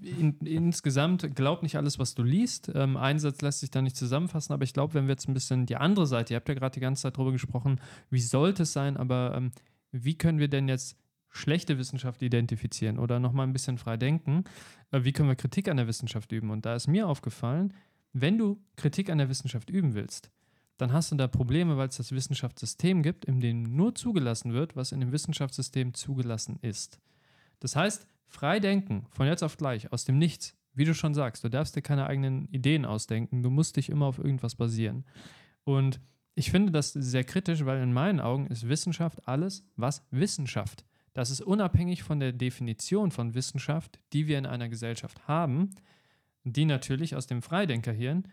in, 0.01 0.37
insgesamt 0.39 1.35
glaub 1.35 1.63
nicht 1.63 1.77
alles, 1.77 1.99
was 1.99 2.15
du 2.15 2.23
liest. 2.23 2.71
Ähm, 2.73 2.97
ein 2.97 3.19
Satz 3.19 3.41
lässt 3.41 3.61
sich 3.61 3.71
da 3.71 3.81
nicht 3.81 3.95
zusammenfassen, 3.95 4.53
aber 4.53 4.63
ich 4.63 4.73
glaube, 4.73 4.93
wenn 4.93 5.05
wir 5.05 5.13
jetzt 5.13 5.27
ein 5.27 5.33
bisschen 5.33 5.65
die 5.65 5.77
andere 5.77 6.05
Seite, 6.07 6.33
ihr 6.33 6.37
habt 6.37 6.49
ja 6.49 6.55
gerade 6.55 6.73
die 6.73 6.79
ganze 6.81 7.03
Zeit 7.03 7.17
darüber 7.17 7.31
gesprochen, 7.31 7.79
wie 8.09 8.21
sollte 8.21 8.63
es 8.63 8.73
sein, 8.73 8.97
aber 8.97 9.33
ähm, 9.35 9.51
wie 9.91 10.17
können 10.17 10.39
wir 10.39 10.49
denn 10.49 10.67
jetzt 10.67 10.97
schlechte 11.29 11.77
Wissenschaft 11.77 12.21
identifizieren 12.21 12.99
oder 12.99 13.19
nochmal 13.19 13.47
ein 13.47 13.53
bisschen 13.53 13.77
frei 13.77 13.97
denken? 13.97 14.43
Äh, 14.91 15.03
wie 15.03 15.13
können 15.13 15.29
wir 15.29 15.35
Kritik 15.35 15.69
an 15.69 15.77
der 15.77 15.87
Wissenschaft 15.87 16.31
üben? 16.31 16.49
Und 16.49 16.65
da 16.65 16.75
ist 16.75 16.87
mir 16.87 17.07
aufgefallen, 17.07 17.73
wenn 18.13 18.37
du 18.37 18.61
Kritik 18.75 19.09
an 19.09 19.17
der 19.17 19.29
Wissenschaft 19.29 19.69
üben 19.69 19.93
willst, 19.93 20.31
dann 20.77 20.91
hast 20.91 21.11
du 21.11 21.15
da 21.15 21.27
Probleme, 21.27 21.77
weil 21.77 21.87
es 21.87 21.97
das 21.97 22.11
Wissenschaftssystem 22.11 23.01
gibt, 23.01 23.25
in 23.25 23.39
dem 23.39 23.63
nur 23.63 23.95
zugelassen 23.95 24.53
wird, 24.53 24.75
was 24.75 24.91
in 24.91 24.99
dem 24.99 25.11
Wissenschaftssystem 25.11 25.93
zugelassen 25.93 26.59
ist. 26.61 26.99
Das 27.59 27.75
heißt, 27.75 28.07
frei 28.27 28.59
denken, 28.59 29.07
von 29.11 29.27
jetzt 29.27 29.43
auf 29.43 29.57
gleich, 29.57 29.91
aus 29.91 30.05
dem 30.05 30.17
Nichts, 30.17 30.55
wie 30.73 30.85
du 30.85 30.93
schon 30.93 31.13
sagst, 31.13 31.43
du 31.43 31.49
darfst 31.49 31.75
dir 31.75 31.81
keine 31.81 32.07
eigenen 32.07 32.45
Ideen 32.45 32.85
ausdenken, 32.85 33.43
du 33.43 33.49
musst 33.49 33.77
dich 33.77 33.89
immer 33.89 34.05
auf 34.05 34.19
irgendwas 34.19 34.55
basieren. 34.55 35.05
Und 35.63 35.99
ich 36.35 36.51
finde 36.51 36.71
das 36.71 36.91
sehr 36.91 37.23
kritisch, 37.23 37.65
weil 37.65 37.81
in 37.81 37.93
meinen 37.93 38.19
Augen 38.19 38.47
ist 38.47 38.67
Wissenschaft 38.67 39.27
alles, 39.27 39.63
was 39.77 40.05
Wissenschaft. 40.11 40.85
Das 41.13 41.29
ist 41.29 41.41
unabhängig 41.41 42.03
von 42.03 42.19
der 42.19 42.33
Definition 42.33 43.09
von 43.09 43.33
Wissenschaft, 43.35 43.99
die 44.11 44.27
wir 44.27 44.37
in 44.37 44.45
einer 44.45 44.67
Gesellschaft 44.67 45.29
haben, 45.29 45.71
die 46.43 46.65
natürlich 46.65 47.15
aus 47.15 47.25
dem 47.25 47.41
Freidenkerhirn 47.41 48.27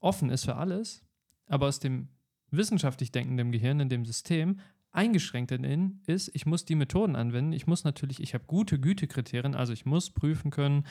offen 0.00 0.30
ist 0.30 0.46
für 0.46 0.56
alles, 0.56 1.04
aber 1.46 1.66
aus 1.66 1.78
dem 1.78 2.08
wissenschaftlich 2.50 3.12
denkenden 3.12 3.52
Gehirn 3.52 3.80
in 3.80 3.90
dem 3.90 4.06
System 4.06 4.60
eingeschränkt 4.96 5.52
in 5.52 6.00
ist, 6.06 6.30
ich 6.34 6.46
muss 6.46 6.64
die 6.64 6.74
Methoden 6.74 7.16
anwenden, 7.16 7.52
ich 7.52 7.66
muss 7.66 7.84
natürlich, 7.84 8.20
ich 8.20 8.34
habe 8.34 8.44
gute 8.46 8.80
Gütekriterien, 8.80 9.54
also 9.54 9.72
ich 9.72 9.84
muss 9.84 10.10
prüfen 10.10 10.50
können, 10.50 10.84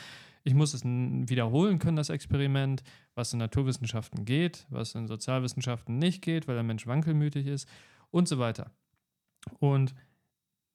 ich 0.44 0.54
muss 0.54 0.74
es 0.74 0.84
wiederholen 0.84 1.78
können, 1.78 1.96
das 1.96 2.10
Experiment, 2.10 2.82
was 3.14 3.32
in 3.32 3.40
Naturwissenschaften 3.40 4.24
geht, 4.24 4.66
was 4.70 4.94
in 4.94 5.08
Sozialwissenschaften 5.08 5.98
nicht 5.98 6.22
geht, 6.22 6.46
weil 6.46 6.54
der 6.54 6.64
Mensch 6.64 6.86
wankelmütig 6.86 7.46
ist 7.46 7.68
und 8.10 8.28
so 8.28 8.38
weiter. 8.38 8.70
Und 9.58 9.94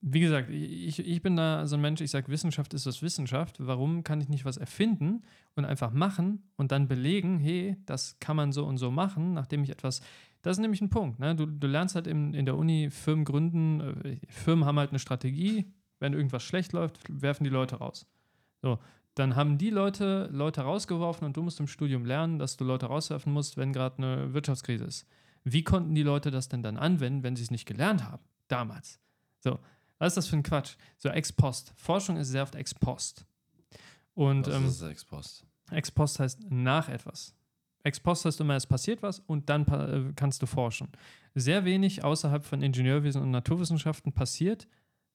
wie 0.02 0.20
gesagt, 0.20 0.50
ich, 0.50 1.00
ich 1.00 1.22
bin 1.22 1.36
da 1.36 1.68
so 1.68 1.76
ein 1.76 1.82
Mensch, 1.82 2.02
ich 2.02 2.10
sage, 2.10 2.28
Wissenschaft 2.30 2.74
ist 2.74 2.88
das 2.88 3.04
Wissenschaft. 3.04 3.58
Warum 3.60 4.04
kann 4.04 4.20
ich 4.20 4.30
nicht 4.30 4.46
was 4.46 4.58
erfinden 4.58 5.24
und 5.56 5.64
einfach 5.64 5.94
machen 5.94 6.50
und 6.58 6.72
dann 6.72 6.88
belegen, 6.88 7.40
hey, 7.40 7.78
das 7.86 8.18
kann 8.20 8.36
man 8.36 8.52
so 8.52 8.66
und 8.66 8.78
so 8.78 8.90
machen, 8.90 9.34
nachdem 9.34 9.64
ich 9.64 9.70
etwas 9.70 10.02
Das 10.42 10.58
ist 10.58 10.62
nämlich 10.62 10.82
ein 10.82 10.90
Punkt. 10.90 11.20
Ne? 11.20 11.36
Du, 11.36 11.46
du 11.46 11.68
lernst 11.68 11.96
halt 11.96 12.08
in, 12.08 12.34
in 12.34 12.46
der 12.46 12.58
Uni 12.58 12.90
Firmen 12.90 13.26
gründen. 13.26 13.80
Äh, 14.04 14.18
Firmen 14.28 14.66
haben 14.66 14.80
halt 14.80 14.90
eine 14.90 15.00
Strategie. 15.00 15.72
Wenn 16.00 16.14
irgendwas 16.14 16.44
schlecht 16.44 16.74
läuft, 16.74 17.00
werfen 17.10 17.44
die 17.44 17.50
Leute 17.50 17.76
raus. 17.76 18.08
So, 18.62 18.80
dann 19.16 19.36
haben 19.36 19.58
die 19.58 19.70
Leute 19.70 20.30
Leute 20.32 20.62
rausgeworfen 20.62 21.26
und 21.26 21.38
du 21.38 21.44
musst 21.44 21.60
im 21.60 21.68
Studium 21.68 22.06
lernen, 22.06 22.40
dass 22.40 22.58
du 22.58 22.64
Leute 22.64 22.88
rauswerfen 22.88 23.32
musst, 23.32 23.58
wenn 23.58 23.74
gerade 23.74 23.98
eine 23.98 24.34
Wirtschaftskrise 24.34 24.86
ist. 24.86 25.06
Wie 25.44 25.64
konnten 25.64 25.96
die 25.96 26.04
Leute 26.04 26.32
das 26.32 26.50
denn 26.50 26.64
dann 26.64 26.78
anwenden, 26.78 27.24
wenn 27.24 27.36
sie 27.36 27.44
es 27.44 27.52
nicht 27.52 27.66
gelernt 27.66 28.04
haben? 28.04 28.24
Damals. 28.48 29.00
So, 29.40 29.60
was 29.98 30.10
ist 30.10 30.18
das 30.18 30.28
für 30.28 30.38
ein 30.38 30.44
Quatsch? 30.44 30.76
So 30.98 31.10
ex 31.10 31.32
post. 31.32 31.74
Forschung 31.76 32.18
ist 32.18 32.30
sehr 32.30 32.44
oft 32.44 32.56
ex 32.56 32.74
post. 32.74 33.26
Und 34.14 34.48
Was 34.48 34.56
ähm, 34.56 34.68
ist 34.68 34.82
ex 34.82 35.06
post? 35.06 35.46
ex 35.72 35.92
post 35.92 36.20
heißt 36.20 36.50
nach 36.50 36.90
etwas. 36.90 37.36
Ex 37.84 38.00
post 38.00 38.26
heißt 38.26 38.40
immer, 38.42 38.56
es 38.56 38.68
passiert 38.68 39.02
was 39.02 39.20
und 39.20 39.50
dann 39.50 39.66
äh, 39.68 40.14
kannst 40.16 40.42
du 40.42 40.46
forschen. 40.46 40.90
Sehr 41.36 41.66
wenig 41.66 42.04
außerhalb 42.04 42.46
von 42.46 42.62
Ingenieurwesen 42.62 43.22
und 43.22 43.32
Naturwissenschaften 43.32 44.14
passiert 44.14 44.68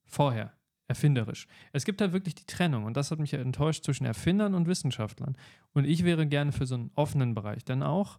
vorher, 0.05 0.53
erfinderisch. 0.89 1.47
Es 1.73 1.85
gibt 1.85 2.01
halt 2.01 2.13
wirklich 2.13 2.35
die 2.35 2.47
Trennung 2.47 2.85
und 2.85 2.97
das 2.97 3.11
hat 3.11 3.19
mich 3.19 3.35
enttäuscht 3.35 3.85
zwischen 3.85 4.05
Erfindern 4.05 4.55
und 4.55 4.67
Wissenschaftlern. 4.67 5.37
Und 5.73 5.85
ich 5.85 6.05
wäre 6.05 6.27
gerne 6.27 6.53
für 6.53 6.67
so 6.67 6.75
einen 6.77 6.91
offenen 6.95 7.35
Bereich, 7.35 7.65
denn 7.65 7.83
auch 7.83 8.19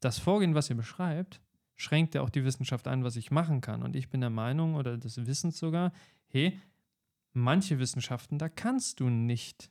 das 0.00 0.18
Vorgehen, 0.18 0.54
was 0.54 0.70
ihr 0.70 0.76
beschreibt, 0.76 1.40
schränkt 1.76 2.14
ja 2.14 2.22
auch 2.22 2.30
die 2.30 2.44
Wissenschaft 2.44 2.86
ein, 2.88 3.04
was 3.04 3.16
ich 3.16 3.30
machen 3.30 3.60
kann. 3.60 3.82
Und 3.82 3.96
ich 3.96 4.08
bin 4.08 4.20
der 4.20 4.30
Meinung 4.30 4.74
oder 4.74 4.96
des 4.96 5.26
Wissens 5.26 5.58
sogar, 5.58 5.92
hey, 6.26 6.60
manche 7.32 7.78
Wissenschaften, 7.78 8.38
da 8.38 8.48
kannst 8.48 9.00
du 9.00 9.08
nicht 9.08 9.70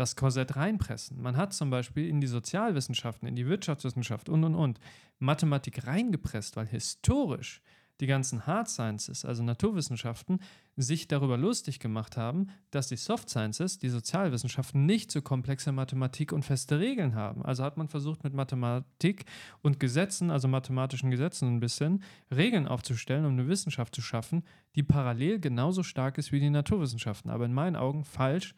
das 0.00 0.16
Korsett 0.16 0.56
reinpressen. 0.56 1.20
Man 1.20 1.36
hat 1.36 1.52
zum 1.52 1.70
Beispiel 1.70 2.08
in 2.08 2.20
die 2.20 2.26
Sozialwissenschaften, 2.26 3.28
in 3.28 3.36
die 3.36 3.46
Wirtschaftswissenschaft 3.46 4.28
und 4.28 4.44
und 4.44 4.54
und 4.54 4.80
Mathematik 5.18 5.86
reingepresst, 5.86 6.56
weil 6.56 6.66
historisch 6.66 7.60
die 8.00 8.06
ganzen 8.06 8.46
Hard 8.46 8.68
Sciences, 8.68 9.24
also 9.24 9.42
Naturwissenschaften, 9.42 10.40
sich 10.76 11.06
darüber 11.08 11.36
lustig 11.36 11.78
gemacht 11.78 12.16
haben, 12.16 12.48
dass 12.70 12.88
die 12.88 12.96
Soft 12.96 13.28
Sciences, 13.28 13.78
die 13.78 13.90
Sozialwissenschaften, 13.90 14.86
nicht 14.86 15.10
so 15.10 15.20
komplexe 15.20 15.72
Mathematik 15.72 16.32
und 16.32 16.44
feste 16.44 16.78
Regeln 16.78 17.14
haben. 17.14 17.44
Also 17.44 17.62
hat 17.62 17.76
man 17.76 17.88
versucht, 17.88 18.24
mit 18.24 18.32
Mathematik 18.32 19.26
und 19.60 19.78
Gesetzen, 19.78 20.30
also 20.30 20.48
mathematischen 20.48 21.10
Gesetzen 21.10 21.56
ein 21.56 21.60
bisschen, 21.60 22.02
Regeln 22.34 22.66
aufzustellen, 22.66 23.26
um 23.26 23.32
eine 23.32 23.48
Wissenschaft 23.48 23.94
zu 23.94 24.00
schaffen, 24.00 24.44
die 24.74 24.82
parallel 24.82 25.38
genauso 25.38 25.82
stark 25.82 26.16
ist 26.16 26.32
wie 26.32 26.40
die 26.40 26.48
Naturwissenschaften. 26.48 27.30
Aber 27.30 27.44
in 27.44 27.52
meinen 27.52 27.76
Augen 27.76 28.04
falsch, 28.04 28.54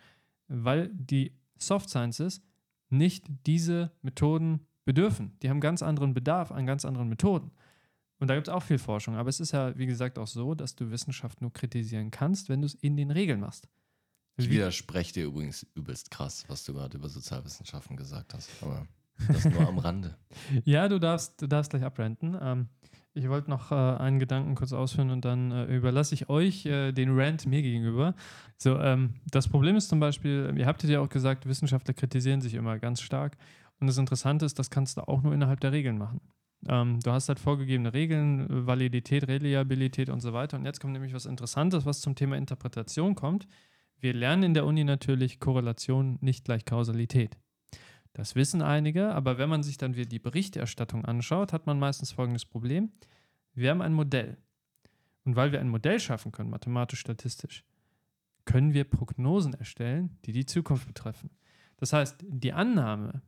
weil 0.52 0.88
die 0.88 1.32
Soft 1.58 1.88
Sciences 1.88 2.42
nicht 2.90 3.24
diese 3.46 3.92
Methoden 4.02 4.66
bedürfen. 4.84 5.38
Die 5.42 5.48
haben 5.48 5.60
ganz 5.60 5.82
anderen 5.82 6.14
Bedarf 6.14 6.52
an 6.52 6.66
ganz 6.66 6.84
anderen 6.84 7.08
Methoden. 7.08 7.52
Und 8.18 8.28
da 8.28 8.34
gibt 8.34 8.48
es 8.48 8.54
auch 8.54 8.62
viel 8.62 8.78
Forschung. 8.78 9.16
Aber 9.16 9.28
es 9.28 9.40
ist 9.40 9.52
ja, 9.52 9.76
wie 9.76 9.86
gesagt, 9.86 10.18
auch 10.18 10.26
so, 10.26 10.54
dass 10.54 10.76
du 10.76 10.90
Wissenschaft 10.90 11.40
nur 11.40 11.52
kritisieren 11.52 12.10
kannst, 12.10 12.48
wenn 12.48 12.60
du 12.60 12.66
es 12.66 12.74
in 12.74 12.96
den 12.96 13.10
Regeln 13.10 13.40
machst. 13.40 13.68
Ich 14.36 14.48
widerspreche 14.48 15.12
dir 15.12 15.24
übrigens 15.26 15.66
übelst 15.74 16.10
krass, 16.10 16.44
was 16.48 16.64
du 16.64 16.72
gerade 16.72 16.96
über 16.96 17.08
Sozialwissenschaften 17.08 17.96
gesagt 17.96 18.32
hast. 18.34 18.50
Aber 18.62 18.86
das 19.28 19.44
nur 19.44 19.66
am 19.66 19.78
Rande. 19.78 20.16
Ja, 20.64 20.88
du 20.88 20.98
darfst, 20.98 21.40
du 21.40 21.46
darfst 21.46 21.70
gleich 21.70 21.82
abrenten. 21.82 22.36
Ähm, 22.40 22.68
ich 23.14 23.28
wollte 23.28 23.50
noch 23.50 23.70
äh, 23.72 23.74
einen 23.74 24.18
Gedanken 24.18 24.54
kurz 24.54 24.72
ausführen 24.72 25.10
und 25.10 25.24
dann 25.24 25.50
äh, 25.50 25.64
überlasse 25.66 26.14
ich 26.14 26.28
euch 26.28 26.64
äh, 26.66 26.92
den 26.92 27.18
Rant 27.18 27.46
mir 27.46 27.62
gegenüber. 27.62 28.14
So, 28.56 28.78
ähm, 28.78 29.14
das 29.30 29.48
Problem 29.48 29.76
ist 29.76 29.88
zum 29.88 30.00
Beispiel, 30.00 30.52
ihr 30.56 30.66
habt 30.66 30.82
ja 30.84 31.00
auch 31.00 31.08
gesagt, 31.08 31.46
Wissenschaftler 31.46 31.94
kritisieren 31.94 32.40
sich 32.40 32.54
immer 32.54 32.78
ganz 32.78 33.00
stark. 33.00 33.36
Und 33.80 33.86
das 33.86 33.98
Interessante 33.98 34.46
ist, 34.46 34.58
das 34.58 34.70
kannst 34.70 34.96
du 34.96 35.06
auch 35.06 35.22
nur 35.22 35.34
innerhalb 35.34 35.60
der 35.60 35.72
Regeln 35.72 35.98
machen. 35.98 36.20
Ähm, 36.68 37.00
du 37.00 37.10
hast 37.10 37.28
halt 37.28 37.40
vorgegebene 37.40 37.92
Regeln, 37.92 38.46
Validität, 38.66 39.26
Reliabilität 39.28 40.08
und 40.08 40.20
so 40.20 40.32
weiter. 40.32 40.56
Und 40.56 40.64
jetzt 40.64 40.80
kommt 40.80 40.92
nämlich 40.92 41.14
was 41.14 41.26
Interessantes, 41.26 41.84
was 41.84 42.00
zum 42.00 42.14
Thema 42.14 42.36
Interpretation 42.36 43.14
kommt. 43.14 43.46
Wir 43.98 44.14
lernen 44.14 44.42
in 44.42 44.54
der 44.54 44.64
Uni 44.64 44.84
natürlich 44.84 45.38
Korrelation 45.38 46.18
nicht 46.20 46.44
gleich 46.44 46.64
Kausalität. 46.64 47.36
Das 48.14 48.34
wissen 48.34 48.60
einige, 48.60 49.14
aber 49.14 49.38
wenn 49.38 49.48
man 49.48 49.62
sich 49.62 49.78
dann 49.78 49.94
wieder 49.94 50.08
die 50.08 50.18
Berichterstattung 50.18 51.04
anschaut, 51.04 51.52
hat 51.52 51.66
man 51.66 51.78
meistens 51.78 52.12
folgendes 52.12 52.44
Problem. 52.44 52.92
Wir 53.54 53.70
haben 53.70 53.82
ein 53.82 53.94
Modell. 53.94 54.36
Und 55.24 55.36
weil 55.36 55.52
wir 55.52 55.60
ein 55.60 55.68
Modell 55.68 56.00
schaffen 56.00 56.32
können, 56.32 56.50
mathematisch-statistisch, 56.50 57.64
können 58.44 58.74
wir 58.74 58.84
Prognosen 58.84 59.54
erstellen, 59.54 60.18
die 60.24 60.32
die 60.32 60.46
Zukunft 60.46 60.86
betreffen. 60.86 61.30
Das 61.76 61.92
heißt, 61.92 62.24
die 62.28 62.52
Annahme, 62.52 63.22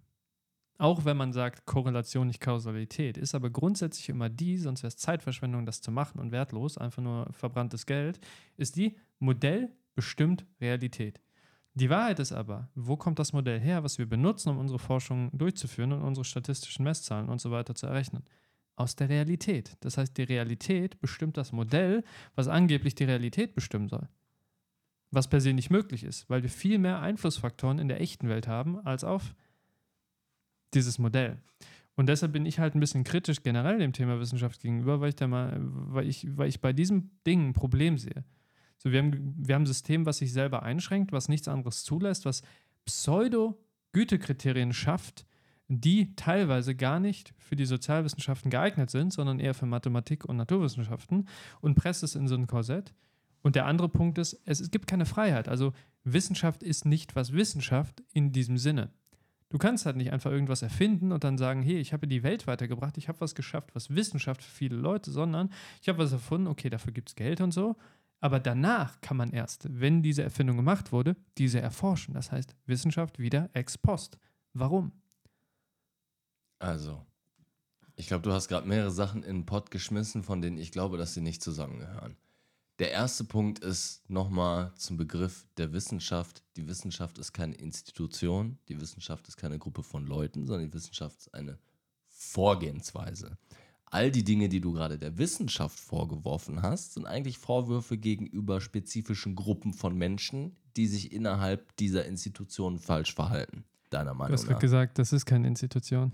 auch 0.76 1.04
wenn 1.04 1.16
man 1.16 1.32
sagt 1.32 1.66
Korrelation 1.66 2.26
nicht 2.26 2.40
Kausalität, 2.40 3.16
ist 3.16 3.34
aber 3.34 3.50
grundsätzlich 3.50 4.08
immer 4.08 4.28
die, 4.28 4.58
sonst 4.58 4.82
wäre 4.82 4.88
es 4.88 4.96
Zeitverschwendung, 4.96 5.66
das 5.66 5.80
zu 5.80 5.92
machen 5.92 6.20
und 6.20 6.32
wertlos, 6.32 6.76
einfach 6.76 7.02
nur 7.02 7.32
verbranntes 7.32 7.86
Geld, 7.86 8.20
ist 8.56 8.76
die 8.76 8.96
Modell 9.18 9.70
bestimmt 9.94 10.44
Realität. 10.60 11.20
Die 11.76 11.90
Wahrheit 11.90 12.20
ist 12.20 12.32
aber, 12.32 12.68
wo 12.76 12.96
kommt 12.96 13.18
das 13.18 13.32
Modell 13.32 13.58
her, 13.58 13.82
was 13.82 13.98
wir 13.98 14.06
benutzen, 14.06 14.50
um 14.50 14.58
unsere 14.58 14.78
Forschung 14.78 15.30
durchzuführen 15.36 15.92
und 15.92 16.02
unsere 16.02 16.24
statistischen 16.24 16.84
Messzahlen 16.84 17.28
und 17.28 17.40
so 17.40 17.50
weiter 17.50 17.74
zu 17.74 17.86
errechnen? 17.86 18.22
Aus 18.76 18.94
der 18.94 19.08
Realität. 19.08 19.76
Das 19.80 19.98
heißt, 19.98 20.16
die 20.16 20.22
Realität 20.22 21.00
bestimmt 21.00 21.36
das 21.36 21.52
Modell, 21.52 22.04
was 22.36 22.48
angeblich 22.48 22.94
die 22.94 23.04
Realität 23.04 23.54
bestimmen 23.54 23.88
soll. 23.88 24.08
Was 25.10 25.28
per 25.28 25.40
se 25.40 25.52
nicht 25.52 25.70
möglich 25.70 26.04
ist, 26.04 26.30
weil 26.30 26.42
wir 26.42 26.50
viel 26.50 26.78
mehr 26.78 27.00
Einflussfaktoren 27.00 27.78
in 27.78 27.88
der 27.88 28.00
echten 28.00 28.28
Welt 28.28 28.46
haben 28.46 28.78
als 28.84 29.02
auf 29.02 29.34
dieses 30.74 30.98
Modell. 30.98 31.38
Und 31.96 32.08
deshalb 32.08 32.32
bin 32.32 32.46
ich 32.46 32.58
halt 32.58 32.74
ein 32.74 32.80
bisschen 32.80 33.04
kritisch 33.04 33.42
generell 33.42 33.78
dem 33.78 33.92
Thema 33.92 34.18
Wissenschaft 34.18 34.60
gegenüber, 34.60 35.00
weil 35.00 35.10
ich 35.10 35.16
da 35.16 35.26
mal, 35.26 35.56
weil 35.60 36.08
ich, 36.08 36.26
weil 36.36 36.48
ich 36.48 36.60
bei 36.60 36.72
diesem 36.72 37.10
Ding 37.26 37.48
ein 37.48 37.52
Problem 37.52 37.98
sehe. 37.98 38.24
So, 38.84 38.92
wir 38.92 38.98
haben, 39.00 39.34
wir 39.36 39.54
haben 39.54 39.62
ein 39.62 39.66
System, 39.66 40.06
was 40.06 40.18
sich 40.18 40.32
selber 40.32 40.62
einschränkt, 40.62 41.10
was 41.10 41.28
nichts 41.28 41.48
anderes 41.48 41.84
zulässt, 41.84 42.26
was 42.26 42.42
Pseudo-Gütekriterien 42.84 44.74
schafft, 44.74 45.26
die 45.68 46.14
teilweise 46.16 46.74
gar 46.74 47.00
nicht 47.00 47.32
für 47.38 47.56
die 47.56 47.64
Sozialwissenschaften 47.64 48.50
geeignet 48.50 48.90
sind, 48.90 49.12
sondern 49.12 49.40
eher 49.40 49.54
für 49.54 49.64
Mathematik 49.64 50.26
und 50.26 50.36
Naturwissenschaften 50.36 51.26
und 51.62 51.74
presst 51.74 52.02
es 52.02 52.14
in 52.14 52.28
so 52.28 52.34
ein 52.34 52.46
Korsett. 52.46 52.92
Und 53.40 53.56
der 53.56 53.66
andere 53.66 53.88
Punkt 53.88 54.18
ist, 54.18 54.40
es, 54.44 54.60
es 54.60 54.70
gibt 54.70 54.86
keine 54.86 55.06
Freiheit. 55.06 55.48
Also 55.48 55.72
Wissenschaft 56.04 56.62
ist 56.62 56.84
nicht 56.84 57.16
was 57.16 57.32
Wissenschaft 57.32 58.02
in 58.12 58.32
diesem 58.32 58.58
Sinne. 58.58 58.90
Du 59.48 59.58
kannst 59.58 59.86
halt 59.86 59.96
nicht 59.96 60.12
einfach 60.12 60.30
irgendwas 60.30 60.62
erfinden 60.62 61.12
und 61.12 61.24
dann 61.24 61.38
sagen, 61.38 61.62
hey, 61.62 61.78
ich 61.78 61.92
habe 61.92 62.08
die 62.08 62.22
Welt 62.22 62.46
weitergebracht, 62.46 62.98
ich 62.98 63.08
habe 63.08 63.20
was 63.20 63.34
geschafft, 63.34 63.74
was 63.74 63.94
Wissenschaft 63.94 64.42
für 64.42 64.50
viele 64.50 64.76
Leute, 64.76 65.10
sondern 65.10 65.50
ich 65.80 65.88
habe 65.88 65.98
was 65.98 66.12
erfunden, 66.12 66.48
okay, 66.48 66.70
dafür 66.70 66.92
gibt 66.92 67.10
es 67.10 67.14
Geld 67.14 67.40
und 67.40 67.52
so. 67.52 67.76
Aber 68.24 68.40
danach 68.40 69.02
kann 69.02 69.18
man 69.18 69.32
erst, 69.32 69.66
wenn 69.68 70.02
diese 70.02 70.22
Erfindung 70.22 70.56
gemacht 70.56 70.92
wurde, 70.92 71.14
diese 71.36 71.60
erforschen. 71.60 72.14
Das 72.14 72.32
heißt, 72.32 72.56
Wissenschaft 72.64 73.18
wieder 73.18 73.50
ex 73.52 73.76
post. 73.76 74.16
Warum? 74.54 74.92
Also, 76.58 77.04
ich 77.96 78.06
glaube, 78.06 78.22
du 78.22 78.32
hast 78.32 78.48
gerade 78.48 78.66
mehrere 78.66 78.90
Sachen 78.90 79.22
in 79.24 79.40
den 79.40 79.44
Pott 79.44 79.70
geschmissen, 79.70 80.22
von 80.22 80.40
denen 80.40 80.56
ich 80.56 80.72
glaube, 80.72 80.96
dass 80.96 81.12
sie 81.12 81.20
nicht 81.20 81.42
zusammengehören. 81.42 82.16
Der 82.78 82.92
erste 82.92 83.24
Punkt 83.24 83.58
ist 83.58 84.08
nochmal 84.08 84.72
zum 84.76 84.96
Begriff 84.96 85.46
der 85.58 85.74
Wissenschaft. 85.74 86.42
Die 86.56 86.66
Wissenschaft 86.66 87.18
ist 87.18 87.34
keine 87.34 87.56
Institution, 87.56 88.58
die 88.70 88.80
Wissenschaft 88.80 89.28
ist 89.28 89.36
keine 89.36 89.58
Gruppe 89.58 89.82
von 89.82 90.06
Leuten, 90.06 90.46
sondern 90.46 90.70
die 90.70 90.72
Wissenschaft 90.72 91.18
ist 91.18 91.34
eine 91.34 91.58
Vorgehensweise. 92.08 93.36
All 93.94 94.10
die 94.10 94.24
Dinge, 94.24 94.48
die 94.48 94.60
du 94.60 94.72
gerade 94.72 94.98
der 94.98 95.18
Wissenschaft 95.18 95.78
vorgeworfen 95.78 96.62
hast, 96.62 96.94
sind 96.94 97.06
eigentlich 97.06 97.38
Vorwürfe 97.38 97.96
gegenüber 97.96 98.60
spezifischen 98.60 99.36
Gruppen 99.36 99.72
von 99.72 99.96
Menschen, 99.96 100.56
die 100.76 100.88
sich 100.88 101.12
innerhalb 101.12 101.76
dieser 101.76 102.04
Institutionen 102.04 102.80
falsch 102.80 103.14
verhalten. 103.14 103.62
Deiner 103.90 104.10
Du 104.10 104.16
Meinung 104.18 104.32
hast 104.32 104.42
gerade 104.42 104.54
nach. 104.54 104.60
gesagt, 104.60 104.98
das 104.98 105.12
ist 105.12 105.26
keine 105.26 105.46
Institution. 105.46 106.10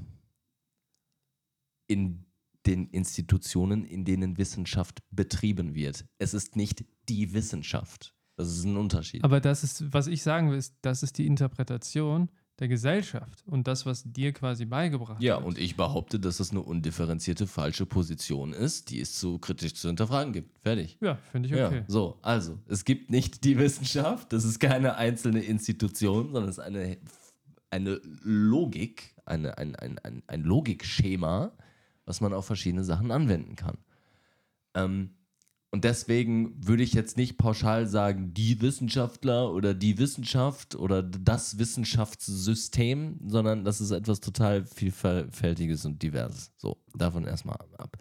in 1.86 2.26
den 2.66 2.86
Institutionen, 2.90 3.86
in 3.86 4.04
denen 4.04 4.36
Wissenschaft 4.36 5.02
betrieben 5.10 5.74
wird. 5.74 6.04
Es 6.18 6.34
ist 6.34 6.56
nicht 6.56 6.84
die 7.08 7.32
Wissenschaft. 7.32 8.14
Das 8.36 8.48
ist 8.50 8.64
ein 8.64 8.76
Unterschied. 8.76 9.24
Aber 9.24 9.40
das 9.40 9.64
ist, 9.64 9.90
was 9.92 10.06
ich 10.06 10.22
sagen 10.22 10.50
will, 10.50 10.58
ist, 10.58 10.74
das 10.82 11.02
ist 11.02 11.16
die 11.16 11.26
Interpretation 11.26 12.28
der 12.61 12.68
Gesellschaft 12.68 13.42
und 13.46 13.66
das, 13.66 13.86
was 13.86 14.04
dir 14.04 14.32
quasi 14.32 14.66
beigebracht 14.66 15.22
ja, 15.22 15.36
wird. 15.36 15.46
und 15.46 15.58
ich 15.58 15.76
behaupte, 15.76 16.20
dass 16.20 16.40
es 16.40 16.50
eine 16.50 16.61
undifferenzierte 16.61 17.46
falsche 17.46 17.86
Position 17.86 18.52
ist, 18.52 18.90
die 18.90 19.00
es 19.00 19.18
zu 19.18 19.38
kritisch 19.38 19.74
zu 19.74 19.88
hinterfragen 19.88 20.32
gibt. 20.32 20.58
Fertig. 20.58 20.98
Ja, 21.00 21.16
finde 21.32 21.48
ich 21.48 21.54
okay. 21.54 21.78
Ja, 21.78 21.84
so, 21.88 22.18
also, 22.20 22.58
es 22.68 22.84
gibt 22.84 23.11
nicht 23.11 23.44
die 23.44 23.58
Wissenschaft, 23.58 24.32
das 24.32 24.44
ist 24.44 24.61
keine 24.61 24.96
einzelne 24.96 25.42
Institution, 25.42 26.32
sondern 26.32 26.50
es 26.50 26.58
ist 26.58 26.64
eine, 26.64 26.98
eine 27.70 28.00
Logik, 28.22 29.14
eine, 29.24 29.56
ein, 29.56 29.74
ein, 29.76 29.98
ein, 30.00 30.22
ein 30.26 30.42
Logikschema, 30.42 31.52
was 32.04 32.20
man 32.20 32.34
auf 32.34 32.44
verschiedene 32.44 32.84
Sachen 32.84 33.11
anwenden 33.11 33.56
kann. 33.56 33.78
Ähm, 34.74 35.11
Und 35.72 35.84
deswegen 35.84 36.66
würde 36.66 36.82
ich 36.82 36.94
jetzt 36.94 37.16
nicht 37.16 37.38
pauschal 37.38 37.86
sagen, 37.86 38.34
die 38.34 38.60
Wissenschaftler 38.60 39.52
oder 39.52 39.72
die 39.72 39.98
Wissenschaft 39.98 40.74
oder 40.74 41.00
das 41.00 41.58
Wissenschaftssystem, 41.58 43.20
sondern 43.26 43.64
das 43.64 43.80
ist 43.80 43.92
etwas 43.92 44.18
total 44.18 44.64
vielfältiges 44.64 45.84
und 45.84 46.02
diverses. 46.02 46.50
So, 46.56 46.76
davon 46.96 47.24
erstmal 47.24 47.56
ab. 47.78 47.96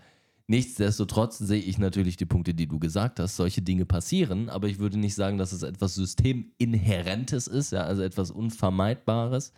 Nichtsdestotrotz 0.47 1.38
sehe 1.38 1.61
ich 1.61 1.78
natürlich 1.78 2.17
die 2.17 2.26
Punkte, 2.26 2.55
die 2.55 2.65
du 2.65 2.80
gesagt 2.80 3.20
hast. 3.20 3.36
Solche 3.36 3.61
Dinge 3.61 3.86
passieren, 3.86 4.49
aber 4.49 4.67
ich 4.67 4.80
würde 4.80 4.97
nicht 4.97 5.13
sagen, 5.13 5.38
dass 5.38 5.51
es 5.51 5.61
etwas 5.61 5.93
Systeminhärentes 5.93 7.45
ist, 7.45 7.72
ja, 7.72 7.84
also 7.84 8.01
etwas 8.01 8.32
Unvermeidbares, 8.32 9.53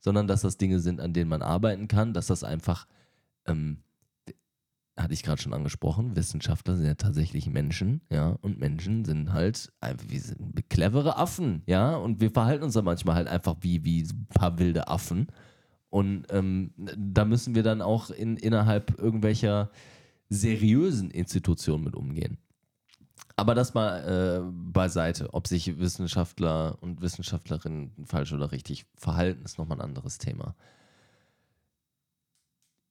sondern 0.00 0.26
dass 0.26 0.42
das 0.42 0.58
Dinge 0.58 0.80
sind, 0.80 1.00
an 1.00 1.14
denen 1.14 1.30
man 1.30 1.40
arbeiten 1.40 1.88
kann, 1.88 2.12
dass 2.12 2.26
das 2.26 2.44
einfach 2.44 2.86
ähm, 3.46 3.78
hatte 4.96 5.14
ich 5.14 5.22
gerade 5.22 5.42
schon 5.42 5.54
angesprochen, 5.54 6.14
Wissenschaftler 6.16 6.76
sind 6.76 6.86
ja 6.86 6.94
tatsächlich 6.94 7.48
Menschen, 7.48 8.00
ja, 8.10 8.36
und 8.42 8.58
Menschen 8.58 9.04
sind 9.04 9.32
halt 9.32 9.72
wie 10.08 10.18
sind 10.18 10.68
clevere 10.68 11.16
Affen, 11.16 11.62
ja, 11.66 11.96
und 11.96 12.20
wir 12.20 12.30
verhalten 12.30 12.64
uns 12.64 12.74
dann 12.74 12.84
manchmal 12.84 13.16
halt 13.16 13.28
einfach 13.28 13.56
wie, 13.60 13.84
wie 13.84 14.02
ein 14.02 14.26
paar 14.34 14.58
wilde 14.58 14.88
Affen. 14.88 15.28
Und 15.90 16.26
ähm, 16.30 16.72
da 16.76 17.24
müssen 17.24 17.54
wir 17.54 17.62
dann 17.62 17.80
auch 17.80 18.10
in, 18.10 18.36
innerhalb 18.36 18.98
irgendwelcher 18.98 19.70
seriösen 20.28 21.10
Institutionen 21.10 21.84
mit 21.84 21.94
umgehen. 21.94 22.38
Aber 23.36 23.54
das 23.54 23.74
mal 23.74 23.98
äh, 23.98 24.52
beiseite. 24.72 25.32
Ob 25.34 25.46
sich 25.48 25.78
Wissenschaftler 25.78 26.78
und 26.80 27.00
Wissenschaftlerinnen 27.00 27.92
falsch 28.06 28.32
oder 28.32 28.52
richtig 28.52 28.86
verhalten, 28.96 29.44
ist 29.44 29.58
nochmal 29.58 29.78
ein 29.78 29.84
anderes 29.84 30.18
Thema. 30.18 30.54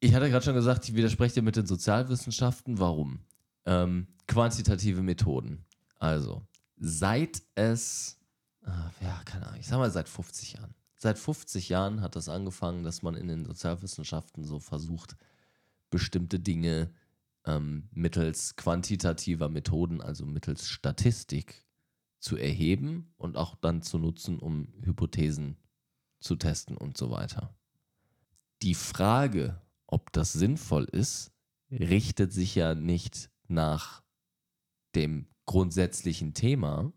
Ich 0.04 0.14
hatte 0.14 0.30
gerade 0.30 0.44
schon 0.44 0.54
gesagt, 0.54 0.90
ich 0.90 0.96
widerspreche 0.96 1.36
dir 1.36 1.44
mit 1.44 1.56
den 1.56 1.66
Sozialwissenschaften. 1.66 2.78
Warum? 2.78 3.22
Ähm, 3.66 4.08
quantitative 4.28 5.02
Methoden. 5.02 5.64
Also, 5.98 6.46
seit 6.76 7.42
es, 7.56 8.20
ah, 8.66 8.92
ja, 9.00 9.22
keine 9.24 9.48
Ahnung, 9.48 9.62
ich 9.62 9.68
sag 9.68 9.78
mal 9.78 9.90
seit 9.90 10.10
50 10.10 10.56
Jahren. 10.56 10.76
Seit 10.98 11.18
50 11.18 11.70
Jahren 11.70 12.02
hat 12.02 12.18
das 12.18 12.28
angefangen, 12.28 12.84
dass 12.84 13.02
man 13.02 13.16
in 13.16 13.30
den 13.30 13.46
Sozialwissenschaften 13.46 14.44
so 14.44 14.60
versucht, 14.60 15.16
bestimmte 15.90 16.38
Dinge 16.38 16.92
ähm, 17.46 17.88
mittels 17.94 18.58
quantitativer 18.58 19.48
Methoden, 19.48 20.02
also 20.02 20.26
mittels 20.26 20.68
Statistik, 20.68 21.66
zu 22.20 22.36
erheben 22.36 23.14
und 23.16 23.38
auch 23.38 23.56
dann 23.56 23.82
zu 23.82 24.00
nutzen, 24.00 24.40
um 24.40 24.68
Hypothesen 24.84 25.56
zu 26.20 26.36
testen 26.36 26.76
und 26.76 26.98
so 26.98 27.10
weiter. 27.10 27.56
Die 28.62 28.76
Frage, 28.76 29.62
ob 29.94 30.12
das 30.12 30.34
sinnvoll 30.34 30.86
ist, 30.86 31.32
richtet 31.70 32.34
sich 32.34 32.56
ja 32.56 32.74
nicht 32.74 33.30
nach 33.48 34.02
dem 34.96 35.28
grundsätzlichen 35.46 36.34
Thema, 36.34 36.92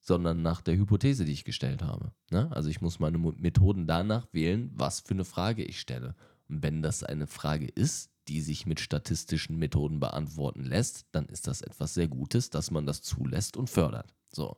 sondern 0.00 0.40
nach 0.40 0.60
der 0.60 0.76
Hypothese, 0.76 1.24
die 1.24 1.32
ich 1.32 1.44
gestellt 1.44 1.82
habe. 1.82 2.12
Ne? 2.30 2.48
Also 2.52 2.68
ich 2.68 2.80
muss 2.80 3.00
meine 3.00 3.18
Methoden 3.18 3.88
danach 3.88 4.32
wählen, 4.32 4.70
was 4.72 5.00
für 5.00 5.14
eine 5.14 5.24
Frage 5.24 5.64
ich 5.64 5.80
stelle. 5.80 6.14
Und 6.48 6.62
wenn 6.62 6.80
das 6.80 7.02
eine 7.02 7.26
Frage 7.26 7.66
ist, 7.66 8.12
die 8.28 8.40
sich 8.40 8.66
mit 8.66 8.78
statistischen 8.78 9.58
Methoden 9.58 9.98
beantworten 9.98 10.62
lässt, 10.62 11.06
dann 11.10 11.26
ist 11.26 11.48
das 11.48 11.60
etwas 11.60 11.94
sehr 11.94 12.06
Gutes, 12.06 12.50
dass 12.50 12.70
man 12.70 12.86
das 12.86 13.02
zulässt 13.02 13.56
und 13.56 13.68
fördert. 13.68 14.14
So. 14.30 14.56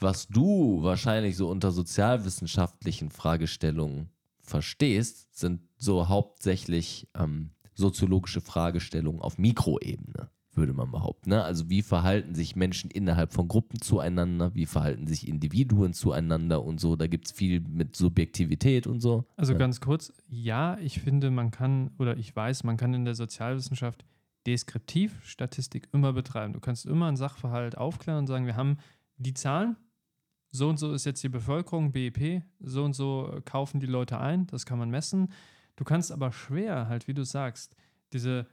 Was 0.00 0.26
du 0.26 0.82
wahrscheinlich 0.82 1.36
so 1.36 1.48
unter 1.48 1.70
sozialwissenschaftlichen 1.70 3.10
Fragestellungen 3.10 4.10
verstehst, 4.50 5.34
sind 5.38 5.62
so 5.76 6.08
hauptsächlich 6.08 7.08
ähm, 7.14 7.50
soziologische 7.74 8.40
Fragestellungen 8.40 9.22
auf 9.22 9.38
Mikroebene, 9.38 10.28
würde 10.52 10.72
man 10.74 10.90
behaupten. 10.90 11.30
Ne? 11.30 11.42
Also 11.42 11.70
wie 11.70 11.82
verhalten 11.82 12.34
sich 12.34 12.56
Menschen 12.56 12.90
innerhalb 12.90 13.32
von 13.32 13.48
Gruppen 13.48 13.80
zueinander, 13.80 14.54
wie 14.54 14.66
verhalten 14.66 15.06
sich 15.06 15.26
Individuen 15.26 15.94
zueinander 15.94 16.62
und 16.62 16.80
so. 16.80 16.96
Da 16.96 17.06
gibt 17.06 17.26
es 17.26 17.32
viel 17.32 17.60
mit 17.60 17.96
Subjektivität 17.96 18.86
und 18.86 19.00
so. 19.00 19.24
Also 19.36 19.52
ja. 19.52 19.58
ganz 19.58 19.80
kurz, 19.80 20.12
ja, 20.28 20.76
ich 20.78 21.00
finde, 21.00 21.30
man 21.30 21.50
kann, 21.50 21.92
oder 21.98 22.16
ich 22.16 22.34
weiß, 22.34 22.64
man 22.64 22.76
kann 22.76 22.92
in 22.92 23.04
der 23.04 23.14
Sozialwissenschaft 23.14 24.04
deskriptiv 24.46 25.24
Statistik 25.24 25.88
immer 25.92 26.12
betreiben. 26.12 26.52
Du 26.52 26.60
kannst 26.60 26.86
immer 26.86 27.06
einen 27.06 27.16
Sachverhalt 27.16 27.78
aufklären 27.78 28.20
und 28.20 28.26
sagen, 28.26 28.46
wir 28.46 28.56
haben 28.56 28.78
die 29.16 29.34
Zahlen, 29.34 29.76
so 30.50 30.68
und 30.68 30.78
so 30.78 30.92
ist 30.92 31.06
jetzt 31.06 31.22
die 31.22 31.28
Bevölkerung, 31.28 31.92
BIP, 31.92 32.42
so 32.60 32.84
und 32.84 32.94
so 32.94 33.32
äh, 33.32 33.40
kaufen 33.42 33.80
die 33.80 33.86
Leute 33.86 34.18
ein, 34.18 34.46
das 34.48 34.66
kann 34.66 34.78
man 34.78 34.90
messen. 34.90 35.32
Du 35.76 35.84
kannst 35.84 36.12
aber 36.12 36.32
schwer, 36.32 36.88
halt, 36.88 37.08
wie 37.08 37.14
du 37.14 37.24
sagst, 37.24 37.76
diese 38.12 38.46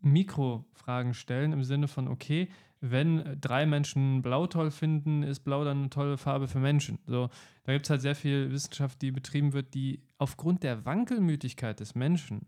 Mikrofragen 0.00 1.14
stellen 1.14 1.52
im 1.52 1.64
Sinne 1.64 1.88
von, 1.88 2.08
okay, 2.08 2.48
wenn 2.80 3.40
drei 3.40 3.66
Menschen 3.66 4.22
Blau 4.22 4.46
toll 4.46 4.70
finden, 4.70 5.24
ist 5.24 5.40
Blau 5.40 5.64
dann 5.64 5.78
eine 5.78 5.90
tolle 5.90 6.16
Farbe 6.16 6.46
für 6.46 6.60
Menschen. 6.60 6.98
So, 7.06 7.28
da 7.64 7.72
gibt 7.72 7.86
es 7.86 7.90
halt 7.90 8.00
sehr 8.00 8.14
viel 8.14 8.52
Wissenschaft, 8.52 9.02
die 9.02 9.10
betrieben 9.10 9.52
wird, 9.52 9.74
die 9.74 10.02
aufgrund 10.18 10.62
der 10.62 10.84
Wankelmütigkeit 10.84 11.80
des 11.80 11.96
Menschen 11.96 12.46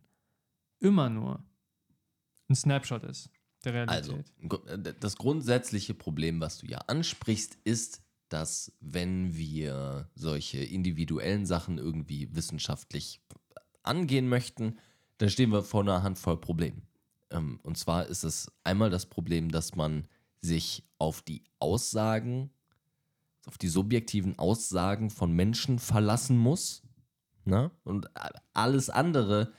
immer 0.79 1.11
nur 1.11 1.43
ein 2.49 2.55
Snapshot 2.55 3.05
ist 3.05 3.31
der 3.65 3.75
Realität. 3.75 4.25
Also, 4.49 4.93
das 4.99 5.17
grundsätzliche 5.17 5.95
Problem, 5.95 6.41
was 6.41 6.59
du 6.59 6.67
ja 6.67 6.79
ansprichst, 6.79 7.59
ist, 7.65 8.03
dass 8.33 8.73
wenn 8.81 9.37
wir 9.37 10.09
solche 10.15 10.59
individuellen 10.59 11.47
Sachen 11.47 11.79
irgendwie 11.79 12.35
wissenschaftlich 12.35 13.21
angehen 13.83 14.29
möchten, 14.29 14.79
dann 15.19 15.31
stehen 15.31 15.51
wir 15.51 15.63
vor 15.63 15.83
einer 15.83 16.03
Handvoll 16.03 16.41
Problemen. 16.41 16.83
Ähm, 17.31 17.61
und 17.63 17.77
zwar 17.77 18.07
ist 18.07 18.25
es 18.25 18.51
einmal 18.65 18.91
das 18.91 19.07
Problem, 19.07 19.51
dass 19.51 19.75
man 19.75 20.07
sich 20.41 20.85
auf 20.99 21.23
die 21.23 21.45
Aussagen, 21.59 22.51
auf 23.47 23.59
die 23.59 23.69
subjektiven 23.69 24.39
Aussagen 24.39 25.11
von 25.11 25.33
Menschen 25.33 25.79
verlassen 25.79 26.39
muss. 26.39 26.83
Ne? 27.45 27.71
Und 27.85 28.09
alles 28.55 28.91
andere, 28.91 29.53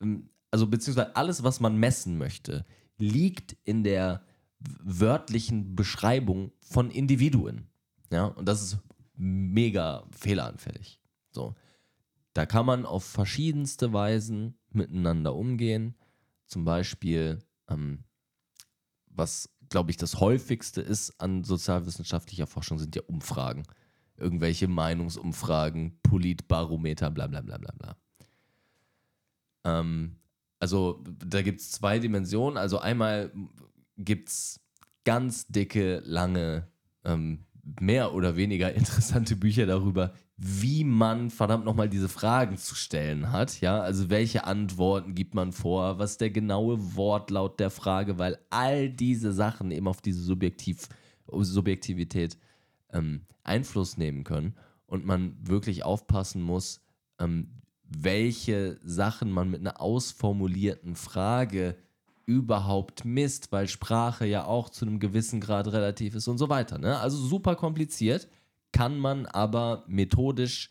ähm, 0.00 0.30
also 0.50 0.66
beziehungsweise 0.66 1.16
alles, 1.16 1.42
was 1.42 1.60
man 1.60 1.76
messen 1.76 2.18
möchte, 2.18 2.64
liegt 2.98 3.56
in 3.64 3.84
der 3.84 4.24
wörtlichen 4.60 5.74
Beschreibung 5.74 6.52
von 6.60 6.90
Individuen. 6.90 7.71
Ja, 8.12 8.26
und 8.26 8.46
das 8.46 8.62
ist 8.62 8.78
mega 9.16 10.04
fehleranfällig. 10.12 11.00
So. 11.30 11.54
Da 12.34 12.46
kann 12.46 12.66
man 12.66 12.86
auf 12.86 13.04
verschiedenste 13.04 13.92
Weisen 13.92 14.58
miteinander 14.70 15.34
umgehen. 15.34 15.96
Zum 16.46 16.64
Beispiel, 16.64 17.42
ähm, 17.68 18.04
was 19.06 19.50
glaube 19.70 19.90
ich 19.90 19.96
das 19.96 20.20
häufigste 20.20 20.82
ist 20.82 21.18
an 21.20 21.44
sozialwissenschaftlicher 21.44 22.46
Forschung, 22.46 22.78
sind 22.78 22.94
ja 22.94 23.02
Umfragen. 23.06 23.64
Irgendwelche 24.16 24.68
Meinungsumfragen, 24.68 25.98
Politbarometer, 26.02 27.10
bla 27.10 27.26
bla 27.26 27.40
bla 27.40 27.56
bla 27.56 27.72
bla. 27.72 27.96
Ähm, 29.64 30.20
also 30.58 31.02
da 31.04 31.40
gibt 31.40 31.60
es 31.60 31.70
zwei 31.70 31.98
Dimensionen. 31.98 32.58
Also 32.58 32.78
einmal 32.78 33.32
gibt 33.96 34.28
es 34.28 34.60
ganz 35.04 35.46
dicke, 35.46 36.02
lange 36.04 36.68
ähm, 37.04 37.46
mehr 37.80 38.14
oder 38.14 38.36
weniger 38.36 38.72
interessante 38.74 39.36
Bücher 39.36 39.66
darüber, 39.66 40.12
wie 40.36 40.84
man 40.84 41.30
verdammt 41.30 41.64
nochmal 41.64 41.88
diese 41.88 42.08
Fragen 42.08 42.56
zu 42.56 42.74
stellen 42.74 43.30
hat. 43.30 43.60
Ja, 43.60 43.80
also 43.80 44.10
welche 44.10 44.44
Antworten 44.44 45.14
gibt 45.14 45.34
man 45.34 45.52
vor, 45.52 45.98
was 45.98 46.18
der 46.18 46.30
genaue 46.30 46.96
Wortlaut 46.96 47.60
der 47.60 47.70
Frage, 47.70 48.18
weil 48.18 48.38
all 48.50 48.90
diese 48.90 49.32
Sachen 49.32 49.70
eben 49.70 49.88
auf 49.88 50.00
diese 50.00 50.22
Subjektiv 50.22 50.88
Subjektivität 51.28 52.36
ähm, 52.90 53.22
Einfluss 53.42 53.96
nehmen 53.96 54.24
können 54.24 54.54
und 54.86 55.06
man 55.06 55.36
wirklich 55.40 55.84
aufpassen 55.84 56.42
muss, 56.42 56.82
ähm, 57.18 57.62
welche 57.84 58.78
Sachen 58.82 59.30
man 59.30 59.50
mit 59.50 59.60
einer 59.60 59.80
ausformulierten 59.80 60.96
Frage 60.96 61.76
überhaupt 62.26 63.04
misst, 63.04 63.52
weil 63.52 63.68
Sprache 63.68 64.26
ja 64.26 64.44
auch 64.44 64.70
zu 64.70 64.84
einem 64.84 65.00
gewissen 65.00 65.40
Grad 65.40 65.68
relativ 65.72 66.14
ist 66.14 66.28
und 66.28 66.38
so 66.38 66.48
weiter. 66.48 66.78
Ne? 66.78 66.98
Also 66.98 67.16
super 67.18 67.56
kompliziert, 67.56 68.28
kann 68.72 68.98
man 68.98 69.26
aber 69.26 69.84
methodisch 69.86 70.70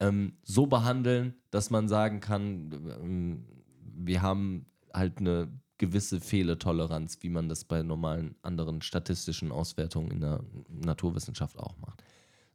ähm, 0.00 0.36
so 0.42 0.66
behandeln, 0.66 1.34
dass 1.50 1.70
man 1.70 1.88
sagen 1.88 2.20
kann, 2.20 2.72
ähm, 3.00 3.44
wir 3.80 4.22
haben 4.22 4.66
halt 4.92 5.18
eine 5.18 5.48
gewisse 5.78 6.20
Fehlertoleranz, 6.20 7.18
wie 7.22 7.28
man 7.28 7.48
das 7.48 7.64
bei 7.64 7.82
normalen 7.82 8.34
anderen 8.42 8.82
statistischen 8.82 9.52
Auswertungen 9.52 10.10
in 10.10 10.20
der 10.20 10.40
Naturwissenschaft 10.68 11.58
auch 11.58 11.76
macht. 11.78 12.02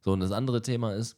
So, 0.00 0.12
und 0.12 0.20
das 0.20 0.32
andere 0.32 0.60
Thema 0.60 0.94
ist, 0.94 1.16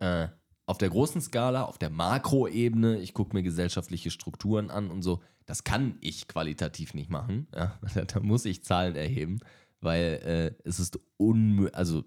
äh, 0.00 0.28
auf 0.66 0.78
der 0.78 0.90
großen 0.90 1.20
Skala, 1.20 1.64
auf 1.64 1.78
der 1.78 1.90
Makroebene, 1.90 2.98
ich 2.98 3.14
gucke 3.14 3.36
mir 3.36 3.42
gesellschaftliche 3.42 4.10
Strukturen 4.10 4.70
an 4.70 4.90
und 4.90 5.02
so, 5.02 5.20
das 5.46 5.64
kann 5.64 5.98
ich 6.00 6.26
qualitativ 6.26 6.94
nicht 6.94 7.10
machen. 7.10 7.48
Ja, 7.54 7.78
da 8.06 8.20
muss 8.20 8.44
ich 8.44 8.64
Zahlen 8.64 8.96
erheben, 8.96 9.40
weil 9.80 10.54
äh, 10.64 10.68
es 10.68 10.80
ist 10.80 10.98
unmöglich. 11.16 11.76
Also, 11.76 12.04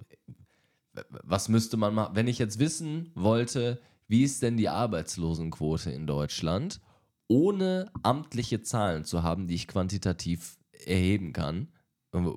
was 1.10 1.50
müsste 1.50 1.78
man 1.78 1.94
machen? 1.94 2.16
Wenn 2.16 2.28
ich 2.28 2.40
jetzt 2.40 2.58
wissen 2.58 3.12
wollte, 3.14 3.80
wie 4.08 4.24
ist 4.24 4.42
denn 4.42 4.58
die 4.58 4.70
Arbeitslosenquote 4.70 5.92
in 5.92 6.08
Deutschland, 6.08 6.82
ohne 7.28 7.92
amtliche 8.02 8.62
Zahlen 8.62 9.04
zu 9.04 9.22
haben, 9.22 9.48
die 9.48 9.56
ich 9.56 9.68
quantitativ 9.68 10.58
erheben 10.86 11.34
kann, 11.34 11.68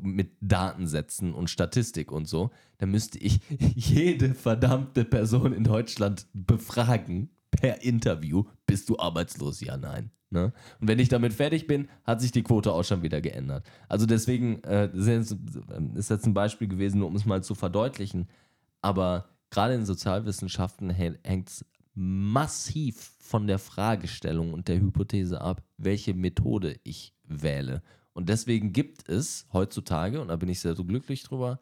mit 0.02 0.32
Datensätzen 0.40 1.34
und 1.34 1.50
Statistik 1.50 2.12
und 2.12 2.26
so, 2.26 2.50
dann 2.78 2.90
müsste 2.90 3.18
ich 3.18 3.40
jede 3.74 4.34
verdammte 4.34 5.04
Person 5.04 5.52
in 5.52 5.64
Deutschland 5.64 6.26
befragen 6.32 7.30
per 7.50 7.82
Interview, 7.82 8.44
bist 8.66 8.88
du 8.88 8.98
arbeitslos? 8.98 9.60
Ja, 9.60 9.76
nein. 9.76 10.10
Ne? 10.30 10.52
Und 10.80 10.88
wenn 10.88 11.00
ich 11.00 11.08
damit 11.08 11.32
fertig 11.32 11.66
bin, 11.66 11.88
hat 12.04 12.20
sich 12.20 12.30
die 12.30 12.44
Quote 12.44 12.72
auch 12.72 12.84
schon 12.84 13.02
wieder 13.02 13.20
geändert. 13.20 13.66
Also 13.88 14.06
deswegen 14.06 14.62
äh, 14.62 14.88
ist 14.94 16.10
jetzt 16.10 16.26
ein 16.26 16.34
Beispiel 16.34 16.68
gewesen, 16.68 17.02
um 17.02 17.16
es 17.16 17.26
mal 17.26 17.42
zu 17.42 17.56
verdeutlichen. 17.56 18.28
Aber 18.80 19.28
gerade 19.50 19.74
in 19.74 19.84
Sozialwissenschaften 19.84 20.90
hängt 20.90 21.48
es 21.48 21.64
massiv 21.94 23.12
von 23.18 23.48
der 23.48 23.58
Fragestellung 23.58 24.52
und 24.52 24.68
der 24.68 24.80
Hypothese 24.80 25.40
ab, 25.40 25.62
welche 25.76 26.14
Methode 26.14 26.78
ich 26.84 27.12
wähle. 27.24 27.82
Und 28.12 28.28
deswegen 28.28 28.72
gibt 28.72 29.08
es 29.08 29.46
heutzutage, 29.52 30.20
und 30.20 30.28
da 30.28 30.36
bin 30.36 30.48
ich 30.48 30.60
sehr 30.60 30.74
so 30.74 30.84
glücklich 30.84 31.22
drüber, 31.22 31.60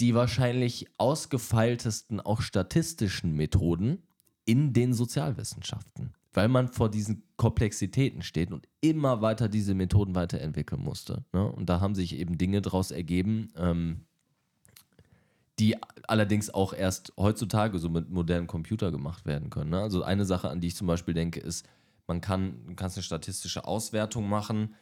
die 0.00 0.14
wahrscheinlich 0.14 0.86
ausgefeiltesten, 0.98 2.20
auch 2.20 2.42
statistischen 2.42 3.34
Methoden 3.34 4.02
in 4.44 4.72
den 4.72 4.92
Sozialwissenschaften, 4.92 6.14
weil 6.32 6.48
man 6.48 6.68
vor 6.68 6.90
diesen 6.90 7.22
Komplexitäten 7.36 8.22
steht 8.22 8.52
und 8.52 8.68
immer 8.80 9.22
weiter 9.22 9.48
diese 9.48 9.74
Methoden 9.74 10.14
weiterentwickeln 10.14 10.82
musste. 10.82 11.24
Ne? 11.32 11.50
Und 11.50 11.68
da 11.68 11.80
haben 11.80 11.94
sich 11.94 12.14
eben 12.14 12.38
Dinge 12.38 12.62
daraus 12.62 12.90
ergeben, 12.90 13.48
ähm, 13.56 14.02
die 15.58 15.76
allerdings 16.06 16.50
auch 16.50 16.74
erst 16.74 17.14
heutzutage 17.16 17.78
so 17.78 17.88
mit 17.88 18.10
modernen 18.10 18.46
Computern 18.46 18.92
gemacht 18.92 19.24
werden 19.24 19.48
können. 19.48 19.70
Ne? 19.70 19.80
Also 19.80 20.02
eine 20.02 20.26
Sache, 20.26 20.50
an 20.50 20.60
die 20.60 20.68
ich 20.68 20.76
zum 20.76 20.86
Beispiel 20.86 21.14
denke, 21.14 21.40
ist, 21.40 21.66
man 22.06 22.20
kann 22.20 22.76
kannst 22.76 22.96
eine 22.96 23.04
statistische 23.04 23.64
Auswertung 23.66 24.28
machen, 24.28 24.74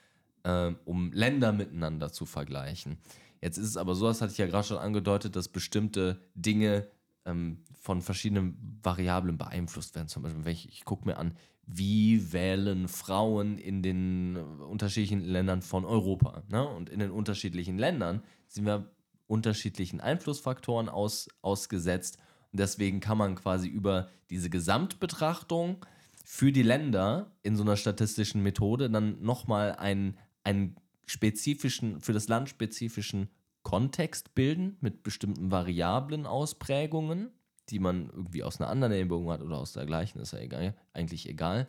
äh, 0.45 0.73
um 0.85 1.13
Länder 1.13 1.53
miteinander 1.53 2.13
zu 2.13 2.27
vergleichen. 2.27 2.99
Jetzt 3.41 3.59
ist 3.59 3.69
es 3.69 3.77
aber 3.77 3.95
so, 3.95 4.07
das 4.07 4.21
hatte 4.21 4.33
ich 4.33 4.39
ja 4.39 4.47
gerade 4.47 4.67
schon 4.67 4.79
angedeutet, 4.79 5.37
dass 5.37 5.49
bestimmte 5.49 6.21
Dinge 6.35 6.89
ähm, 7.27 7.65
von 7.81 8.01
verschiedenen 8.01 8.81
Variablen 8.83 9.37
beeinflusst 9.37 9.95
werden. 9.95 10.09
Zum 10.09 10.23
Beispiel, 10.23 10.49
ich, 10.49 10.69
ich 10.69 10.85
gucke 10.85 11.07
mir 11.07 11.19
an, 11.19 11.35
wie 11.67 12.33
wählen 12.33 12.89
Frauen 12.89 13.59
in 13.59 13.83
den 13.83 14.37
unterschiedlichen 14.37 15.21
Ländern 15.21 15.63
von 15.63 15.85
Europa. 15.85 16.43
Ne? 16.49 16.67
Und 16.67 16.89
in 16.89 17.01
den 17.01 17.11
unterschiedlichen 17.11 17.79
Ländern 17.79 18.23
sind 18.49 18.67
wir 18.67 18.91
unterschiedlichen 19.27 20.01
Einflussfaktoren 20.01 20.89
aus, 20.89 21.29
ausgesetzt. 21.43 22.19
Und 22.53 22.61
deswegen 22.61 23.01
kann 23.01 23.19
man 23.19 23.35
quasi 23.35 23.69
über 23.69 24.09
diese 24.31 24.51
Gesamtbetrachtung 24.51 25.85
für 26.25 26.51
die 26.51 26.63
Länder 26.63 27.31
in 27.43 27.55
so 27.55 27.63
einer 27.63 27.77
statistischen 27.77 28.43
Methode 28.43 28.91
dann 28.91 29.23
nochmal 29.23 29.73
einen, 29.73 30.17
einen 30.43 30.77
spezifischen, 31.07 32.01
für 32.01 32.15
das 32.15 32.29
Land 32.29 32.49
spezifischen 32.49 33.29
Kontext 33.63 34.35
bilden 34.35 34.77
mit 34.81 35.03
bestimmten 35.03 35.51
variablen 35.51 36.27
Ausprägungen, 36.27 37.31
die 37.69 37.79
man 37.79 38.11
irgendwie 38.11 38.43
aus 38.43 38.61
einer 38.61 38.71
anderen 38.71 38.93
Erinnerung 38.93 39.31
hat 39.31 39.43
oder 39.43 39.59
aus 39.59 39.75
der 39.75 39.87
gleichen, 39.87 40.19
ist 40.19 40.33
ja 40.33 40.39
egal, 40.39 40.75
eigentlich 40.95 41.29
egal. 41.29 41.69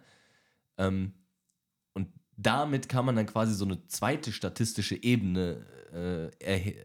Ähm, 0.78 1.14
und 1.94 2.08
damit 2.38 2.88
kann 2.90 3.06
man 3.06 3.16
dann 3.18 3.26
quasi 3.26 3.54
so 3.54 3.66
eine 3.66 3.86
zweite 3.88 4.32
statistische 4.32 5.02
Ebene 5.02 5.66
äh, 5.94 6.28
äh, 6.40 6.76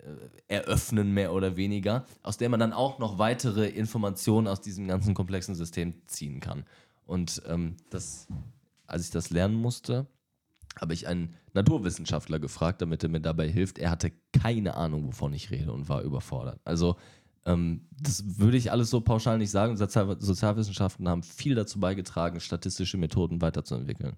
eröffnen, 0.49 1.13
mehr 1.13 1.33
oder 1.33 1.57
weniger, 1.57 2.05
aus 2.23 2.37
der 2.37 2.49
man 2.49 2.61
dann 2.61 2.73
auch 2.73 2.99
noch 2.99 3.19
weitere 3.19 3.69
Informationen 3.69 4.47
aus 4.47 4.61
diesem 4.61 4.87
ganzen 4.89 5.15
komplexen 5.15 5.55
System 5.55 5.95
ziehen 6.07 6.41
kann. 6.41 6.65
Und 7.11 7.43
ähm, 7.47 7.77
das, 7.91 8.29
als 8.87 9.07
ich 9.07 9.11
das 9.11 9.31
lernen 9.31 9.57
musste, 9.57 10.07
habe 10.81 10.95
ich 10.95 11.09
einen 11.09 11.35
Naturwissenschaftler 11.55 12.39
gefragt, 12.39 12.81
damit 12.83 13.03
er 13.03 13.09
mir 13.09 13.21
dabei 13.21 13.49
hilft. 13.49 13.81
Er 13.81 13.91
hatte 13.91 14.13
keine 14.33 14.77
Ahnung, 14.77 15.09
wovon 15.09 15.33
ich 15.33 15.51
rede 15.51 15.73
und 15.73 15.89
war 15.89 16.03
überfordert. 16.03 16.61
Also 16.63 16.95
ähm, 17.47 17.89
das 17.91 18.39
würde 18.39 18.57
ich 18.57 18.71
alles 18.71 18.91
so 18.91 19.01
pauschal 19.01 19.39
nicht 19.39 19.51
sagen. 19.51 19.77
Sozial 19.77 20.21
Sozialwissenschaften 20.21 21.09
haben 21.09 21.25
viel 21.25 21.57
dazu 21.57 21.81
beigetragen, 21.81 22.39
statistische 22.39 22.97
Methoden 22.97 23.43
weiterzuentwickeln. 23.43 24.17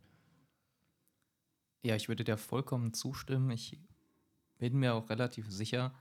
Ja, 1.82 1.97
ich 1.97 2.09
würde 2.09 2.24
dir 2.24 2.36
vollkommen 2.36 2.93
zustimmen. 2.93 3.51
Ich 3.53 3.80
bin 4.59 4.78
mir 4.78 4.93
auch 4.93 5.09
relativ 5.09 5.51
sicher, 5.51 5.95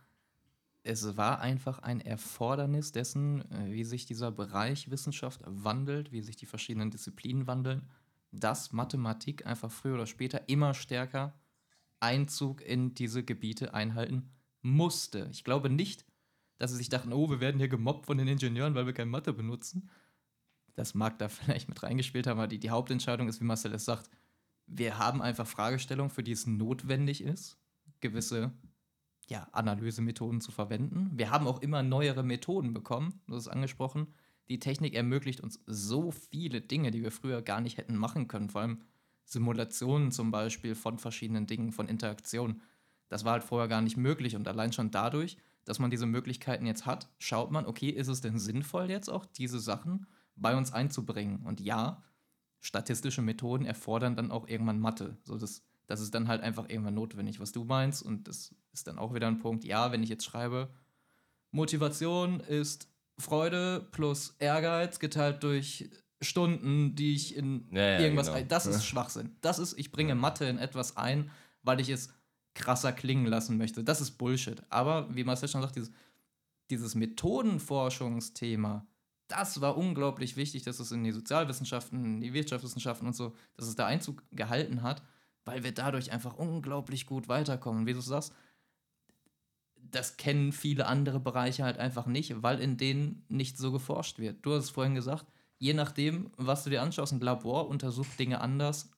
es 0.83 1.15
war 1.17 1.39
einfach 1.39 1.79
ein 1.79 2.01
Erfordernis 2.01 2.91
dessen, 2.91 3.49
äh, 3.51 3.71
wie 3.71 3.83
sich 3.83 4.05
dieser 4.05 4.31
Bereich 4.31 4.89
Wissenschaft 4.89 5.41
wandelt, 5.45 6.11
wie 6.11 6.21
sich 6.21 6.35
die 6.35 6.45
verschiedenen 6.45 6.91
Disziplinen 6.91 7.47
wandeln 7.47 7.87
dass 8.31 8.71
Mathematik 8.71 9.45
einfach 9.45 9.71
früher 9.71 9.95
oder 9.95 10.07
später 10.07 10.47
immer 10.47 10.73
stärker 10.73 11.33
Einzug 11.99 12.61
in 12.61 12.93
diese 12.93 13.23
Gebiete 13.23 13.73
einhalten 13.73 14.29
musste. 14.61 15.27
Ich 15.31 15.43
glaube 15.43 15.69
nicht, 15.69 16.05
dass 16.57 16.71
sie 16.71 16.77
sich 16.77 16.89
dachten, 16.89 17.13
oh, 17.13 17.29
wir 17.29 17.39
werden 17.39 17.57
hier 17.57 17.67
gemobbt 17.67 18.05
von 18.05 18.17
den 18.17 18.27
Ingenieuren, 18.27 18.75
weil 18.75 18.85
wir 18.85 18.93
kein 18.93 19.09
Mathe 19.09 19.33
benutzen. 19.33 19.89
Das 20.75 20.93
mag 20.93 21.19
da 21.19 21.29
vielleicht 21.29 21.67
mit 21.67 21.83
reingespielt 21.83 22.27
haben, 22.27 22.39
aber 22.39 22.47
die, 22.47 22.59
die 22.59 22.69
Hauptentscheidung 22.69 23.27
ist, 23.27 23.41
wie 23.41 23.45
Marcel 23.45 23.73
es 23.73 23.85
sagt, 23.85 24.09
wir 24.65 24.97
haben 24.97 25.21
einfach 25.21 25.47
Fragestellungen, 25.47 26.11
für 26.11 26.23
die 26.23 26.31
es 26.31 26.47
notwendig 26.47 27.21
ist, 27.21 27.57
gewisse 27.99 28.53
ja, 29.29 29.47
Analysemethoden 29.51 30.41
zu 30.41 30.51
verwenden. 30.51 31.11
Wir 31.13 31.31
haben 31.31 31.47
auch 31.47 31.61
immer 31.61 31.83
neuere 31.83 32.23
Methoden 32.23 32.73
bekommen, 32.73 33.21
das 33.27 33.43
ist 33.43 33.47
angesprochen 33.47 34.07
die 34.51 34.59
Technik 34.59 34.95
ermöglicht 34.95 35.39
uns 35.39 35.61
so 35.65 36.11
viele 36.11 36.59
Dinge, 36.59 36.91
die 36.91 37.01
wir 37.01 37.11
früher 37.11 37.41
gar 37.41 37.61
nicht 37.61 37.77
hätten 37.77 37.95
machen 37.95 38.27
können. 38.27 38.49
Vor 38.49 38.61
allem 38.61 38.81
Simulationen 39.23 40.11
zum 40.11 40.29
Beispiel 40.29 40.75
von 40.75 40.99
verschiedenen 40.99 41.47
Dingen, 41.47 41.71
von 41.71 41.87
Interaktionen. 41.87 42.61
Das 43.07 43.23
war 43.23 43.31
halt 43.31 43.43
vorher 43.43 43.69
gar 43.69 43.81
nicht 43.81 43.95
möglich. 43.95 44.35
Und 44.35 44.49
allein 44.49 44.73
schon 44.73 44.91
dadurch, 44.91 45.37
dass 45.63 45.79
man 45.79 45.89
diese 45.89 46.05
Möglichkeiten 46.05 46.65
jetzt 46.65 46.85
hat, 46.85 47.07
schaut 47.17 47.49
man, 47.49 47.65
okay, 47.65 47.89
ist 47.89 48.09
es 48.09 48.19
denn 48.19 48.39
sinnvoll 48.39 48.89
jetzt 48.89 49.07
auch, 49.07 49.25
diese 49.25 49.61
Sachen 49.61 50.05
bei 50.35 50.53
uns 50.53 50.73
einzubringen? 50.73 51.45
Und 51.45 51.61
ja, 51.61 52.03
statistische 52.59 53.21
Methoden 53.21 53.65
erfordern 53.65 54.17
dann 54.17 54.31
auch 54.31 54.49
irgendwann 54.49 54.81
Mathe. 54.81 55.17
So 55.23 55.37
das, 55.37 55.63
das 55.87 56.01
ist 56.01 56.13
dann 56.13 56.27
halt 56.27 56.41
einfach 56.41 56.67
irgendwann 56.67 56.95
notwendig, 56.95 57.39
was 57.39 57.53
du 57.53 57.63
meinst. 57.63 58.03
Und 58.03 58.27
das 58.27 58.53
ist 58.73 58.87
dann 58.87 58.99
auch 58.99 59.13
wieder 59.13 59.27
ein 59.27 59.39
Punkt, 59.39 59.63
ja, 59.63 59.91
wenn 59.91 60.03
ich 60.03 60.09
jetzt 60.09 60.25
schreibe, 60.25 60.69
Motivation 61.51 62.39
ist 62.39 62.87
Freude 63.17 63.87
plus 63.91 64.35
Ehrgeiz 64.39 64.99
geteilt 64.99 65.43
durch 65.43 65.89
Stunden, 66.21 66.95
die 66.95 67.15
ich 67.15 67.35
in 67.35 67.67
ja, 67.71 67.81
ja, 67.81 67.99
irgendwas. 67.99 68.27
Genau. 68.27 68.45
Das 68.47 68.65
ist 68.65 68.85
Schwachsinn. 68.85 69.35
Das 69.41 69.59
ist, 69.59 69.77
ich 69.77 69.91
bringe 69.91 70.15
Mathe 70.15 70.45
in 70.45 70.59
etwas 70.59 70.97
ein, 70.97 71.31
weil 71.63 71.79
ich 71.79 71.89
es 71.89 72.13
krasser 72.53 72.91
klingen 72.93 73.25
lassen 73.25 73.57
möchte. 73.57 73.83
Das 73.83 74.01
ist 74.01 74.11
Bullshit. 74.11 74.61
Aber 74.69 75.13
wie 75.15 75.23
Marcel 75.23 75.49
schon 75.49 75.61
sagt, 75.61 75.75
dieses, 75.75 75.91
dieses 76.69 76.95
Methodenforschungsthema, 76.95 78.85
das 79.27 79.61
war 79.61 79.77
unglaublich 79.77 80.35
wichtig, 80.35 80.63
dass 80.63 80.79
es 80.79 80.91
in 80.91 81.03
die 81.03 81.11
Sozialwissenschaften, 81.11 82.03
in 82.03 82.21
die 82.21 82.33
Wirtschaftswissenschaften 82.33 83.07
und 83.07 83.15
so, 83.15 83.33
dass 83.55 83.67
es 83.67 83.75
da 83.75 83.85
Einzug 83.85 84.23
gehalten 84.31 84.83
hat, 84.83 85.01
weil 85.45 85.63
wir 85.63 85.73
dadurch 85.73 86.11
einfach 86.11 86.35
unglaublich 86.35 87.05
gut 87.05 87.29
weiterkommen. 87.29 87.87
Wie 87.87 87.93
du 87.93 88.01
sagst, 88.01 88.33
das 89.91 90.17
kennen 90.17 90.51
viele 90.51 90.87
andere 90.87 91.19
Bereiche 91.19 91.63
halt 91.63 91.77
einfach 91.77 92.05
nicht, 92.05 92.41
weil 92.41 92.59
in 92.59 92.77
denen 92.77 93.25
nicht 93.29 93.57
so 93.57 93.71
geforscht 93.71 94.19
wird. 94.19 94.45
Du 94.45 94.53
hast 94.53 94.65
es 94.65 94.69
vorhin 94.69 94.95
gesagt, 94.95 95.25
je 95.57 95.73
nachdem, 95.73 96.31
was 96.37 96.63
du 96.63 96.69
dir 96.69 96.81
anschaust, 96.81 97.13
ein 97.13 97.19
Labor 97.19 97.67
untersucht 97.67 98.19
Dinge 98.19 98.41
anders 98.41 98.89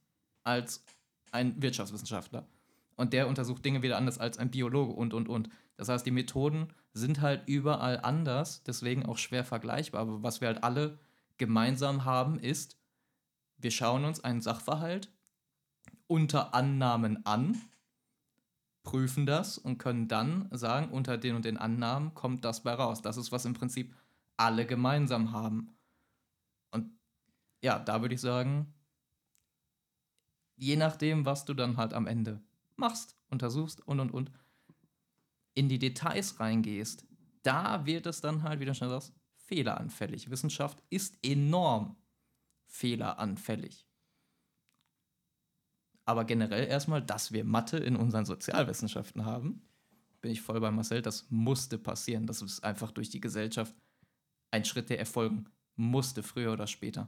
als 0.43 0.83
ein 1.31 1.61
Wirtschaftswissenschaftler. 1.61 2.47
Und 2.95 3.13
der 3.13 3.27
untersucht 3.27 3.65
Dinge 3.65 3.81
wieder 3.81 3.97
anders 3.97 4.19
als 4.19 4.37
ein 4.37 4.51
Biologe 4.51 4.93
und, 4.93 5.13
und, 5.13 5.27
und. 5.27 5.49
Das 5.77 5.89
heißt, 5.89 6.05
die 6.05 6.11
Methoden 6.11 6.67
sind 6.93 7.21
halt 7.21 7.47
überall 7.47 7.99
anders, 7.99 8.63
deswegen 8.63 9.05
auch 9.05 9.17
schwer 9.17 9.43
vergleichbar. 9.43 10.01
Aber 10.01 10.21
was 10.21 10.41
wir 10.41 10.47
halt 10.47 10.63
alle 10.63 10.99
gemeinsam 11.37 12.05
haben, 12.05 12.39
ist, 12.39 12.77
wir 13.57 13.71
schauen 13.71 14.05
uns 14.05 14.23
einen 14.23 14.41
Sachverhalt 14.41 15.09
unter 16.07 16.53
Annahmen 16.53 17.25
an 17.25 17.59
prüfen 18.83 19.25
das 19.25 19.57
und 19.57 19.77
können 19.77 20.07
dann 20.07 20.49
sagen, 20.51 20.89
unter 20.91 21.17
den 21.17 21.35
und 21.35 21.45
den 21.45 21.57
Annahmen 21.57 22.13
kommt 22.13 22.45
das 22.45 22.63
bei 22.63 22.73
raus. 22.73 23.01
Das 23.01 23.17
ist, 23.17 23.31
was 23.31 23.45
im 23.45 23.53
Prinzip 23.53 23.95
alle 24.37 24.65
gemeinsam 24.65 25.31
haben. 25.31 25.75
Und 26.71 26.91
ja, 27.61 27.79
da 27.79 28.01
würde 28.01 28.15
ich 28.15 28.21
sagen, 28.21 28.73
je 30.55 30.75
nachdem, 30.75 31.25
was 31.25 31.45
du 31.45 31.53
dann 31.53 31.77
halt 31.77 31.93
am 31.93 32.07
Ende 32.07 32.41
machst, 32.75 33.17
untersuchst 33.29 33.85
und 33.87 33.99
und 33.99 34.11
und 34.11 34.31
in 35.55 35.69
die 35.69 35.79
Details 35.79 36.39
reingehst, 36.39 37.05
da 37.43 37.85
wird 37.85 38.05
es 38.05 38.21
dann 38.21 38.43
halt, 38.43 38.59
wie 38.59 38.65
du 38.65 38.73
schon 38.73 38.89
sagst, 38.89 39.13
fehleranfällig. 39.35 40.29
Wissenschaft 40.29 40.81
ist 40.89 41.17
enorm 41.23 41.95
fehleranfällig. 42.65 43.85
Aber 46.05 46.25
generell 46.25 46.67
erstmal, 46.67 47.01
dass 47.01 47.31
wir 47.31 47.43
Mathe 47.45 47.77
in 47.77 47.95
unseren 47.95 48.25
Sozialwissenschaften 48.25 49.25
haben, 49.25 49.61
bin 50.21 50.31
ich 50.31 50.41
voll 50.41 50.59
bei 50.59 50.71
Marcel, 50.71 51.01
das 51.01 51.27
musste 51.29 51.77
passieren. 51.77 52.27
Das 52.27 52.41
ist 52.41 52.63
einfach 52.63 52.91
durch 52.91 53.09
die 53.09 53.21
Gesellschaft 53.21 53.75
ein 54.51 54.65
Schritt, 54.65 54.89
der 54.89 54.99
erfolgen 54.99 55.45
musste, 55.75 56.23
früher 56.23 56.53
oder 56.53 56.67
später. 56.67 57.07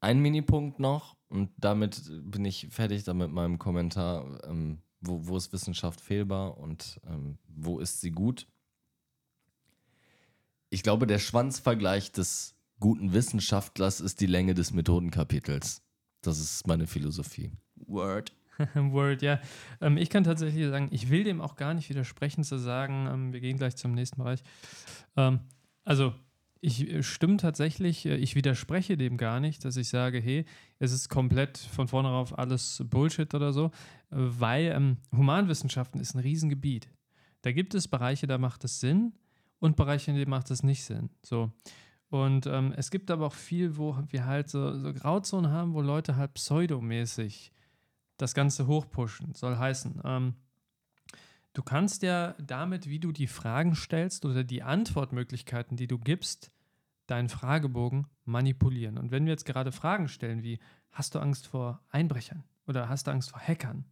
Ein 0.00 0.20
Minipunkt 0.20 0.78
noch, 0.78 1.16
Und 1.28 1.50
damit 1.56 2.02
bin 2.24 2.44
ich 2.44 2.68
fertig 2.70 3.04
dann 3.04 3.18
mit 3.18 3.30
meinem 3.30 3.58
Kommentar. 3.58 4.42
Ähm, 4.44 4.82
wo, 5.00 5.26
wo 5.26 5.36
ist 5.36 5.52
Wissenschaft 5.52 6.00
fehlbar 6.00 6.58
und 6.58 7.00
ähm, 7.06 7.38
wo 7.48 7.78
ist 7.78 8.00
sie 8.00 8.10
gut? 8.10 8.46
Ich 10.68 10.82
glaube, 10.82 11.06
der 11.06 11.18
Schwanzvergleich 11.18 12.12
des 12.12 12.54
guten 12.78 13.12
Wissenschaftlers 13.12 14.00
ist 14.00 14.20
die 14.20 14.26
Länge 14.26 14.54
des 14.54 14.72
Methodenkapitels. 14.72 15.82
Das 16.22 16.38
ist 16.38 16.66
meine 16.66 16.86
Philosophie. 16.86 17.52
Word. 17.86 18.32
Word, 18.74 19.22
ja. 19.22 19.40
Ähm, 19.80 19.96
ich 19.96 20.10
kann 20.10 20.24
tatsächlich 20.24 20.68
sagen, 20.68 20.88
ich 20.90 21.10
will 21.10 21.24
dem 21.24 21.40
auch 21.40 21.56
gar 21.56 21.74
nicht 21.74 21.88
widersprechen 21.88 22.44
zu 22.44 22.58
sagen, 22.58 23.08
ähm, 23.10 23.32
wir 23.32 23.40
gehen 23.40 23.56
gleich 23.56 23.76
zum 23.76 23.92
nächsten 23.92 24.18
Bereich. 24.18 24.42
Ähm, 25.16 25.40
also, 25.84 26.14
ich 26.60 26.88
äh, 26.88 27.02
stimme 27.02 27.38
tatsächlich, 27.38 28.06
äh, 28.06 28.16
ich 28.16 28.34
widerspreche 28.34 28.96
dem 28.96 29.16
gar 29.16 29.40
nicht, 29.40 29.64
dass 29.64 29.76
ich 29.76 29.88
sage, 29.88 30.20
hey, 30.20 30.44
es 30.78 30.92
ist 30.92 31.08
komplett 31.08 31.58
von 31.58 31.88
vorne 31.88 32.08
auf 32.08 32.38
alles 32.38 32.82
Bullshit 32.88 33.32
oder 33.34 33.52
so, 33.52 33.70
weil 34.10 34.72
ähm, 34.74 34.96
Humanwissenschaften 35.12 36.00
ist 36.00 36.14
ein 36.14 36.20
Riesengebiet. 36.20 36.88
Da 37.42 37.52
gibt 37.52 37.74
es 37.74 37.88
Bereiche, 37.88 38.26
da 38.26 38.38
macht 38.38 38.64
es 38.64 38.80
Sinn 38.80 39.12
und 39.58 39.76
Bereiche, 39.76 40.10
in 40.10 40.16
denen 40.16 40.30
macht 40.30 40.50
es 40.50 40.62
nicht 40.62 40.84
Sinn. 40.84 41.10
So. 41.22 41.50
Und 42.10 42.46
ähm, 42.46 42.74
es 42.76 42.90
gibt 42.90 43.10
aber 43.10 43.26
auch 43.26 43.34
viel, 43.34 43.76
wo 43.76 43.96
wir 44.08 44.26
halt 44.26 44.50
so, 44.50 44.76
so 44.76 44.92
Grauzonen 44.92 45.50
haben, 45.50 45.74
wo 45.74 45.80
Leute 45.80 46.16
halt 46.16 46.34
pseudomäßig 46.34 47.52
das 48.20 48.34
Ganze 48.34 48.66
hochpushen. 48.66 49.34
Soll 49.34 49.56
heißen, 49.56 50.00
ähm, 50.04 50.34
du 51.52 51.62
kannst 51.62 52.02
ja 52.02 52.34
damit, 52.38 52.88
wie 52.88 52.98
du 52.98 53.12
die 53.12 53.26
Fragen 53.26 53.74
stellst 53.74 54.24
oder 54.24 54.44
die 54.44 54.62
Antwortmöglichkeiten, 54.62 55.76
die 55.76 55.86
du 55.86 55.98
gibst, 55.98 56.50
deinen 57.06 57.28
Fragebogen 57.28 58.06
manipulieren. 58.24 58.98
Und 58.98 59.10
wenn 59.10 59.24
wir 59.24 59.32
jetzt 59.32 59.44
gerade 59.44 59.72
Fragen 59.72 60.08
stellen 60.08 60.42
wie, 60.42 60.58
hast 60.92 61.14
du 61.14 61.18
Angst 61.18 61.46
vor 61.46 61.80
Einbrechern 61.90 62.44
oder 62.66 62.88
hast 62.88 63.06
du 63.06 63.10
Angst 63.10 63.30
vor 63.30 63.40
Hackern? 63.40 63.84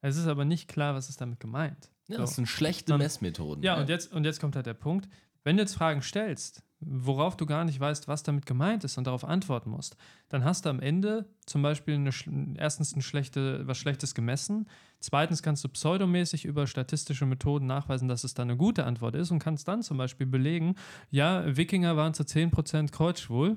Es 0.00 0.16
ist 0.16 0.26
aber 0.26 0.44
nicht 0.44 0.68
klar, 0.68 0.94
was 0.94 1.08
ist 1.08 1.20
damit 1.20 1.40
gemeint. 1.40 1.90
Ja, 2.08 2.16
So. 2.16 2.22
das 2.22 2.36
sind 2.36 2.46
schlechte 2.46 2.96
Messmethoden. 2.96 3.62
Ja, 3.62 3.80
und 3.80 3.88
jetzt, 3.88 4.12
und 4.12 4.24
jetzt 4.24 4.40
kommt 4.40 4.56
halt 4.56 4.66
der 4.66 4.74
Punkt, 4.74 5.08
wenn 5.44 5.56
du 5.56 5.62
jetzt 5.62 5.74
Fragen 5.74 6.02
stellst, 6.02 6.62
worauf 6.80 7.36
du 7.36 7.46
gar 7.46 7.64
nicht 7.64 7.80
weißt, 7.80 8.06
was 8.06 8.22
damit 8.22 8.46
gemeint 8.46 8.84
ist 8.84 8.98
und 8.98 9.06
darauf 9.06 9.24
antworten 9.24 9.70
musst, 9.70 9.96
dann 10.28 10.44
hast 10.44 10.66
du 10.66 10.68
am 10.70 10.80
Ende 10.80 11.26
zum 11.46 11.62
Beispiel 11.62 11.94
eine, 11.94 12.10
erstens 12.58 12.94
ein 12.94 13.02
schlechte, 13.02 13.66
was 13.66 13.78
Schlechtes 13.78 14.14
gemessen, 14.14 14.68
zweitens 15.00 15.42
kannst 15.42 15.64
du 15.64 15.68
pseudomäßig 15.68 16.44
über 16.44 16.66
statistische 16.66 17.26
Methoden 17.26 17.66
nachweisen, 17.66 18.08
dass 18.08 18.24
es 18.24 18.34
dann 18.34 18.50
eine 18.50 18.58
gute 18.58 18.84
Antwort 18.84 19.14
ist 19.14 19.30
und 19.30 19.38
kannst 19.38 19.68
dann 19.68 19.82
zum 19.82 19.96
Beispiel 19.96 20.26
belegen, 20.26 20.74
ja, 21.10 21.56
Wikinger 21.56 21.96
waren 21.96 22.14
zu 22.14 22.24
10% 22.24 22.90
kreuzschwul. 22.90 23.56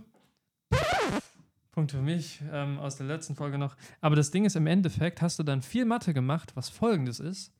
Punkt 1.72 1.92
für 1.92 2.02
mich 2.02 2.42
ähm, 2.52 2.78
aus 2.80 2.98
der 2.98 3.08
letzten 3.08 3.36
Folge 3.36 3.58
noch. 3.58 3.76
Aber 4.02 4.16
das 4.16 4.32
Ding 4.32 4.46
ist, 4.46 4.56
im 4.56 4.68
Endeffekt 4.68 5.22
hast 5.22 5.40
du 5.40 5.44
dann 5.44 5.62
viel 5.62 5.86
Mathe 5.86 6.14
gemacht, 6.14 6.52
was 6.56 6.70
folgendes 6.70 7.20
ist. 7.20 7.54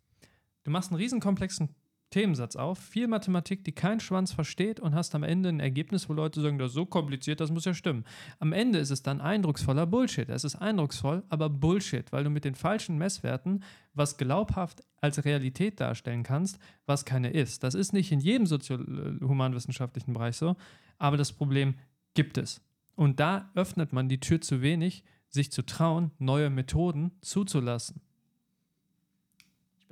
Du 0.64 0.72
machst 0.72 0.92
einen 0.92 0.98
riesenkomplexen 0.98 1.70
Themensatz 2.10 2.56
auf, 2.56 2.80
viel 2.80 3.08
Mathematik, 3.08 3.64
die 3.64 3.72
kein 3.72 4.00
Schwanz 4.00 4.32
versteht 4.32 4.80
und 4.80 4.96
hast 4.96 5.14
am 5.14 5.24
Ende 5.24 5.50
ein 5.50 5.60
Ergebnis, 5.60 6.10
wo 6.10 6.14
Leute 6.14 6.42
sagen, 6.42 6.58
das 6.58 6.70
ist 6.70 6.74
so 6.76 6.86
kompliziert, 6.86 7.40
das 7.40 7.52
muss 7.52 7.66
ja 7.66 7.74
stimmen. 7.74 8.04
Am 8.40 8.52
Ende 8.52 8.80
ist 8.80 8.90
es 8.90 9.04
dann 9.04 9.22
eindrucksvoller 9.22 9.86
Bullshit. 9.86 10.30
Es 10.30 10.44
ist 10.44 10.56
eindrucksvoll, 10.56 11.24
aber 11.30 11.50
Bullshit, 11.50 12.12
weil 12.12 12.24
du 12.24 12.30
mit 12.30 12.46
den 12.46 12.56
falschen 12.56 12.98
Messwerten 12.98 13.64
was 13.94 14.18
glaubhaft 14.18 14.84
als 15.02 15.24
Realität 15.24 15.80
darstellen 15.80 16.24
kannst, 16.24 16.60
was 16.86 17.06
keine 17.06 17.32
ist. 17.32 17.64
Das 17.64 17.76
ist 17.76 17.94
nicht 17.94 18.12
in 18.12 18.20
jedem 18.20 18.48
sozio-humanwissenschaftlichen 18.48 20.14
Bereich 20.14 20.36
so, 20.36 20.56
aber 20.98 21.18
das 21.18 21.32
Problem 21.32 21.76
gibt 22.14 22.38
es. 22.38 22.62
Und 22.96 23.20
da 23.20 23.52
öffnet 23.56 23.94
man 23.94 24.10
die 24.10 24.20
Tür 24.20 24.42
zu 24.42 24.62
wenig, 24.62 25.04
sich 25.30 25.52
zu 25.52 25.62
trauen, 25.66 26.12
neue 26.18 26.50
Methoden 26.50 27.12
zuzulassen. 27.22 28.02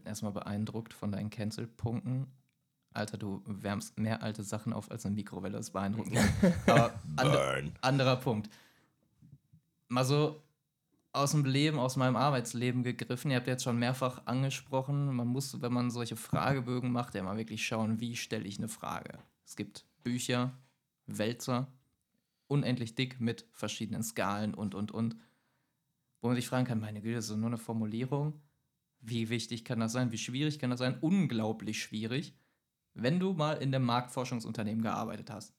Erstmal 0.07 0.31
beeindruckt 0.31 0.93
von 0.93 1.11
deinen 1.11 1.29
Cancel-Punkten. 1.29 2.27
Alter, 2.93 3.17
du 3.17 3.43
wärmst 3.45 3.99
mehr 3.99 4.23
alte 4.23 4.43
Sachen 4.43 4.73
auf 4.73 4.89
als 4.89 5.05
eine 5.05 5.15
Mikrowelle. 5.15 5.57
Das 5.57 5.67
ist 5.67 5.73
beeindruckend. 5.73 6.17
Aber 6.65 6.93
Burn. 7.15 7.71
anderer 7.81 8.15
Punkt. 8.15 8.49
Mal 9.87 10.03
so 10.03 10.41
aus 11.13 11.31
dem 11.31 11.45
Leben, 11.45 11.79
aus 11.79 11.95
meinem 11.95 12.15
Arbeitsleben 12.15 12.83
gegriffen. 12.83 13.31
Ihr 13.31 13.37
habt 13.37 13.47
jetzt 13.47 13.63
schon 13.63 13.79
mehrfach 13.79 14.25
angesprochen, 14.25 15.15
man 15.15 15.27
muss, 15.27 15.61
wenn 15.61 15.73
man 15.73 15.89
solche 15.89 16.15
Fragebögen 16.15 16.91
macht, 16.91 17.15
ja 17.15 17.23
mal 17.23 17.37
wirklich 17.37 17.65
schauen, 17.65 17.99
wie 17.99 18.15
stelle 18.15 18.45
ich 18.45 18.57
eine 18.57 18.67
Frage. 18.67 19.19
Es 19.45 19.55
gibt 19.55 19.85
Bücher, 20.03 20.53
Wälzer, 21.07 21.67
unendlich 22.47 22.95
dick 22.95 23.19
mit 23.19 23.45
verschiedenen 23.51 24.03
Skalen 24.03 24.53
und, 24.53 24.75
und, 24.75 24.91
und. 24.91 25.15
Wo 26.21 26.27
man 26.27 26.35
sich 26.35 26.47
fragen 26.47 26.65
kann, 26.65 26.79
meine 26.79 27.01
Güte, 27.01 27.15
das 27.15 27.29
ist 27.29 27.37
nur 27.37 27.47
eine 27.47 27.57
Formulierung. 27.57 28.41
Wie 28.99 29.29
wichtig 29.29 29.63
kann 29.63 29.79
das 29.79 29.91
sein? 29.91 30.11
Wie 30.11 30.17
schwierig 30.17 30.59
kann 30.59 30.69
das 30.69 30.79
sein? 30.79 30.97
Unglaublich 30.99 31.81
schwierig. 31.81 32.35
Wenn 32.93 33.19
du 33.19 33.33
mal 33.33 33.53
in 33.53 33.73
einem 33.73 33.85
Marktforschungsunternehmen 33.85 34.81
gearbeitet 34.81 35.29
hast 35.29 35.53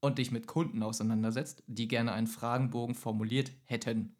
und 0.00 0.18
dich 0.18 0.30
mit 0.30 0.46
Kunden 0.46 0.82
auseinandersetzt, 0.82 1.62
die 1.66 1.88
gerne 1.88 2.12
einen 2.12 2.26
Fragenbogen 2.26 2.94
formuliert 2.94 3.52
hätten, 3.64 4.16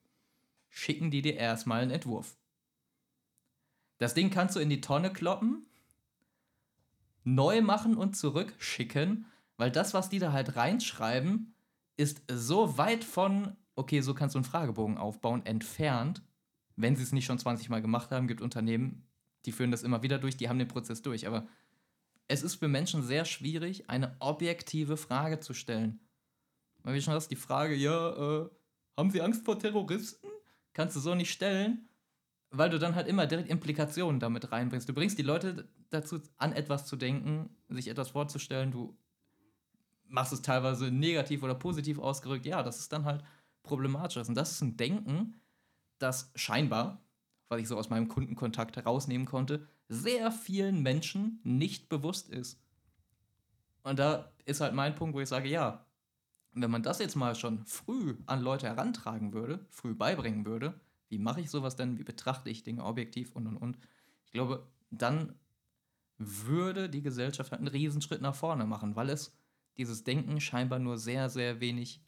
schicken 0.68 1.10
die 1.10 1.22
dir 1.22 1.36
erstmal 1.36 1.82
einen 1.82 1.90
Entwurf. 1.90 2.36
Das 3.98 4.14
Ding 4.14 4.30
kannst 4.30 4.56
du 4.56 4.60
in 4.60 4.70
die 4.70 4.80
Tonne 4.80 5.12
kloppen, 5.12 5.66
neu 7.24 7.60
machen 7.62 7.96
und 7.96 8.16
zurückschicken, 8.16 9.26
weil 9.56 9.70
das, 9.70 9.92
was 9.92 10.08
die 10.08 10.18
da 10.18 10.32
halt 10.32 10.56
reinschreiben, 10.56 11.54
ist 11.96 12.22
so 12.30 12.78
weit 12.78 13.04
von, 13.04 13.56
okay, 13.74 14.00
so 14.00 14.14
kannst 14.14 14.34
du 14.34 14.38
einen 14.38 14.44
Fragebogen 14.44 14.96
aufbauen, 14.96 15.44
entfernt, 15.44 16.22
wenn 16.82 16.96
sie 16.96 17.02
es 17.02 17.12
nicht 17.12 17.24
schon 17.24 17.38
20 17.38 17.68
Mal 17.68 17.82
gemacht 17.82 18.10
haben, 18.10 18.28
gibt 18.28 18.40
Unternehmen, 18.40 19.06
die 19.46 19.52
führen 19.52 19.70
das 19.70 19.82
immer 19.82 20.02
wieder 20.02 20.18
durch, 20.18 20.36
die 20.36 20.48
haben 20.48 20.58
den 20.58 20.68
Prozess 20.68 21.02
durch. 21.02 21.26
Aber 21.26 21.46
es 22.28 22.42
ist 22.42 22.56
für 22.56 22.68
Menschen 22.68 23.02
sehr 23.02 23.24
schwierig, 23.24 23.88
eine 23.88 24.16
objektive 24.20 24.96
Frage 24.96 25.40
zu 25.40 25.54
stellen. 25.54 26.00
Weil 26.82 26.94
wie 26.94 27.02
schon 27.02 27.14
hast, 27.14 27.28
die 27.28 27.36
Frage, 27.36 27.74
ja, 27.74 28.42
äh, 28.42 28.48
haben 28.96 29.10
sie 29.10 29.22
Angst 29.22 29.44
vor 29.44 29.58
Terroristen? 29.58 30.28
Kannst 30.72 30.96
du 30.96 31.00
so 31.00 31.14
nicht 31.14 31.32
stellen, 31.32 31.88
weil 32.50 32.70
du 32.70 32.78
dann 32.78 32.94
halt 32.94 33.08
immer 33.08 33.26
direkt 33.26 33.50
Implikationen 33.50 34.20
damit 34.20 34.52
reinbringst. 34.52 34.88
Du 34.88 34.92
bringst 34.92 35.18
die 35.18 35.22
Leute 35.22 35.68
dazu, 35.90 36.20
an 36.36 36.52
etwas 36.52 36.86
zu 36.86 36.96
denken, 36.96 37.50
sich 37.68 37.88
etwas 37.88 38.10
vorzustellen, 38.10 38.70
du 38.70 38.96
machst 40.06 40.32
es 40.32 40.42
teilweise 40.42 40.90
negativ 40.90 41.42
oder 41.42 41.54
positiv 41.54 41.98
ausgerückt. 41.98 42.46
Ja, 42.46 42.62
das 42.62 42.80
ist 42.80 42.92
dann 42.92 43.04
halt 43.04 43.24
problematisch. 43.62 44.28
Und 44.28 44.34
das 44.34 44.52
ist 44.52 44.60
ein 44.60 44.76
Denken, 44.76 45.39
das 46.02 46.32
scheinbar, 46.34 47.00
was 47.48 47.60
ich 47.60 47.68
so 47.68 47.76
aus 47.76 47.90
meinem 47.90 48.08
Kundenkontakt 48.08 48.76
herausnehmen 48.76 49.26
konnte, 49.26 49.66
sehr 49.88 50.30
vielen 50.30 50.82
Menschen 50.82 51.40
nicht 51.42 51.88
bewusst 51.88 52.28
ist. 52.30 52.60
Und 53.82 53.98
da 53.98 54.32
ist 54.44 54.60
halt 54.60 54.74
mein 54.74 54.94
Punkt, 54.94 55.14
wo 55.14 55.20
ich 55.20 55.28
sage, 55.28 55.48
ja, 55.48 55.86
wenn 56.52 56.70
man 56.70 56.82
das 56.82 56.98
jetzt 56.98 57.16
mal 57.16 57.34
schon 57.34 57.64
früh 57.64 58.16
an 58.26 58.40
Leute 58.40 58.66
herantragen 58.66 59.32
würde, 59.32 59.66
früh 59.70 59.94
beibringen 59.94 60.44
würde, 60.44 60.80
wie 61.08 61.18
mache 61.18 61.40
ich 61.40 61.50
sowas 61.50 61.76
denn, 61.76 61.98
wie 61.98 62.04
betrachte 62.04 62.50
ich 62.50 62.62
Dinge 62.62 62.84
objektiv 62.84 63.32
und 63.32 63.46
und 63.46 63.56
und, 63.56 63.78
ich 64.26 64.32
glaube, 64.32 64.66
dann 64.90 65.34
würde 66.18 66.88
die 66.90 67.02
Gesellschaft 67.02 67.50
halt 67.50 67.60
einen 67.60 67.68
Riesenschritt 67.68 68.20
nach 68.20 68.34
vorne 68.34 68.66
machen, 68.66 68.94
weil 68.94 69.08
es 69.10 69.32
dieses 69.76 70.04
Denken 70.04 70.40
scheinbar 70.40 70.78
nur 70.78 70.98
sehr, 70.98 71.30
sehr 71.30 71.60
wenig 71.60 72.02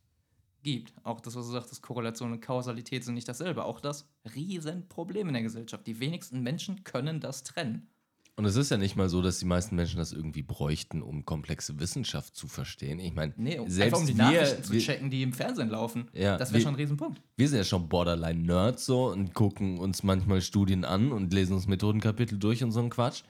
gibt. 0.62 0.92
Auch 1.02 1.20
das, 1.20 1.34
was 1.36 1.46
du 1.46 1.52
sagtest, 1.52 1.82
Korrelation 1.82 2.32
und 2.32 2.40
Kausalität 2.40 3.04
sind 3.04 3.14
nicht 3.14 3.28
dasselbe. 3.28 3.64
Auch 3.64 3.80
das 3.80 4.08
Riesenproblem 4.34 5.28
in 5.28 5.34
der 5.34 5.42
Gesellschaft. 5.42 5.86
Die 5.86 6.00
wenigsten 6.00 6.42
Menschen 6.42 6.84
können 6.84 7.20
das 7.20 7.42
trennen. 7.42 7.88
Und 8.34 8.46
es 8.46 8.56
ist 8.56 8.70
ja 8.70 8.78
nicht 8.78 8.96
mal 8.96 9.10
so, 9.10 9.20
dass 9.20 9.38
die 9.40 9.44
meisten 9.44 9.76
Menschen 9.76 9.98
das 9.98 10.12
irgendwie 10.12 10.42
bräuchten, 10.42 11.02
um 11.02 11.26
komplexe 11.26 11.78
Wissenschaft 11.78 12.34
zu 12.34 12.48
verstehen. 12.48 12.98
Ich 12.98 13.12
meine, 13.12 13.34
Nee, 13.36 13.58
um, 13.58 13.68
selbst 13.68 13.94
einfach 13.94 14.00
um 14.00 14.06
die 14.06 14.16
wir, 14.16 14.24
Nachrichten 14.24 14.64
zu 14.64 14.72
wir, 14.72 14.80
checken, 14.80 15.10
die 15.10 15.22
im 15.22 15.34
Fernsehen 15.34 15.68
laufen. 15.68 16.08
Ja, 16.14 16.38
das 16.38 16.50
wäre 16.50 16.62
schon 16.62 16.72
ein 16.72 16.76
Riesenpunkt. 16.76 17.20
wir 17.36 17.48
sind 17.48 17.58
ja 17.58 17.64
schon 17.64 17.90
Borderline-Nerds 17.90 18.86
so 18.86 19.10
und 19.10 19.34
gucken 19.34 19.76
uns 19.78 20.02
manchmal 20.02 20.40
Studien 20.40 20.86
an 20.86 21.12
und 21.12 21.34
lesen 21.34 21.52
uns 21.52 21.66
Methodenkapitel 21.66 22.38
durch 22.38 22.64
und 22.64 22.72
so 22.72 22.80
ein 22.80 22.88
Quatsch. 22.88 23.22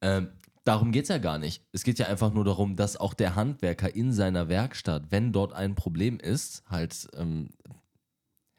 Ähm, 0.00 0.28
darum 0.64 0.92
geht 0.92 1.04
es 1.04 1.08
ja 1.08 1.18
gar 1.18 1.38
nicht. 1.38 1.64
Es 1.72 1.84
geht 1.84 1.98
ja 1.98 2.06
einfach 2.06 2.32
nur 2.32 2.44
darum, 2.44 2.76
dass 2.76 2.96
auch 2.96 3.14
der 3.14 3.34
Handwerker 3.34 3.94
in 3.94 4.12
seiner 4.12 4.48
Werkstatt, 4.48 5.10
wenn 5.10 5.32
dort 5.32 5.52
ein 5.52 5.74
Problem 5.74 6.18
ist, 6.18 6.62
halt, 6.68 7.08
ähm, 7.16 7.50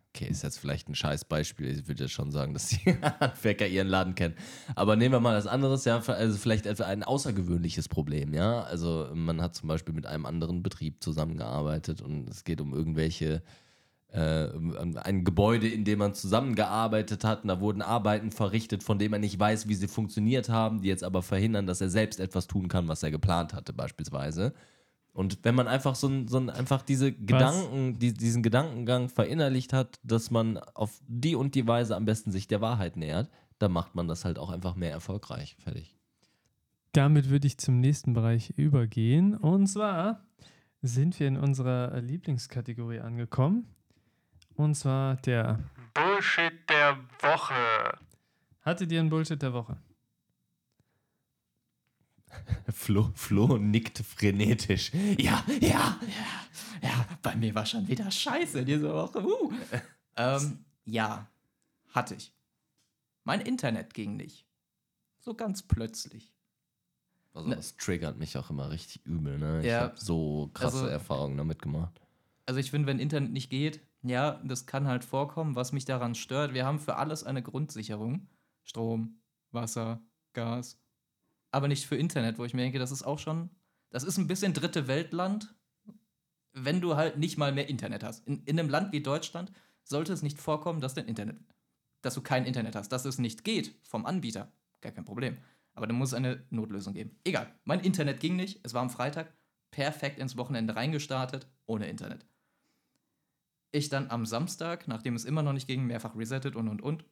okay, 0.09 0.27
ist 0.27 0.43
jetzt 0.43 0.59
vielleicht 0.59 0.89
ein 0.89 0.95
scheiß 0.95 1.25
Beispiel, 1.25 1.67
ich 1.67 1.87
würde 1.87 2.03
ja 2.03 2.07
schon 2.07 2.31
sagen, 2.31 2.53
dass 2.53 2.67
die 2.67 2.77
Handwerker 3.19 3.67
ihren 3.67 3.87
Laden 3.87 4.15
kennen. 4.15 4.35
Aber 4.75 4.95
nehmen 4.95 5.13
wir 5.13 5.19
mal 5.19 5.35
das 5.35 5.47
anderes, 5.47 5.85
ja, 5.85 5.99
also 5.99 6.37
vielleicht 6.37 6.65
etwa 6.65 6.83
ein 6.83 7.03
außergewöhnliches 7.03 7.89
Problem, 7.89 8.33
ja. 8.33 8.61
Also 8.61 9.09
man 9.13 9.41
hat 9.41 9.55
zum 9.55 9.69
Beispiel 9.69 9.93
mit 9.93 10.05
einem 10.05 10.25
anderen 10.25 10.61
Betrieb 10.61 11.01
zusammengearbeitet 11.01 12.01
und 12.01 12.29
es 12.29 12.43
geht 12.43 12.61
um 12.61 12.73
irgendwelche 12.73 13.41
äh, 14.13 14.49
ein 15.03 15.23
Gebäude, 15.23 15.67
in 15.67 15.85
dem 15.85 15.99
man 15.99 16.13
zusammengearbeitet 16.13 17.23
hat 17.23 17.41
und 17.41 17.47
da 17.47 17.59
wurden 17.59 17.81
Arbeiten 17.81 18.31
verrichtet, 18.31 18.83
von 18.83 18.99
denen 18.99 19.13
er 19.13 19.19
nicht 19.19 19.39
weiß, 19.39 19.67
wie 19.67 19.73
sie 19.73 19.87
funktioniert 19.87 20.49
haben, 20.49 20.81
die 20.81 20.87
jetzt 20.87 21.03
aber 21.03 21.23
verhindern, 21.23 21.65
dass 21.65 21.81
er 21.81 21.89
selbst 21.89 22.19
etwas 22.19 22.45
tun 22.45 22.67
kann, 22.67 22.87
was 22.87 23.01
er 23.01 23.09
geplant 23.09 23.53
hatte 23.53 23.73
beispielsweise. 23.73 24.53
Und 25.13 25.39
wenn 25.43 25.55
man 25.55 25.67
einfach 25.67 25.95
so, 25.95 26.07
ein, 26.07 26.27
so 26.27 26.37
ein, 26.37 26.51
einfach 26.51 26.83
diese 26.83 27.11
Gedanken, 27.11 27.97
die, 27.97 28.13
diesen 28.13 28.43
Gedankengang 28.43 29.09
verinnerlicht 29.09 29.73
hat, 29.73 29.99
dass 30.03 30.29
man 30.29 30.57
auf 30.57 31.01
die 31.07 31.35
und 31.35 31.55
die 31.55 31.67
Weise 31.67 31.95
am 31.95 32.05
besten 32.05 32.31
sich 32.31 32.47
der 32.47 32.61
Wahrheit 32.61 32.97
nähert, 32.97 33.29
dann 33.57 33.71
macht 33.71 33.95
man 33.95 34.07
das 34.07 34.25
halt 34.25 34.37
auch 34.37 34.51
einfach 34.51 34.75
mehr 34.75 34.91
erfolgreich. 34.91 35.55
Fertig. 35.59 35.95
Damit 36.91 37.29
würde 37.29 37.47
ich 37.47 37.57
zum 37.57 37.79
nächsten 37.79 38.13
Bereich 38.13 38.51
übergehen. 38.57 39.35
Und 39.35 39.67
zwar 39.67 40.23
sind 40.83 41.19
wir 41.19 41.27
in 41.27 41.37
unserer 41.37 41.99
Lieblingskategorie 41.99 42.99
angekommen. 42.99 43.67
Und 44.55 44.75
zwar 44.75 45.15
der 45.17 45.59
Bullshit 45.93 46.53
der 46.69 46.97
Woche. 47.21 47.97
Hattet 48.61 48.91
ihr 48.91 48.99
einen 48.99 49.09
Bullshit 49.09 49.41
der 49.41 49.53
Woche? 49.53 49.77
Flo, 52.71 53.11
Flo 53.13 53.57
nickt 53.57 53.99
frenetisch. 53.99 54.91
Ja, 55.19 55.43
ja, 55.61 55.99
ja, 56.01 56.47
ja, 56.81 57.05
bei 57.21 57.35
mir 57.35 57.53
war 57.53 57.65
schon 57.65 57.87
wieder 57.87 58.09
Scheiße 58.09 58.63
diese 58.65 58.91
Woche. 58.93 59.23
Uh. 59.23 59.51
ähm, 60.17 60.65
ja, 60.85 61.27
hatte 61.89 62.15
ich. 62.15 62.33
Mein 63.23 63.41
Internet 63.41 63.93
ging 63.93 64.15
nicht. 64.17 64.45
So 65.19 65.33
ganz 65.33 65.61
plötzlich. 65.63 66.33
Also 67.33 67.49
das 67.49 67.77
triggert 67.77 68.17
mich 68.17 68.37
auch 68.37 68.49
immer 68.49 68.69
richtig 68.69 69.05
übel. 69.05 69.37
Ne? 69.39 69.59
Ich 69.61 69.65
Ja. 69.67 69.81
habe 69.81 69.97
so 69.97 70.49
krasse 70.53 70.77
Also- 70.77 70.87
Erfahrungen 70.87 71.37
damit 71.37 71.61
gemacht. 71.61 71.99
Also 72.45 72.59
ich 72.59 72.71
finde, 72.71 72.87
wenn 72.87 72.99
Internet 72.99 73.31
nicht 73.31 73.49
geht, 73.49 73.79
ja, 74.03 74.41
das 74.43 74.65
kann 74.65 74.87
halt 74.87 75.03
vorkommen. 75.03 75.55
Was 75.55 75.71
mich 75.71 75.85
daran 75.85 76.13
stört, 76.15 76.53
wir 76.53 76.65
haben 76.65 76.79
für 76.79 76.97
alles 76.97 77.23
eine 77.23 77.41
Grundsicherung. 77.41 78.27
Strom, 78.63 79.21
Wasser, 79.51 80.01
Gas. 80.33 80.79
Aber 81.51 81.67
nicht 81.67 81.85
für 81.85 81.95
Internet, 81.95 82.37
wo 82.37 82.45
ich 82.45 82.53
mir 82.53 82.63
denke, 82.63 82.79
das 82.79 82.91
ist 82.91 83.03
auch 83.03 83.19
schon, 83.19 83.49
das 83.89 84.03
ist 84.03 84.17
ein 84.17 84.27
bisschen 84.27 84.53
dritte 84.53 84.87
Weltland, 84.87 85.55
wenn 86.51 86.81
du 86.81 86.95
halt 86.95 87.17
nicht 87.17 87.37
mal 87.37 87.51
mehr 87.51 87.69
Internet 87.69 88.03
hast. 88.03 88.27
In, 88.27 88.43
in 88.43 88.59
einem 88.59 88.69
Land 88.69 88.91
wie 88.91 89.01
Deutschland 89.01 89.51
sollte 89.83 90.13
es 90.13 90.21
nicht 90.21 90.39
vorkommen, 90.39 90.81
dass 90.81 90.93
dein 90.93 91.07
Internet, 91.07 91.37
dass 92.01 92.15
du 92.15 92.21
kein 92.21 92.45
Internet 92.45 92.75
hast, 92.75 92.89
dass 92.89 93.05
es 93.05 93.19
nicht 93.19 93.43
geht 93.43 93.75
vom 93.83 94.05
Anbieter. 94.05 94.51
Gar 94.81 94.91
kein 94.91 95.05
Problem. 95.05 95.37
Aber 95.75 95.87
dann 95.87 95.95
muss 95.95 96.09
es 96.09 96.13
eine 96.13 96.43
Notlösung 96.49 96.93
geben. 96.93 97.19
Egal. 97.23 97.53
Mein 97.63 97.79
Internet 97.79 98.19
ging 98.19 98.35
nicht. 98.35 98.59
Es 98.63 98.73
war 98.73 98.81
am 98.81 98.89
Freitag. 98.89 99.33
Perfekt 99.71 100.19
ins 100.19 100.37
Wochenende 100.37 100.75
reingestartet, 100.75 101.47
ohne 101.65 101.87
Internet. 101.87 102.25
Ich 103.73 103.89
dann 103.89 104.09
am 104.11 104.25
Samstag, 104.25 104.87
nachdem 104.87 105.15
es 105.15 105.25
immer 105.25 105.43
noch 105.43 105.51
nicht 105.53 105.67
ging, 105.67 105.85
mehrfach 105.85 106.15
resettet 106.15 106.55
und 106.55 106.69
und 106.69 106.81
und, 106.81 107.05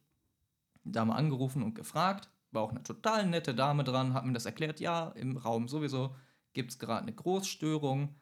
Dame 0.84 1.14
angerufen 1.14 1.62
und 1.62 1.74
gefragt. 1.74 2.30
War 2.52 2.62
auch 2.62 2.70
eine 2.70 2.82
total 2.84 3.26
nette 3.26 3.54
Dame 3.54 3.84
dran, 3.84 4.14
hat 4.14 4.24
mir 4.24 4.32
das 4.32 4.46
erklärt. 4.46 4.80
Ja, 4.80 5.08
im 5.10 5.36
Raum 5.36 5.68
sowieso 5.68 6.14
gibt 6.52 6.70
es 6.70 6.78
gerade 6.78 7.02
eine 7.02 7.14
Großstörung, 7.14 8.14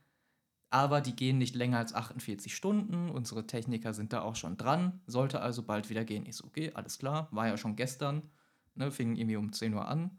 aber 0.70 1.00
die 1.00 1.16
gehen 1.16 1.38
nicht 1.38 1.54
länger 1.56 1.78
als 1.78 1.94
48 1.94 2.54
Stunden. 2.54 3.10
Unsere 3.10 3.46
Techniker 3.46 3.94
sind 3.94 4.12
da 4.12 4.22
auch 4.22 4.36
schon 4.36 4.56
dran, 4.56 5.02
sollte 5.06 5.40
also 5.40 5.64
bald 5.64 5.90
wieder 5.90 6.04
gehen. 6.04 6.26
Ich 6.26 6.36
so, 6.36 6.46
okay, 6.46 6.72
alles 6.74 6.98
klar, 6.98 7.28
war 7.32 7.48
ja 7.48 7.56
schon 7.58 7.76
gestern, 7.76 8.30
ne, 8.74 8.90
fing 8.92 9.16
irgendwie 9.16 9.36
um 9.36 9.52
10 9.52 9.74
Uhr 9.74 9.86
an. 9.88 10.18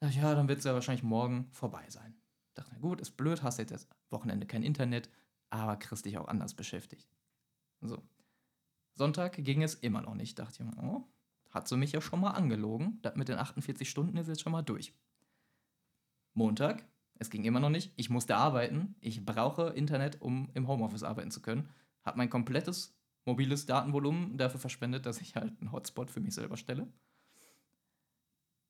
Ich, 0.00 0.16
Ja, 0.16 0.34
dann 0.34 0.48
wird 0.48 0.58
es 0.58 0.64
ja 0.64 0.74
wahrscheinlich 0.74 1.02
morgen 1.02 1.48
vorbei 1.52 1.88
sein. 1.88 2.20
Dachte, 2.54 2.70
na 2.72 2.78
gut, 2.78 3.00
ist 3.00 3.16
blöd, 3.16 3.42
hast 3.42 3.58
jetzt 3.58 3.72
das 3.72 3.88
Wochenende 4.10 4.46
kein 4.46 4.62
Internet, 4.62 5.10
aber 5.50 5.76
kriegst 5.76 6.04
dich 6.04 6.18
auch 6.18 6.28
anders 6.28 6.54
beschäftigt. 6.54 7.08
So. 7.80 8.02
Sonntag 8.94 9.36
ging 9.44 9.62
es 9.62 9.74
immer 9.74 10.02
noch 10.02 10.14
nicht. 10.14 10.38
Dachte 10.38 10.62
ich, 10.62 10.68
mir, 10.68 10.82
oh, 10.82 11.04
hat 11.50 11.68
sie 11.68 11.76
mich 11.76 11.92
ja 11.92 12.00
schon 12.00 12.20
mal 12.20 12.32
angelogen. 12.32 12.98
Das 13.02 13.14
mit 13.16 13.28
den 13.28 13.38
48 13.38 13.88
Stunden 13.88 14.16
ist 14.16 14.28
jetzt 14.28 14.42
schon 14.42 14.52
mal 14.52 14.62
durch. 14.62 14.92
Montag, 16.34 16.84
es 17.18 17.30
ging 17.30 17.44
immer 17.44 17.60
noch 17.60 17.70
nicht. 17.70 17.92
Ich 17.96 18.10
musste 18.10 18.36
arbeiten. 18.36 18.94
Ich 19.00 19.24
brauche 19.24 19.68
Internet, 19.70 20.20
um 20.20 20.50
im 20.54 20.68
Homeoffice 20.68 21.02
arbeiten 21.02 21.30
zu 21.30 21.42
können. 21.42 21.68
Hab 22.04 22.16
mein 22.16 22.30
komplettes 22.30 22.96
mobiles 23.24 23.66
Datenvolumen 23.66 24.38
dafür 24.38 24.60
verspendet, 24.60 25.06
dass 25.06 25.20
ich 25.20 25.36
halt 25.36 25.60
einen 25.60 25.72
Hotspot 25.72 26.10
für 26.10 26.20
mich 26.20 26.34
selber 26.34 26.56
stelle. 26.56 26.88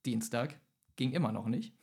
Dienstag 0.05 0.59
ging 0.95 1.11
immer 1.11 1.31
noch 1.31 1.47
nicht. 1.47 1.73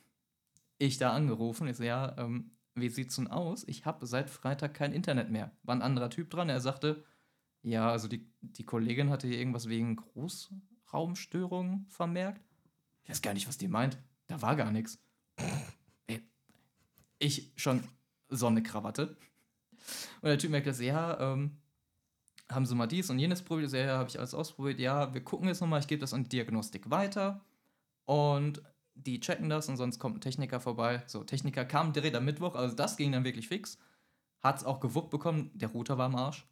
Ich 0.77 0.97
da 0.97 1.11
angerufen, 1.11 1.67
ich 1.67 1.77
so, 1.77 1.83
ja, 1.83 2.15
ähm, 2.17 2.51
wie 2.79 2.89
sieht's 2.89 3.15
denn 3.15 3.27
aus? 3.27 3.63
Ich 3.67 3.85
habe 3.85 4.05
seit 4.05 4.29
Freitag 4.29 4.73
kein 4.73 4.93
Internet 4.93 5.29
mehr. 5.29 5.51
War 5.63 5.75
ein 5.75 5.81
anderer 5.81 6.09
Typ 6.09 6.29
dran, 6.29 6.49
er 6.49 6.61
sagte, 6.61 7.03
ja, 7.63 7.89
also 7.89 8.07
die, 8.07 8.31
die 8.41 8.63
Kollegin 8.63 9.09
hatte 9.09 9.27
hier 9.27 9.39
irgendwas 9.39 9.67
wegen 9.67 9.95
Großraumstörungen 9.95 11.85
vermerkt. 11.89 12.41
Ich 13.03 13.09
weiß 13.09 13.21
gar 13.21 13.33
nicht, 13.33 13.47
was 13.47 13.57
die 13.57 13.67
meint. 13.67 13.97
Da 14.27 14.41
war 14.41 14.55
gar 14.55 14.71
nichts. 14.71 14.99
Ey, 16.07 16.21
Ich 17.19 17.51
schon 17.55 17.83
Sonnekrawatte. 18.29 19.17
Und 20.21 20.29
der 20.29 20.37
Typ 20.37 20.51
merkt 20.51 20.67
das, 20.67 20.79
ja, 20.81 21.19
ähm, 21.19 21.57
haben 22.49 22.65
sie 22.65 22.75
mal 22.75 22.87
dies 22.87 23.09
und 23.09 23.19
jenes 23.19 23.41
probiert? 23.41 23.69
So, 23.69 23.77
Ja, 23.77 23.97
habe 23.97 24.09
ich 24.09 24.19
alles 24.19 24.33
ausprobiert. 24.33 24.79
Ja, 24.79 25.13
wir 25.13 25.21
gucken 25.23 25.47
jetzt 25.47 25.61
nochmal, 25.61 25.79
ich 25.79 25.87
gebe 25.87 26.01
das 26.01 26.13
an 26.13 26.23
die 26.23 26.29
Diagnostik 26.29 26.89
weiter. 26.89 27.41
Und 28.05 28.61
die 29.05 29.19
checken 29.19 29.49
das 29.49 29.69
und 29.69 29.77
sonst 29.77 29.99
kommt 29.99 30.17
ein 30.17 30.21
Techniker 30.21 30.59
vorbei. 30.59 31.03
So, 31.07 31.23
Techniker 31.23 31.65
kam 31.65 31.93
direkt 31.93 32.15
am 32.15 32.25
Mittwoch, 32.25 32.55
also 32.55 32.75
das 32.75 32.97
ging 32.97 33.11
dann 33.11 33.23
wirklich 33.23 33.47
fix. 33.47 33.77
Hat's 34.41 34.63
auch 34.63 34.79
gewuppt 34.79 35.09
bekommen, 35.09 35.51
der 35.53 35.69
Router 35.69 35.97
war 35.97 36.05
am 36.07 36.15
Arsch. 36.15 36.45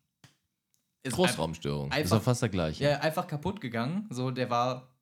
Ist 1.03 1.15
Großraumstörung. 1.15 1.89
ist 1.89 1.95
einfach- 1.97 2.17
doch 2.17 2.23
fast 2.23 2.41
der 2.41 2.49
gleiche. 2.49 2.83
ja, 2.83 2.99
einfach 2.99 3.27
kaputt 3.27 3.61
gegangen. 3.61 4.07
So, 4.09 4.31
der 4.31 4.49
war 4.49 4.95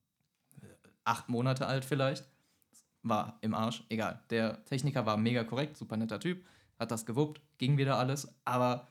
äh, 0.62 0.66
acht 1.04 1.28
Monate 1.28 1.66
alt 1.66 1.84
vielleicht. 1.84 2.24
War 3.02 3.38
im 3.42 3.54
Arsch, 3.54 3.84
egal. 3.88 4.22
Der 4.30 4.64
Techniker 4.64 5.04
war 5.06 5.16
mega 5.16 5.44
korrekt, 5.44 5.76
super 5.76 5.96
netter 5.96 6.20
Typ, 6.20 6.44
hat 6.78 6.90
das 6.90 7.04
gewuppt, 7.06 7.40
ging 7.58 7.76
wieder 7.76 7.98
alles, 7.98 8.34
aber 8.44 8.88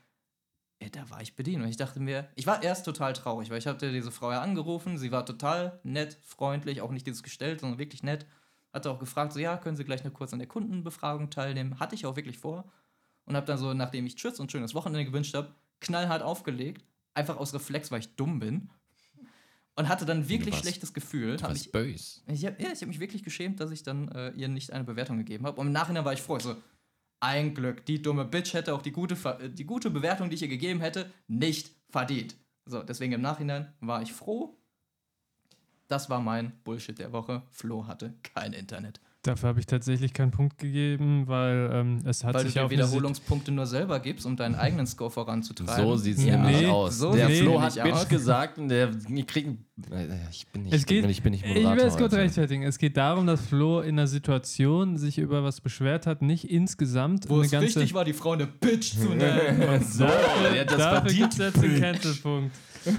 ja, 0.81 0.89
da 0.89 1.09
war 1.09 1.21
ich 1.21 1.35
bedient. 1.35 1.63
Und 1.63 1.69
ich 1.69 1.77
dachte 1.77 1.99
mir, 1.99 2.29
ich 2.35 2.45
war 2.45 2.61
erst 2.61 2.85
total 2.85 3.13
traurig, 3.13 3.49
weil 3.49 3.57
ich 3.57 3.67
hatte 3.67 3.91
diese 3.91 4.11
Frau 4.11 4.31
ja 4.31 4.41
angerufen, 4.41 4.97
sie 4.97 5.11
war 5.11 5.25
total 5.25 5.79
nett, 5.83 6.19
freundlich, 6.23 6.81
auch 6.81 6.91
nicht 6.91 7.07
dieses 7.07 7.23
gestellt, 7.23 7.61
sondern 7.61 7.79
wirklich 7.79 8.03
nett. 8.03 8.25
Hatte 8.73 8.89
auch 8.91 8.99
gefragt, 8.99 9.33
so 9.33 9.39
ja, 9.39 9.55
können 9.57 9.75
Sie 9.77 9.83
gleich 9.85 10.03
noch 10.03 10.13
kurz 10.13 10.33
an 10.33 10.39
der 10.39 10.47
Kundenbefragung 10.47 11.29
teilnehmen? 11.29 11.79
Hatte 11.79 11.95
ich 11.95 12.05
auch 12.05 12.15
wirklich 12.15 12.39
vor. 12.39 12.71
Und 13.25 13.35
habe 13.35 13.45
dann 13.45 13.57
so, 13.57 13.73
nachdem 13.73 14.05
ich 14.05 14.15
Tschüss 14.15 14.39
und 14.39 14.51
schönes 14.51 14.73
Wochenende 14.73 15.05
gewünscht 15.05 15.35
habe, 15.35 15.53
knallhart 15.79 16.21
aufgelegt. 16.23 16.83
Einfach 17.13 17.37
aus 17.37 17.53
Reflex, 17.53 17.91
weil 17.91 17.99
ich 17.99 18.15
dumm 18.15 18.39
bin. 18.39 18.69
Und 19.75 19.87
hatte 19.89 20.05
dann 20.05 20.27
wirklich 20.29 20.53
warst- 20.53 20.63
schlechtes 20.63 20.93
Gefühl. 20.93 21.37
Du 21.37 21.43
warst 21.43 21.71
böse. 21.71 22.21
ich 22.27 22.45
hab, 22.45 22.59
ja, 22.59 22.69
ich 22.71 22.77
habe 22.81 22.87
mich 22.87 22.99
wirklich 22.99 23.23
geschämt, 23.23 23.59
dass 23.59 23.71
ich 23.71 23.83
dann 23.83 24.07
äh, 24.09 24.31
ihr 24.31 24.47
nicht 24.47 24.71
eine 24.73 24.83
Bewertung 24.83 25.17
gegeben 25.17 25.45
habe. 25.45 25.59
Und 25.61 25.67
im 25.67 25.73
Nachhinein 25.73 26.05
war 26.05 26.13
ich 26.13 26.21
froh. 26.21 26.37
So, 26.39 26.55
ein 27.19 27.53
Glück, 27.55 27.85
die 27.85 28.01
dumme 28.01 28.25
Bitch 28.25 28.53
hätte 28.53 28.73
auch 28.73 28.81
die 28.81 28.91
gute, 28.91 29.15
äh, 29.39 29.49
die 29.49 29.65
gute 29.65 29.89
Bewertung, 29.89 30.29
die 30.29 30.35
ich 30.35 30.41
ihr 30.41 30.47
gegeben 30.47 30.79
hätte, 30.81 31.11
nicht 31.27 31.71
verdient. 31.89 32.35
So, 32.65 32.83
deswegen 32.83 33.13
im 33.13 33.21
Nachhinein 33.21 33.73
war 33.79 34.01
ich 34.01 34.13
froh. 34.13 34.57
Das 35.87 36.09
war 36.09 36.21
mein 36.21 36.53
Bullshit 36.63 36.97
der 36.97 37.11
Woche. 37.11 37.41
Flo 37.51 37.85
hatte 37.87 38.13
kein 38.35 38.53
Internet. 38.53 38.99
Dafür 39.25 39.47
habe 39.49 39.59
ich 39.61 39.65
tatsächlich 39.65 40.11
keinen 40.13 40.31
Punkt 40.31 40.57
gegeben, 40.57 41.27
weil 41.27 41.69
ähm, 41.71 42.01
es 42.05 42.25
hat 42.25 42.33
Weil 42.33 42.41
du 42.43 42.47
sich 42.49 42.55
dir 42.55 42.59
eine 42.61 42.69
Sit- 42.69 42.77
Wiederholungspunkte 42.77 43.53
nur 43.53 43.65
selber 43.65 44.01
gibst, 44.01 44.25
um 44.25 44.35
deinen 44.35 44.55
eigenen 44.55 44.85
Score 44.85 45.09
voranzutreiben. 45.09 45.85
So 45.85 45.95
sieht 45.95 46.17
es 46.17 46.25
Ja. 46.25 46.35
nämlich 46.35 46.61
Nee, 46.63 46.67
aus. 46.67 46.97
so 46.97 47.13
der 47.13 47.27
sieht's 47.27 47.39
Flo 47.39 47.61
hat 47.61 47.73
Bitch 47.75 47.93
aus. 47.93 48.09
gesagt 48.09 48.57
und 48.57 48.67
der 48.67 48.89
wir 49.07 49.25
kriegen. 49.25 49.65
äh, 49.91 50.07
Ich 50.29 50.45
bin 50.47 50.63
nicht, 50.63 50.73
Es 50.73 50.85
geht, 50.85 51.05
ich 51.05 51.23
bin 51.23 51.31
nicht 51.31 51.45
ich 51.45 51.55
will 51.55 51.63
Moderator. 51.63 51.87
es 51.87 51.95
kurz 51.95 52.11
heute. 52.11 52.21
rechtfertigen. 52.23 52.63
Es 52.63 52.77
geht 52.77 52.97
darum, 52.97 53.25
dass 53.25 53.39
Flo 53.39 53.79
in 53.79 53.97
einer 53.97 54.07
Situation 54.07 54.97
sich 54.97 55.17
über 55.17 55.41
was 55.45 55.61
beschwert 55.61 56.05
hat, 56.05 56.21
nicht 56.21 56.49
insgesamt 56.49 57.29
Wo 57.29 57.35
eine 57.35 57.45
es 57.45 57.51
ganze. 57.51 57.67
wichtig 57.67 57.93
war, 57.93 58.03
die 58.03 58.11
Frau 58.13 58.33
eine 58.33 58.47
Bitch 58.47 58.91
zu 58.99 59.07
nennen. 59.15 59.81
So, 59.85 60.03
der 60.05 60.61
hat 60.61 60.69
das 60.71 60.77
Dafür 60.77 60.99
verdient. 60.99 61.19
gibt 61.21 61.33
es 61.33 61.37
jetzt 61.39 61.63
einen 61.63 61.79
Cancelpunkt. 61.79 62.51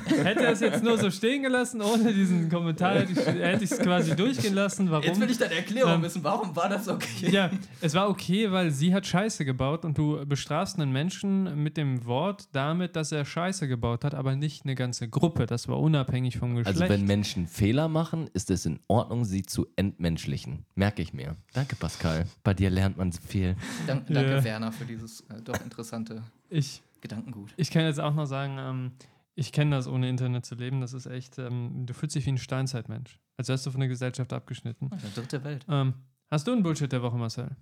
Hätte 0.07 0.45
er 0.45 0.53
es 0.53 0.61
jetzt 0.61 0.83
nur 0.83 0.99
so 0.99 1.11
stehen 1.11 1.43
gelassen, 1.43 1.83
ohne 1.83 2.13
diesen 2.13 2.49
Kommentar, 2.49 2.95
hätte 2.95 3.13
ich 3.13 3.27
hätte 3.27 3.65
ich 3.65 3.71
es 3.71 3.79
quasi 3.79 4.15
durchgehen 4.17 4.55
lassen. 4.55 4.91
Warum? 4.91 5.05
Jetzt 5.05 5.21
will 5.21 5.31
ich 5.31 5.39
deine 5.39 5.55
Erklärung 5.55 5.95
Ähm, 5.95 6.03
wissen. 6.03 6.25
Warum 6.25 6.55
war 6.57 6.69
das 6.69 6.89
okay? 6.89 7.31
Ja, 7.31 7.51
es 7.81 7.95
war 7.95 8.09
okay, 8.09 8.51
weil 8.51 8.71
sie 8.71 8.95
hat 8.95 9.07
Scheiße 9.07 9.45
gebaut 9.45 9.85
und 9.85 9.97
du 9.99 10.25
bestrafst 10.27 10.79
einen 10.81 10.93
Menschen 10.93 11.63
mit 11.63 11.77
dem 11.77 12.05
Wort 12.07 12.49
damit, 12.53 12.97
dass 12.97 13.13
er 13.13 13.25
Scheiße 13.25 13.69
gebaut 13.69 14.05
hat, 14.05 14.15
aber 14.15 14.37
nicht 14.37 14.65
eine 14.65 14.75
ganze 14.75 15.09
Gruppe. 15.09 15.47
Das 15.47 15.69
war 15.69 15.79
unabhängig 15.81 16.39
vom 16.39 16.55
Geschlecht. 16.57 16.81
Also 16.81 16.93
wenn 16.93 17.05
Menschen 17.07 17.47
Fehler 17.47 17.89
machen, 17.89 18.29
ist 18.33 18.51
es 18.51 18.67
in 18.67 18.81
Ordnung, 18.89 19.25
sie 19.25 19.43
zu 19.43 19.67
entmenschlichen. 19.77 20.65
Merke 20.75 21.03
ich 21.03 21.13
mir. 21.13 21.37
Danke, 21.53 21.77
Pascal. 21.77 22.27
Bei 22.43 22.55
dir 22.55 22.71
lernt 22.71 22.97
man 22.97 23.13
so 23.13 23.21
viel. 23.27 23.57
Dank, 23.87 24.07
danke, 24.09 24.31
Ja. 24.33 24.45
Werner, 24.45 24.73
für 24.73 24.85
dieses 24.85 25.21
äh, 25.23 25.41
doch 25.43 25.61
interessante 25.63 26.23
ich, 26.51 26.83
Gedankengut. 27.01 27.51
ich 27.57 27.71
kann 27.71 27.83
jetzt 27.85 28.01
auch 28.01 28.15
noch 28.15 28.27
sagen, 28.27 28.57
ähm, 28.59 28.93
ich 29.35 29.53
kenne 29.53 29.77
das, 29.77 29.89
ohne 29.89 30.09
Internet 30.09 30.47
zu 30.47 30.55
leben. 30.55 30.81
Das 30.81 30.93
ist 30.93 31.07
echt, 31.07 31.39
ähm, 31.39 31.87
du 31.87 31.95
fühlst 31.95 32.15
dich 32.15 32.27
wie 32.27 32.33
ein 32.33 32.39
Steinzeitmensch. 32.39 33.19
Als 33.37 33.49
wärst 33.49 33.67
du 33.67 33.71
von 33.71 33.81
der 33.81 33.89
Gesellschaft 33.89 34.33
abgeschnitten. 34.33 34.91
Oh, 34.93 34.97
der 34.97 35.11
dritte 35.11 35.43
Welt. 35.45 35.67
Ähm, 35.69 35.95
hast 36.31 36.47
du 36.47 36.53
einen 36.53 36.63
Bullshit 36.63 36.91
der 36.91 37.03
Woche, 37.03 37.17
Marcel? 37.17 37.57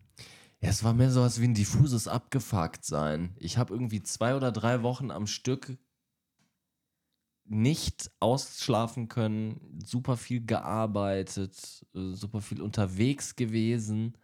Ja, 0.61 0.69
es 0.69 0.85
war 0.85 0.93
mehr 0.93 1.11
so 1.11 1.23
was 1.23 1.41
wie 1.41 1.45
ein 1.45 1.55
diffuses 1.55 2.09
Abgefuckt-Sein. 2.09 3.35
Ich 3.39 3.59
habe 3.59 3.73
irgendwie 3.75 4.03
zwei 4.03 4.37
oder 4.37 4.53
drei 4.53 4.83
Wochen 4.83 5.11
am 5.11 5.27
Stück 5.27 5.79
nicht 7.45 8.11
ausschlafen 8.21 9.09
können, 9.09 9.81
super 9.85 10.17
viel 10.17 10.45
gearbeitet, 10.47 11.85
äh, 11.95 12.13
super 12.13 12.41
viel 12.41 12.63
unterwegs 12.63 13.35
gewesen. 13.37 14.17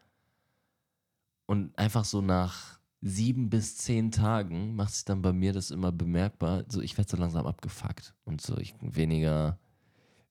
und 1.47 1.77
einfach 1.79 2.05
so 2.05 2.21
nach 2.21 2.78
sieben 3.01 3.49
bis 3.49 3.77
zehn 3.77 4.11
Tagen 4.11 4.75
macht 4.75 4.95
sich 4.95 5.05
dann 5.05 5.23
bei 5.23 5.33
mir 5.33 5.53
das 5.53 5.71
immer 5.71 5.93
bemerkbar. 5.93 6.65
So, 6.69 6.81
ich 6.81 6.97
werde 6.99 7.11
so 7.11 7.17
langsam 7.17 7.47
abgefuckt 7.47 8.15
und 8.25 8.41
so 8.41 8.57
ich 8.59 8.75
weniger, 8.81 9.59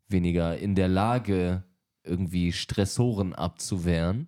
weniger 0.07 0.57
in 0.57 0.75
der 0.75 0.87
Lage, 0.87 1.63
irgendwie 2.03 2.51
Stressoren 2.51 3.33
abzuwehren. 3.33 4.27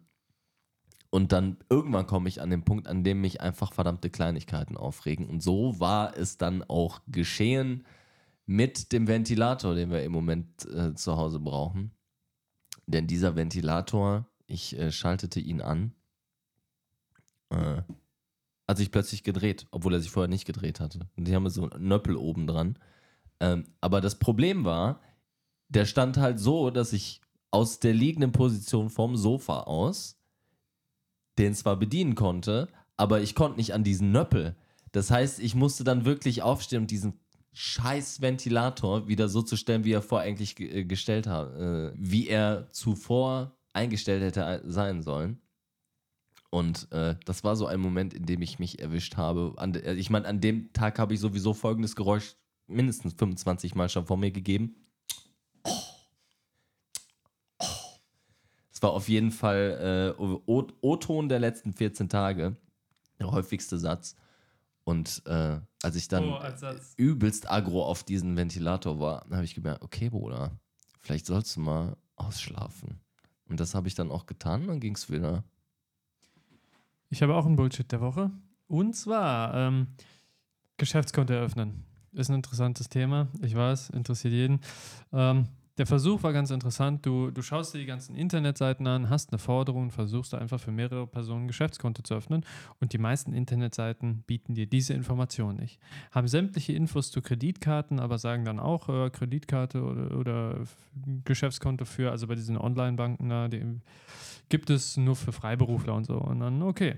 Und 1.12 1.32
dann 1.32 1.58
irgendwann 1.70 2.06
komme 2.06 2.30
ich 2.30 2.42
an 2.42 2.52
den 2.52 2.64
Punkt, 2.64 2.88
an 2.88 3.04
dem 3.04 3.22
mich 3.22 3.42
einfach 3.42 3.74
verdammte 3.74 4.10
Kleinigkeiten 4.12 4.78
aufregen. 4.78 5.28
Und 5.28 5.42
so 5.42 5.80
war 5.80 6.16
es 6.16 6.38
dann 6.38 6.64
auch 6.64 7.02
geschehen 7.08 7.84
mit 8.46 8.92
dem 8.92 9.08
Ventilator, 9.08 9.74
den 9.74 9.90
wir 9.90 10.04
im 10.04 10.12
Moment 10.12 10.66
äh, 10.66 10.94
zu 10.94 11.18
Hause 11.18 11.40
brauchen. 11.40 11.92
Denn 12.86 13.08
dieser 13.08 13.36
Ventilator, 13.36 14.28
ich 14.46 14.78
äh, 14.78 14.92
schaltete 14.92 15.40
ihn 15.40 15.62
an, 15.62 15.94
äh, 17.50 17.82
hat 18.70 18.78
sich 18.78 18.91
plötzlich 18.91 19.24
gedreht, 19.24 19.65
obwohl 19.72 19.95
er 19.95 19.99
sich 19.99 20.11
vorher 20.11 20.28
nicht 20.28 20.45
gedreht 20.45 20.80
hatte. 20.80 20.99
Und 21.17 21.28
die 21.28 21.34
haben 21.34 21.49
so 21.49 21.67
einen 21.67 21.88
Nöppel 21.88 22.15
oben 22.15 22.45
dran. 22.45 22.78
Ähm, 23.39 23.63
aber 23.82 23.99
das 23.99 24.20
Problem 24.20 24.63
war, 24.63 25.01
der 25.70 25.86
stand 25.86 26.17
halt 26.17 26.39
so, 26.39 26.70
dass 26.70 26.93
ich 26.93 27.20
aus 27.49 27.80
der 27.80 27.95
liegenden 27.95 28.32
Position 28.32 28.91
vom 28.91 29.15
Sofa 29.15 29.61
aus 29.61 30.17
den 31.39 31.55
zwar 31.55 31.78
bedienen 31.78 32.13
konnte, 32.13 32.67
aber 32.95 33.22
ich 33.22 33.34
konnte 33.34 33.57
nicht 33.57 33.74
an 33.74 33.84
diesen 33.84 34.11
Nöppel. 34.11 34.55
Das 34.91 35.09
heißt, 35.09 35.39
ich 35.39 35.55
musste 35.55 35.84
dann 35.84 36.05
wirklich 36.05 36.43
aufstehen 36.43 36.82
und 36.82 36.91
diesen 36.91 37.13
scheiß 37.53 38.22
Ventilator 38.22 39.07
wieder 39.07 39.30
so 39.30 39.41
zu 39.41 39.57
stellen, 39.57 39.84
wie 39.84 39.93
er 39.93 40.03
vor 40.03 40.20
eigentlich 40.20 40.55
ge- 40.55 40.70
äh, 40.82 40.86
gestellt 40.86 41.26
hat, 41.26 41.55
äh, 41.55 41.91
wie 41.95 42.28
er 42.28 42.70
zuvor 42.70 43.57
eingestellt 43.74 44.22
hätte 44.22 44.41
äh, 44.41 44.61
sein 44.70 45.01
sollen. 45.01 45.41
Und 46.50 46.91
äh, 46.91 47.16
das 47.26 47.43
war 47.43 47.56
so 47.56 47.68
ein 47.68 47.80
Moment, 47.80 48.14
in 48.14 48.26
dem 48.26 48.41
ich 48.41 48.58
mich 48.58 48.80
erwischt 48.80 49.18
habe. 49.18 49.54
An, 49.58 49.76
äh, 49.76 49.93
ich 49.93 50.10
meine, 50.10 50.28
an 50.28 50.41
dem 50.41 50.74
Tag 50.74 50.97
habe 50.97 51.14
ich 51.14 51.20
sowieso 51.20 51.54
folgendes 51.54 51.95
Geräusch 51.95 52.36
mindestens 52.68 53.14
25 53.14 53.76
Mal 53.76 53.89
schon 53.89 54.06
vor 54.06 54.18
mir 54.18 54.32
gegeben. 54.32 54.76
Es 58.72 58.82
war 58.82 58.91
auf 58.91 59.10
jeden 59.10 59.32
Fall 59.32 60.16
äh, 60.18 60.22
O-Ton 60.22 61.30
der 61.30 61.39
letzten 61.39 61.74
14 61.74 62.10
Tage. 62.10 62.56
Der 63.20 63.32
häufigste 63.32 63.78
Satz. 63.78 64.16
Und 64.86 65.22
äh, 65.26 65.60
als 65.84 65.95
ich 65.95 66.08
dann 66.08 66.30
Oh, 66.30 66.36
als 66.36 66.64
übelst 66.95 67.52
aggro 67.52 67.84
auf 67.84 68.04
diesen 68.04 68.36
Ventilator 68.36 69.00
war, 69.00 69.26
habe 69.30 69.43
ich 69.43 69.54
gemerkt, 69.54 69.84
okay, 69.84 70.10
Bruder, 70.10 70.58
vielleicht 71.02 71.26
sollst 71.26 71.56
du 71.56 71.60
mal 71.60 71.97
ausschlafen. 72.16 73.00
Und 73.47 73.60
das 73.60 73.76
habe 73.76 73.88
ich 73.88 73.95
dann 73.95 74.10
auch 74.10 74.26
getan, 74.26 74.68
dann 74.68 74.80
ging 74.80 74.95
es 74.95 75.12
wieder. 75.12 75.43
Ich 77.10 77.22
habe 77.24 77.36
auch 77.36 77.45
einen 77.45 77.55
Bullshit 77.55 77.91
der 77.91 78.01
Woche. 78.01 78.32
Und 78.68 78.95
zwar 78.95 79.53
ähm, 79.55 79.88
Geschäftskonto 80.78 81.34
eröffnen. 81.34 81.86
Ist 82.14 82.30
ein 82.30 82.36
interessantes 82.36 82.89
Thema. 82.89 83.28
Ich 83.41 83.55
weiß, 83.55 83.89
interessiert 83.89 84.34
jeden. 84.34 84.62
Ähm, 85.12 85.47
der 85.80 85.88
Versuch 85.88 86.24
war 86.24 86.34
ganz 86.34 86.51
interessant. 86.51 87.05
Du, 87.05 87.32
du 87.32 87.41
schaust 87.41 87.74
dir 87.74 87.80
die 87.80 87.86
ganzen 87.86 88.14
Internetseiten 88.14 88.86
an, 88.86 89.10
hast 89.10 89.32
eine 89.32 89.39
Forderung, 89.39 89.91
versuchst 89.91 90.34
du 90.34 90.38
einfach 90.38 90.60
für 90.60 90.72
mehrere 90.72 91.07
Personen 91.07 91.45
ein 91.45 91.47
Geschäftskonto 91.47 92.03
zu 92.03 92.16
öffnen. 92.16 92.45
Und 92.82 92.91
die 92.91 92.97
meisten 92.97 93.34
Internetseiten 93.34 94.24
bieten 94.28 94.55
dir 94.55 94.68
diese 94.68 94.93
Information 94.93 95.55
nicht. 95.55 95.80
Haben 96.12 96.28
sämtliche 96.28 96.74
Infos 96.74 97.12
zu 97.12 97.22
Kreditkarten, 97.22 97.99
aber 98.01 98.18
sagen 98.18 98.43
dann 98.43 98.60
auch 98.60 98.89
äh, 98.89 99.10
Kreditkarte 99.10 99.82
oder, 99.84 100.18
oder 100.18 100.62
Geschäftskonto 101.24 101.86
für, 101.86 102.12
also 102.12 102.28
bei 102.28 102.36
diesen 102.36 102.57
Online-Banken 102.57 103.30
da, 103.30 103.47
die 103.47 103.80
gibt 104.50 104.70
es 104.70 104.97
nur 104.97 105.16
für 105.16 105.32
Freiberufler 105.32 105.93
und 105.93 106.06
so. 106.06 106.16
Und 106.16 106.39
dann, 106.39 106.62
okay, 106.62 106.97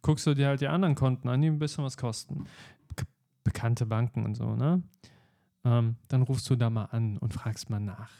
guckst 0.00 0.26
du 0.26 0.34
dir 0.34 0.48
halt 0.48 0.60
die 0.60 0.68
anderen 0.68 0.94
Konten 0.94 1.28
an, 1.28 1.42
die 1.42 1.48
ein 1.48 1.58
bisschen 1.58 1.84
was 1.84 1.96
kosten. 1.96 2.46
Be 2.96 3.04
bekannte 3.44 3.86
Banken 3.86 4.24
und 4.24 4.36
so, 4.36 4.54
ne? 4.54 4.82
Ähm, 5.64 5.96
dann 6.08 6.22
rufst 6.22 6.48
du 6.50 6.56
da 6.56 6.70
mal 6.70 6.86
an 6.86 7.18
und 7.18 7.34
fragst 7.34 7.70
mal 7.70 7.80
nach. 7.80 8.10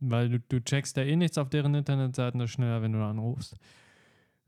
Weil 0.00 0.28
du, 0.28 0.40
du 0.40 0.60
checkst 0.60 0.96
ja 0.96 1.04
eh 1.04 1.16
nichts 1.16 1.38
auf 1.38 1.48
deren 1.48 1.74
Internetseiten, 1.74 2.38
das 2.40 2.50
ist 2.50 2.54
schneller, 2.54 2.82
wenn 2.82 2.92
du 2.92 2.98
da 2.98 3.10
anrufst. 3.10 3.56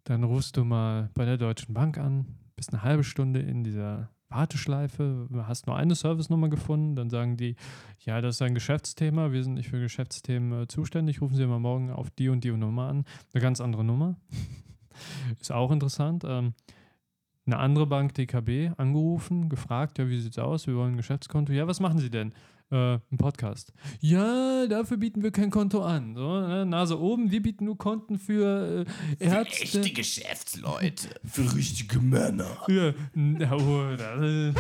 Dann 0.05 0.25
rufst 0.25 0.57
du 0.57 0.65
mal 0.65 1.11
bei 1.15 1.25
der 1.25 1.39
Deutschen 1.39 1.73
Bank 1.73 1.99
an, 1.99 2.27
bist 2.57 2.73
eine 2.73 2.83
halbe 2.83 3.05
Stunde 3.05 3.41
in 3.41 3.65
dieser 3.65 4.11
Warteschleife, 4.35 5.29
hast 5.47 5.67
nur 5.67 5.77
eine 5.77 5.95
Servicenummer 5.95 6.49
gefunden, 6.49 6.97
dann 6.97 7.11
sagen 7.11 7.37
die, 7.37 7.57
ja, 8.05 8.21
das 8.21 8.37
ist 8.37 8.43
ein 8.43 8.55
Geschäftsthema, 8.55 9.33
wir 9.33 9.43
sind 9.45 9.55
nicht 9.55 9.69
für 9.69 9.81
Geschäftsthemen 9.81 10.63
äh, 10.63 10.67
zuständig, 10.67 11.21
rufen 11.21 11.37
Sie 11.37 11.47
mal 11.47 11.61
morgen 11.61 11.91
auf 11.91 12.11
die 12.11 12.29
und 12.29 12.45
die 12.45 12.51
Nummer 12.51 12.89
an. 12.89 13.05
Eine 13.33 13.43
ganz 13.43 13.61
andere 13.61 13.85
Nummer. 13.85 14.17
ist 15.41 15.53
auch 15.53 15.71
interessant. 15.71 16.25
Ähm, 16.27 16.55
eine 17.47 17.59
andere 17.59 17.87
Bank, 17.87 18.15
DKB, 18.15 18.73
angerufen, 18.79 19.49
gefragt, 19.49 19.99
ja, 19.99 20.09
wie 20.09 20.21
sieht's 20.21 20.39
aus? 20.39 20.67
Wir 20.67 20.77
wollen 20.77 20.95
ein 20.95 20.97
Geschäftskonto. 20.97 21.53
Ja, 21.53 21.67
was 21.67 21.81
machen 21.81 21.99
Sie 21.99 22.11
denn? 22.11 22.33
Äh, 22.71 22.95
ein 22.95 23.19
Podcast. 23.19 23.73
Ja, 24.01 24.67
dafür 24.67 24.97
bieten 24.97 25.23
wir 25.23 25.31
kein 25.31 25.51
Konto 25.51 25.83
an. 25.83 26.15
So, 26.17 26.41
ne? 26.41 26.65
Nase 26.67 26.99
oben, 26.99 27.31
wir 27.31 27.43
bieten 27.43 27.67
nur 27.67 27.77
Konten 27.79 28.19
für 28.19 28.85
äh, 29.21 29.25
Ärzte. 29.25 29.81
Geschäftsleute. 29.91 31.09
Für 31.25 31.55
richtige 31.55 32.01
Männer. 32.01 32.47
Ja, 32.69 32.93
n- 33.15 33.39
ja, 33.39 33.53
oh, 33.53 33.95
das, 33.97 34.21
äh, 34.21 34.53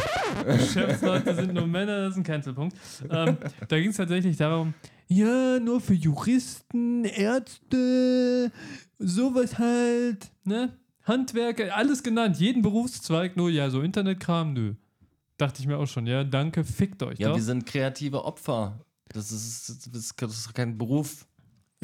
Geschäftsleute 0.59 1.35
sind 1.35 1.55
nur 1.55 1.67
Männer, 1.67 2.03
das 2.03 2.13
ist 2.13 2.19
ein 2.19 2.25
Cancelpunkt. 2.25 2.77
Ähm, 3.11 3.37
da 3.69 3.79
ging 3.81 3.91
es 3.91 3.97
tatsächlich 3.97 4.37
darum, 4.37 4.75
ja, 5.09 5.59
nur 5.59 5.81
für 5.81 5.95
Juristen, 5.95 7.05
Ärzte, 7.05 8.53
sowas 8.99 9.59
halt, 9.59 10.31
ne? 10.45 10.77
Handwerker, 11.05 11.77
alles 11.77 12.03
genannt, 12.03 12.39
jeden 12.39 12.63
Berufszweig, 12.63 13.37
nur 13.37 13.51
ja, 13.51 13.69
so 13.71 13.83
Internetkram, 13.83 14.53
nö. 14.55 14.75
Dachte 15.37 15.61
ich 15.61 15.67
mir 15.67 15.79
auch 15.79 15.87
schon, 15.87 16.07
ja, 16.07 16.23
danke, 16.25 16.65
fickt 16.65 17.03
euch 17.03 17.19
Ja, 17.19 17.29
doch. 17.29 17.37
wir 17.37 17.43
sind 17.43 17.67
kreative 17.67 18.25
Opfer. 18.25 18.81
Das 19.09 19.33
ist, 19.33 19.69
das 19.69 19.87
ist, 19.87 20.23
das 20.23 20.31
ist 20.33 20.55
kein 20.55 20.79
Beruf. 20.79 21.27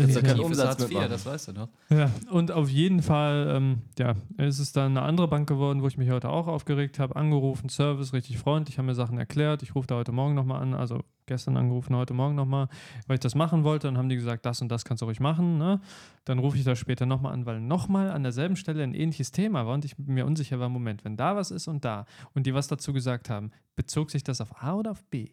Kannst 0.00 0.16
ja 0.16 0.22
keinen 0.22 0.40
ist 0.40 0.44
Umsatz 0.44 0.68
Hartz 0.68 0.82
IV, 0.82 0.88
mitmachen. 0.88 1.10
das 1.10 1.26
weißt 1.26 1.48
du 1.48 1.52
doch. 1.52 1.68
Ja, 1.90 2.10
und 2.30 2.52
auf 2.52 2.68
jeden 2.68 3.02
Fall, 3.02 3.52
ähm, 3.54 3.78
ja, 3.98 4.14
ist 4.38 4.58
es 4.58 4.72
dann 4.72 4.96
eine 4.96 5.02
andere 5.02 5.28
Bank 5.28 5.48
geworden, 5.48 5.82
wo 5.82 5.86
ich 5.86 5.98
mich 5.98 6.10
heute 6.10 6.28
auch 6.28 6.46
aufgeregt 6.46 6.98
habe, 6.98 7.16
angerufen, 7.16 7.68
Service, 7.68 8.12
richtig 8.12 8.38
freundlich, 8.38 8.78
haben 8.78 8.86
mir 8.86 8.94
Sachen 8.94 9.18
erklärt. 9.18 9.62
Ich 9.62 9.74
rufe 9.74 9.86
da 9.86 9.96
heute 9.96 10.12
Morgen 10.12 10.34
nochmal 10.34 10.62
an, 10.62 10.74
also 10.74 11.02
gestern 11.26 11.56
angerufen, 11.56 11.94
heute 11.94 12.12
Morgen 12.12 12.34
nochmal, 12.34 12.68
weil 13.06 13.14
ich 13.14 13.20
das 13.20 13.34
machen 13.34 13.62
wollte. 13.62 13.86
Dann 13.86 13.96
haben 13.96 14.08
die 14.08 14.16
gesagt, 14.16 14.44
das 14.44 14.60
und 14.62 14.68
das 14.68 14.84
kannst 14.84 15.00
du 15.00 15.06
ruhig 15.06 15.20
machen. 15.20 15.58
Ne? 15.58 15.80
Dann 16.24 16.40
rufe 16.40 16.56
ich 16.58 16.64
da 16.64 16.74
später 16.74 17.06
nochmal 17.06 17.32
an, 17.32 17.46
weil 17.46 17.60
nochmal 17.60 18.10
an 18.10 18.22
derselben 18.22 18.56
Stelle 18.56 18.82
ein 18.82 18.94
ähnliches 18.94 19.30
Thema 19.30 19.66
war 19.66 19.74
und 19.74 19.84
ich 19.84 19.96
mir 19.96 20.26
unsicher 20.26 20.58
war, 20.58 20.68
Moment, 20.68 21.04
wenn 21.04 21.16
da 21.16 21.36
was 21.36 21.50
ist 21.50 21.68
und 21.68 21.84
da 21.84 22.04
und 22.34 22.46
die 22.46 22.54
was 22.54 22.66
dazu 22.66 22.92
gesagt 22.92 23.30
haben, 23.30 23.52
bezog 23.76 24.10
sich 24.10 24.24
das 24.24 24.40
auf 24.40 24.62
A 24.62 24.74
oder 24.74 24.90
auf 24.90 25.04
B? 25.04 25.30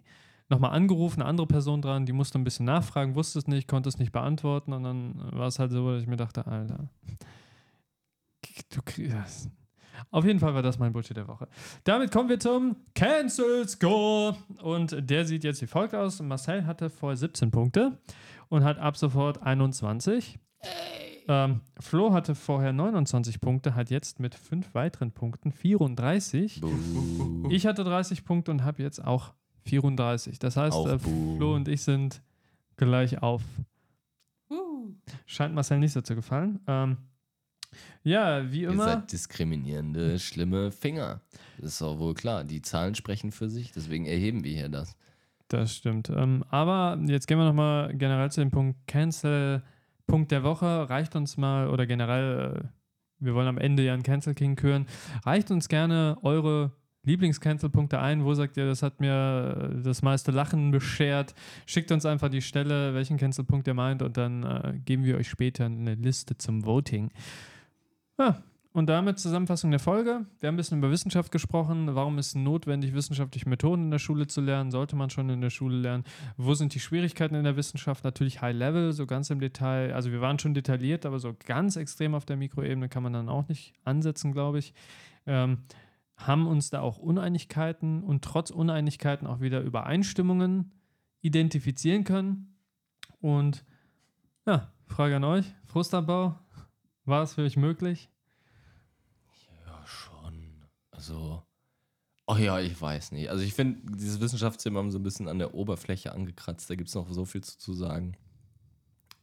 Nochmal 0.49 0.71
angerufen, 0.71 1.21
eine 1.21 1.29
andere 1.29 1.47
Person 1.47 1.81
dran, 1.81 2.05
die 2.05 2.13
musste 2.13 2.39
ein 2.39 2.43
bisschen 2.43 2.65
nachfragen, 2.65 3.15
wusste 3.15 3.39
es 3.39 3.47
nicht, 3.47 3.67
konnte 3.67 3.89
es 3.89 3.97
nicht 3.99 4.11
beantworten 4.11 4.71
und 4.71 4.83
dann 4.83 5.15
war 5.33 5.47
es 5.47 5.59
halt 5.59 5.71
so, 5.71 5.91
dass 5.91 6.01
ich 6.01 6.07
mir 6.07 6.15
dachte, 6.15 6.47
Alter, 6.47 6.89
du 8.69 8.81
kriegst. 8.85 9.49
Auf 10.11 10.25
jeden 10.25 10.39
Fall 10.39 10.53
war 10.53 10.61
das 10.61 10.79
mein 10.79 10.93
Bullshit 10.93 11.17
der 11.17 11.27
Woche. 11.27 11.47
Damit 11.83 12.11
kommen 12.11 12.29
wir 12.29 12.39
zum 12.39 12.77
Cancel 12.93 13.67
Score. 13.67 14.35
Und 14.61 14.95
der 15.09 15.25
sieht 15.25 15.43
jetzt 15.43 15.61
wie 15.61 15.67
folgt 15.67 15.95
aus. 15.95 16.21
Marcel 16.21 16.65
hatte 16.65 16.89
vorher 16.89 17.17
17 17.17 17.51
Punkte 17.51 17.97
und 18.49 18.63
hat 18.63 18.77
ab 18.77 18.97
sofort 18.97 19.41
21. 19.41 20.39
Ähm, 21.27 21.61
Flo 21.79 22.13
hatte 22.13 22.35
vorher 22.35 22.71
29 22.71 23.41
Punkte, 23.41 23.75
hat 23.75 23.89
jetzt 23.89 24.19
mit 24.19 24.33
fünf 24.33 24.73
weiteren 24.73 25.11
Punkten 25.11 25.51
34. 25.51 26.61
Buh. 26.61 27.49
Ich 27.49 27.67
hatte 27.67 27.83
30 27.83 28.23
Punkte 28.23 28.51
und 28.51 28.63
habe 28.63 28.81
jetzt 28.81 29.03
auch 29.03 29.33
34. 29.67 30.39
Das 30.39 30.57
heißt, 30.57 30.77
äh. 30.85 30.99
Flo 30.99 31.55
und 31.55 31.67
ich 31.67 31.81
sind 31.83 32.21
gleich 32.75 33.21
auf. 33.21 33.43
Scheint 35.25 35.53
Marcel 35.53 35.79
nicht 35.79 35.93
so 35.93 36.01
zu 36.01 36.15
gefallen. 36.15 36.59
Ähm, 36.67 36.97
ja, 38.03 38.51
wie 38.51 38.61
Ihr 38.61 38.69
immer. 38.69 38.85
seid 38.85 39.11
diskriminierende, 39.11 40.19
schlimme 40.19 40.71
Finger. 40.71 41.21
Das 41.57 41.73
ist 41.73 41.81
auch 41.81 41.99
wohl 41.99 42.13
klar. 42.13 42.43
Die 42.43 42.61
Zahlen 42.61 42.95
sprechen 42.95 43.31
für 43.31 43.49
sich, 43.49 43.71
deswegen 43.71 44.05
erheben 44.05 44.43
wir 44.43 44.53
hier 44.53 44.69
das. 44.69 44.95
Das 45.49 45.73
stimmt. 45.75 46.09
Ähm, 46.09 46.43
aber 46.49 46.99
jetzt 47.05 47.27
gehen 47.27 47.37
wir 47.37 47.45
nochmal 47.45 47.95
generell 47.95 48.31
zu 48.31 48.41
dem 48.41 48.51
Punkt 48.51 48.87
Cancel. 48.87 49.63
Punkt 50.05 50.31
der 50.31 50.43
Woche. 50.43 50.89
Reicht 50.89 51.15
uns 51.15 51.37
mal, 51.37 51.67
oder 51.69 51.85
generell, 51.85 52.63
äh, 52.63 52.67
wir 53.19 53.33
wollen 53.33 53.47
am 53.47 53.57
Ende 53.57 53.83
ja 53.83 53.93
einen 53.93 54.03
Cancel 54.03 54.33
King 54.33 54.55
küren. 54.55 54.87
Reicht 55.25 55.51
uns 55.51 55.67
gerne 55.67 56.17
eure 56.21 56.71
Lieblings-Cancel-Punkte 57.07 57.99
ein. 57.99 58.23
Wo 58.23 58.33
sagt 58.33 58.57
ihr, 58.57 58.65
das 58.65 58.83
hat 58.83 58.99
mir 58.99 59.71
äh, 59.73 59.81
das 59.81 60.01
meiste 60.01 60.31
Lachen 60.31 60.71
beschert? 60.71 61.33
Schickt 61.65 61.91
uns 61.91 62.05
einfach 62.05 62.29
die 62.29 62.41
Stelle, 62.41 62.93
welchen 62.93 63.17
Cancel-Punkt 63.17 63.67
ihr 63.67 63.73
meint, 63.73 64.01
und 64.01 64.17
dann 64.17 64.43
äh, 64.43 64.73
geben 64.85 65.03
wir 65.03 65.17
euch 65.17 65.29
später 65.29 65.65
eine 65.65 65.95
Liste 65.95 66.37
zum 66.37 66.65
Voting. 66.65 67.09
Ja, 68.19 68.43
und 68.77 68.87
damit 68.87 69.17
Zusammenfassung 69.17 69.71
der 69.71 69.79
Folge. 69.79 70.27
Wir 70.39 70.47
haben 70.47 70.53
ein 70.53 70.57
bisschen 70.57 70.77
über 70.77 70.91
Wissenschaft 70.91 71.31
gesprochen. 71.31 71.95
Warum 71.95 72.19
ist 72.19 72.27
es 72.27 72.35
notwendig, 72.35 72.93
wissenschaftliche 72.93 73.49
Methoden 73.49 73.85
in 73.85 73.91
der 73.91 73.97
Schule 73.97 74.27
zu 74.27 74.39
lernen? 74.39 74.69
Sollte 74.69 74.95
man 74.95 75.09
schon 75.09 75.31
in 75.31 75.41
der 75.41 75.49
Schule 75.49 75.77
lernen? 75.77 76.03
Wo 76.37 76.53
sind 76.53 76.75
die 76.75 76.79
Schwierigkeiten 76.79 77.33
in 77.33 77.43
der 77.43 77.55
Wissenschaft? 77.55 78.03
Natürlich 78.03 78.43
High 78.43 78.55
Level, 78.55 78.93
so 78.93 79.07
ganz 79.07 79.31
im 79.31 79.39
Detail. 79.39 79.93
Also 79.95 80.11
wir 80.11 80.21
waren 80.21 80.37
schon 80.37 80.53
detailliert, 80.53 81.07
aber 81.07 81.17
so 81.17 81.35
ganz 81.47 81.75
extrem 81.75 82.13
auf 82.13 82.25
der 82.25 82.37
Mikroebene 82.37 82.87
kann 82.87 83.01
man 83.01 83.13
dann 83.13 83.29
auch 83.29 83.47
nicht 83.47 83.73
ansetzen, 83.83 84.31
glaube 84.31 84.59
ich. 84.59 84.75
Ähm, 85.25 85.57
haben 86.17 86.47
uns 86.47 86.69
da 86.69 86.81
auch 86.81 86.97
Uneinigkeiten 86.97 88.03
und 88.03 88.23
trotz 88.23 88.49
Uneinigkeiten 88.49 89.27
auch 89.27 89.39
wieder 89.39 89.61
Übereinstimmungen 89.61 90.73
identifizieren 91.21 92.03
können. 92.03 92.57
Und 93.19 93.63
ja, 94.45 94.71
Frage 94.85 95.17
an 95.17 95.23
euch: 95.23 95.45
Frustabbau, 95.65 96.39
war 97.05 97.23
es 97.23 97.35
für 97.35 97.43
euch 97.43 97.55
möglich? 97.55 98.09
Ja, 99.65 99.85
schon. 99.85 100.65
Also, 100.91 101.43
oh 102.25 102.35
ja, 102.35 102.59
ich 102.59 102.79
weiß 102.79 103.11
nicht. 103.11 103.29
Also 103.29 103.43
ich 103.43 103.53
finde, 103.53 103.79
dieses 103.95 104.19
Wissenschaftsthema 104.19 104.79
haben 104.79 104.91
so 104.91 104.99
ein 104.99 105.03
bisschen 105.03 105.27
an 105.27 105.39
der 105.39 105.53
Oberfläche 105.53 106.11
angekratzt. 106.13 106.69
Da 106.69 106.75
gibt 106.75 106.89
es 106.89 106.95
noch 106.95 107.09
so 107.11 107.25
viel 107.25 107.43
zu, 107.43 107.57
zu 107.57 107.73
sagen. 107.73 108.17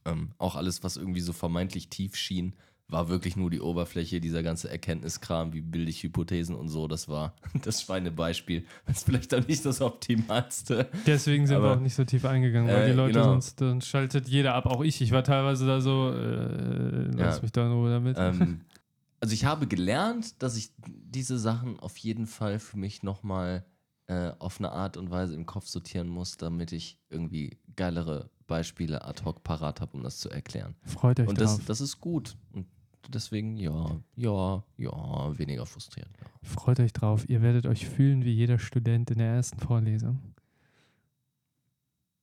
Ähm, 0.05 0.35
auch 0.39 0.55
alles, 0.55 0.85
was 0.85 0.97
irgendwie 0.97 1.21
so 1.21 1.33
vermeintlich 1.33 1.89
tief 1.89 2.15
schien, 2.15 2.55
war 2.89 3.09
wirklich 3.09 3.35
nur 3.35 3.51
die 3.51 3.61
Oberfläche, 3.61 4.21
dieser 4.21 4.43
ganze 4.43 4.69
Erkenntniskram, 4.71 5.53
wie 5.55 5.63
bilde 5.63 5.91
ich 5.91 6.03
Hypothesen 6.03 6.55
und 6.55 6.69
so, 6.69 6.87
das 6.87 7.09
war 7.09 7.35
das 7.63 7.83
Schweinebeispiel. 7.83 8.65
Das 8.87 8.99
ist 8.99 9.05
vielleicht 9.07 9.35
auch 9.35 9.47
nicht 9.47 9.65
das 9.65 9.81
Optimalste. 9.81 10.89
Deswegen 11.07 11.47
sind 11.47 11.57
wir 11.57 11.65
Aber- 11.65 11.77
auch 11.77 11.81
nicht 11.81 11.95
so 11.95 12.05
tief 12.05 12.25
eingegangen, 12.25 12.69
weil 12.69 12.83
Äh, 12.85 12.87
die 12.91 12.97
Leute 12.97 13.13
genau. 13.15 13.25
sonst 13.33 13.61
dann 13.61 13.81
schaltet 13.81 14.29
jeder 14.29 14.55
ab, 14.55 14.67
auch 14.67 14.83
ich. 14.83 15.01
Ich 15.01 15.13
war 15.13 15.25
teilweise 15.25 15.67
da 15.67 15.81
so, 15.81 16.11
äh, 16.11 17.09
lass 17.17 17.37
Ja. 17.37 17.43
mich 17.43 17.53
da 17.53 17.67
in 17.67 17.73
Ruhe 17.73 17.91
damit. 17.91 18.17
ähm, 18.19 18.61
also 19.21 19.33
ich 19.33 19.45
habe 19.47 19.67
gelernt, 19.67 20.43
dass 20.43 20.57
ich 20.57 20.71
diese 20.87 21.39
Sachen 21.39 21.81
auf 21.81 21.97
jeden 21.97 22.27
Fall 22.27 22.59
für 22.59 22.77
mich 22.79 23.03
nochmal 23.03 23.65
äh, 24.07 24.33
auf 24.39 24.59
eine 24.61 24.71
Art 24.71 24.99
und 24.99 25.11
Weise 25.11 25.35
im 25.35 25.47
Kopf 25.47 25.67
sortieren 25.67 26.09
muss, 26.09 26.37
damit 26.37 26.73
ich 26.73 26.99
irgendwie 27.09 27.57
geilere 27.75 28.29
Beispiele 28.47 29.05
ad 29.05 29.25
hoc 29.25 29.43
parat 29.43 29.81
habe, 29.81 29.97
um 29.97 30.03
das 30.03 30.19
zu 30.19 30.31
erklären. 30.31 30.75
Freut 30.85 31.21
euch 31.21 31.29
Und 31.29 31.41
drauf. 31.41 31.57
das, 31.57 31.67
das 31.67 31.81
ist 31.81 32.01
gut. 32.01 32.37
Und 32.53 32.67
deswegen 33.09 33.57
ja, 33.57 34.01
ja, 34.17 34.65
ja, 34.77 35.39
weniger 35.39 35.67
frustrierend. 35.67 36.17
Ja. 36.21 36.27
Freut 36.43 36.81
euch 36.81 36.93
drauf. 36.93 37.29
Ihr 37.29 37.43
werdet 37.43 37.67
euch 37.67 37.87
fühlen 37.87 38.25
wie 38.25 38.33
jeder 38.33 38.59
Student 38.59 39.11
in 39.11 39.19
der 39.19 39.35
ersten 39.35 39.59
Vorlesung. 39.59 40.21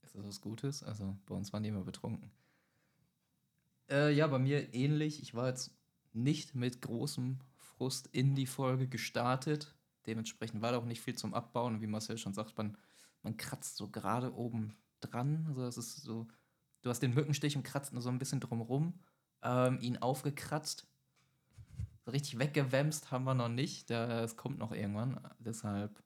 Ist 0.03 0.15
das 0.15 0.26
was 0.26 0.41
Gutes? 0.41 0.84
Also 0.84 1.15
bei 1.26 1.36
uns 1.36 1.53
waren 1.53 1.63
die 1.63 1.69
immer 1.69 1.84
betrunken. 1.84 2.32
Äh, 3.89 4.13
ja, 4.13 4.28
bei 4.28 4.39
mir 4.39 4.74
ähnlich. 4.74 5.22
Ich 5.22 5.34
war 5.34 5.47
jetzt 5.47 5.72
nicht 6.13 6.55
mit 6.55 6.82
großem 6.82 7.39
Frust 7.55 8.07
in 8.07 8.36
die 8.36 8.45
Folge 8.45 8.88
gestartet. 8.88 9.76
Dementsprechend 10.05 10.61
war 10.61 10.72
da 10.72 10.78
auch 10.78 10.86
nicht 10.86 11.01
viel 11.01 11.15
zum 11.15 11.34
Abbauen. 11.34 11.76
Und 11.76 11.82
wie 11.82 11.88
Marcel 11.88 12.17
schon 12.17 12.34
sagt, 12.34 12.57
man, 12.57 12.78
man 13.24 13.38
kratzt 13.38 13.78
so 13.78 13.89
gerade 13.89 14.34
oben 14.34 14.76
dran. 15.02 15.45
Also 15.49 15.66
es 15.66 15.78
ist 15.78 16.04
so, 16.04 16.28
du 16.82 16.89
hast 16.89 17.02
den 17.02 17.14
Mückenstich 17.14 17.56
und 17.56 17.64
kratzt 17.64 17.93
nur 17.93 18.02
so 18.02 18.10
ein 18.10 18.20
bisschen 18.20 18.39
drumrum. 18.39 18.99
Ähm, 19.43 19.80
ihn 19.82 19.97
aufgekratzt. 19.97 20.88
So 22.06 22.12
richtig 22.12 22.39
weggewämst 22.39 23.12
haben 23.12 23.26
wir 23.26 23.34
noch 23.34 23.49
nicht. 23.49 23.89
Das 23.89 24.38
kommt 24.38 24.58
noch 24.58 24.72
irgendwann. 24.72 25.20
Deshalb, 25.39 26.02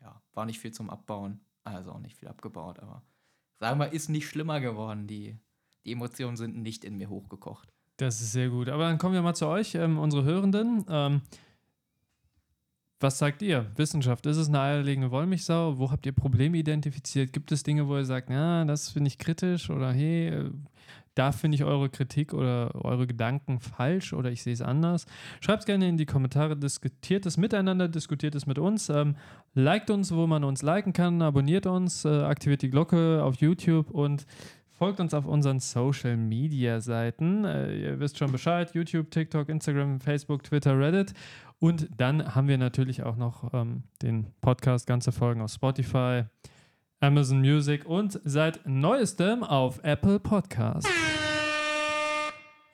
ja, 0.00 0.20
war 0.32 0.46
nicht 0.46 0.58
viel 0.58 0.72
zum 0.72 0.90
Abbauen. 0.90 1.40
Also 1.64 1.92
auch 1.92 1.98
nicht 1.98 2.16
viel 2.16 2.28
abgebaut, 2.28 2.78
aber 2.78 3.02
sagen 3.58 3.80
wir, 3.80 3.92
ist 3.92 4.08
nicht 4.08 4.28
schlimmer 4.28 4.60
geworden. 4.60 5.08
Die, 5.08 5.36
die 5.84 5.92
Emotionen 5.92 6.36
sind 6.36 6.56
nicht 6.56 6.84
in 6.84 6.96
mir 6.96 7.08
hochgekocht. 7.08 7.72
Das 7.96 8.20
ist 8.20 8.32
sehr 8.32 8.50
gut. 8.50 8.68
Aber 8.68 8.84
dann 8.84 8.98
kommen 8.98 9.14
wir 9.14 9.22
mal 9.22 9.34
zu 9.34 9.46
euch, 9.46 9.74
ähm, 9.74 9.98
unsere 9.98 10.22
Hörenden. 10.24 10.84
Ähm, 10.88 11.22
was 13.00 13.18
sagt 13.18 13.42
ihr? 13.42 13.66
Wissenschaft, 13.76 14.24
ist 14.26 14.38
es 14.38 14.48
eine 14.48 14.60
eierlegende 14.60 15.10
Wollmilchsau? 15.10 15.78
Wo 15.78 15.90
habt 15.90 16.06
ihr 16.06 16.12
Probleme 16.12 16.56
identifiziert? 16.56 17.32
Gibt 17.32 17.52
es 17.52 17.62
Dinge, 17.62 17.88
wo 17.88 17.96
ihr 17.96 18.04
sagt, 18.04 18.30
na, 18.30 18.64
das 18.64 18.90
finde 18.90 19.08
ich 19.08 19.18
kritisch 19.18 19.68
oder 19.68 19.92
hey, 19.92 20.28
äh, 20.28 20.50
da 21.14 21.32
finde 21.32 21.56
ich 21.56 21.64
eure 21.64 21.88
Kritik 21.88 22.34
oder 22.34 22.74
eure 22.74 23.06
Gedanken 23.06 23.58
falsch 23.58 24.12
oder 24.12 24.30
ich 24.30 24.42
sehe 24.42 24.52
es 24.52 24.60
anders? 24.62 25.06
Schreibt 25.40 25.60
es 25.60 25.66
gerne 25.66 25.88
in 25.88 25.96
die 25.96 26.06
Kommentare, 26.06 26.56
diskutiert 26.56 27.24
es 27.26 27.38
miteinander, 27.38 27.88
diskutiert 27.88 28.34
es 28.34 28.46
mit 28.46 28.58
uns. 28.58 28.90
Ähm, 28.90 29.16
liked 29.54 29.90
uns, 29.90 30.12
wo 30.12 30.26
man 30.26 30.44
uns 30.44 30.62
liken 30.62 30.92
kann, 30.92 31.22
abonniert 31.22 31.66
uns, 31.66 32.04
äh, 32.04 32.08
aktiviert 32.08 32.62
die 32.62 32.70
Glocke 32.70 33.22
auf 33.22 33.36
YouTube 33.36 33.90
und 33.90 34.26
Folgt 34.78 35.00
uns 35.00 35.14
auf 35.14 35.24
unseren 35.24 35.58
Social 35.58 36.18
Media 36.18 36.80
Seiten. 36.80 37.44
Äh, 37.46 37.76
ihr 37.76 37.98
wisst 37.98 38.18
schon 38.18 38.30
Bescheid: 38.30 38.74
YouTube, 38.74 39.10
TikTok, 39.10 39.48
Instagram, 39.48 40.00
Facebook, 40.00 40.42
Twitter, 40.42 40.78
Reddit. 40.78 41.14
Und 41.58 41.88
dann 41.96 42.34
haben 42.34 42.46
wir 42.48 42.58
natürlich 42.58 43.02
auch 43.02 43.16
noch 43.16 43.54
ähm, 43.54 43.84
den 44.02 44.26
Podcast, 44.42 44.86
ganze 44.86 45.12
Folgen 45.12 45.40
auf 45.40 45.50
Spotify, 45.50 46.24
Amazon 47.00 47.40
Music 47.40 47.86
und 47.86 48.20
seit 48.24 48.66
neuestem 48.66 49.42
auf 49.42 49.80
Apple 49.82 50.20
Podcast. 50.20 50.88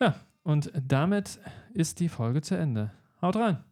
Ja, 0.00 0.16
und 0.42 0.72
damit 0.74 1.38
ist 1.72 2.00
die 2.00 2.08
Folge 2.08 2.40
zu 2.40 2.56
Ende. 2.56 2.90
Haut 3.20 3.36
rein! 3.36 3.71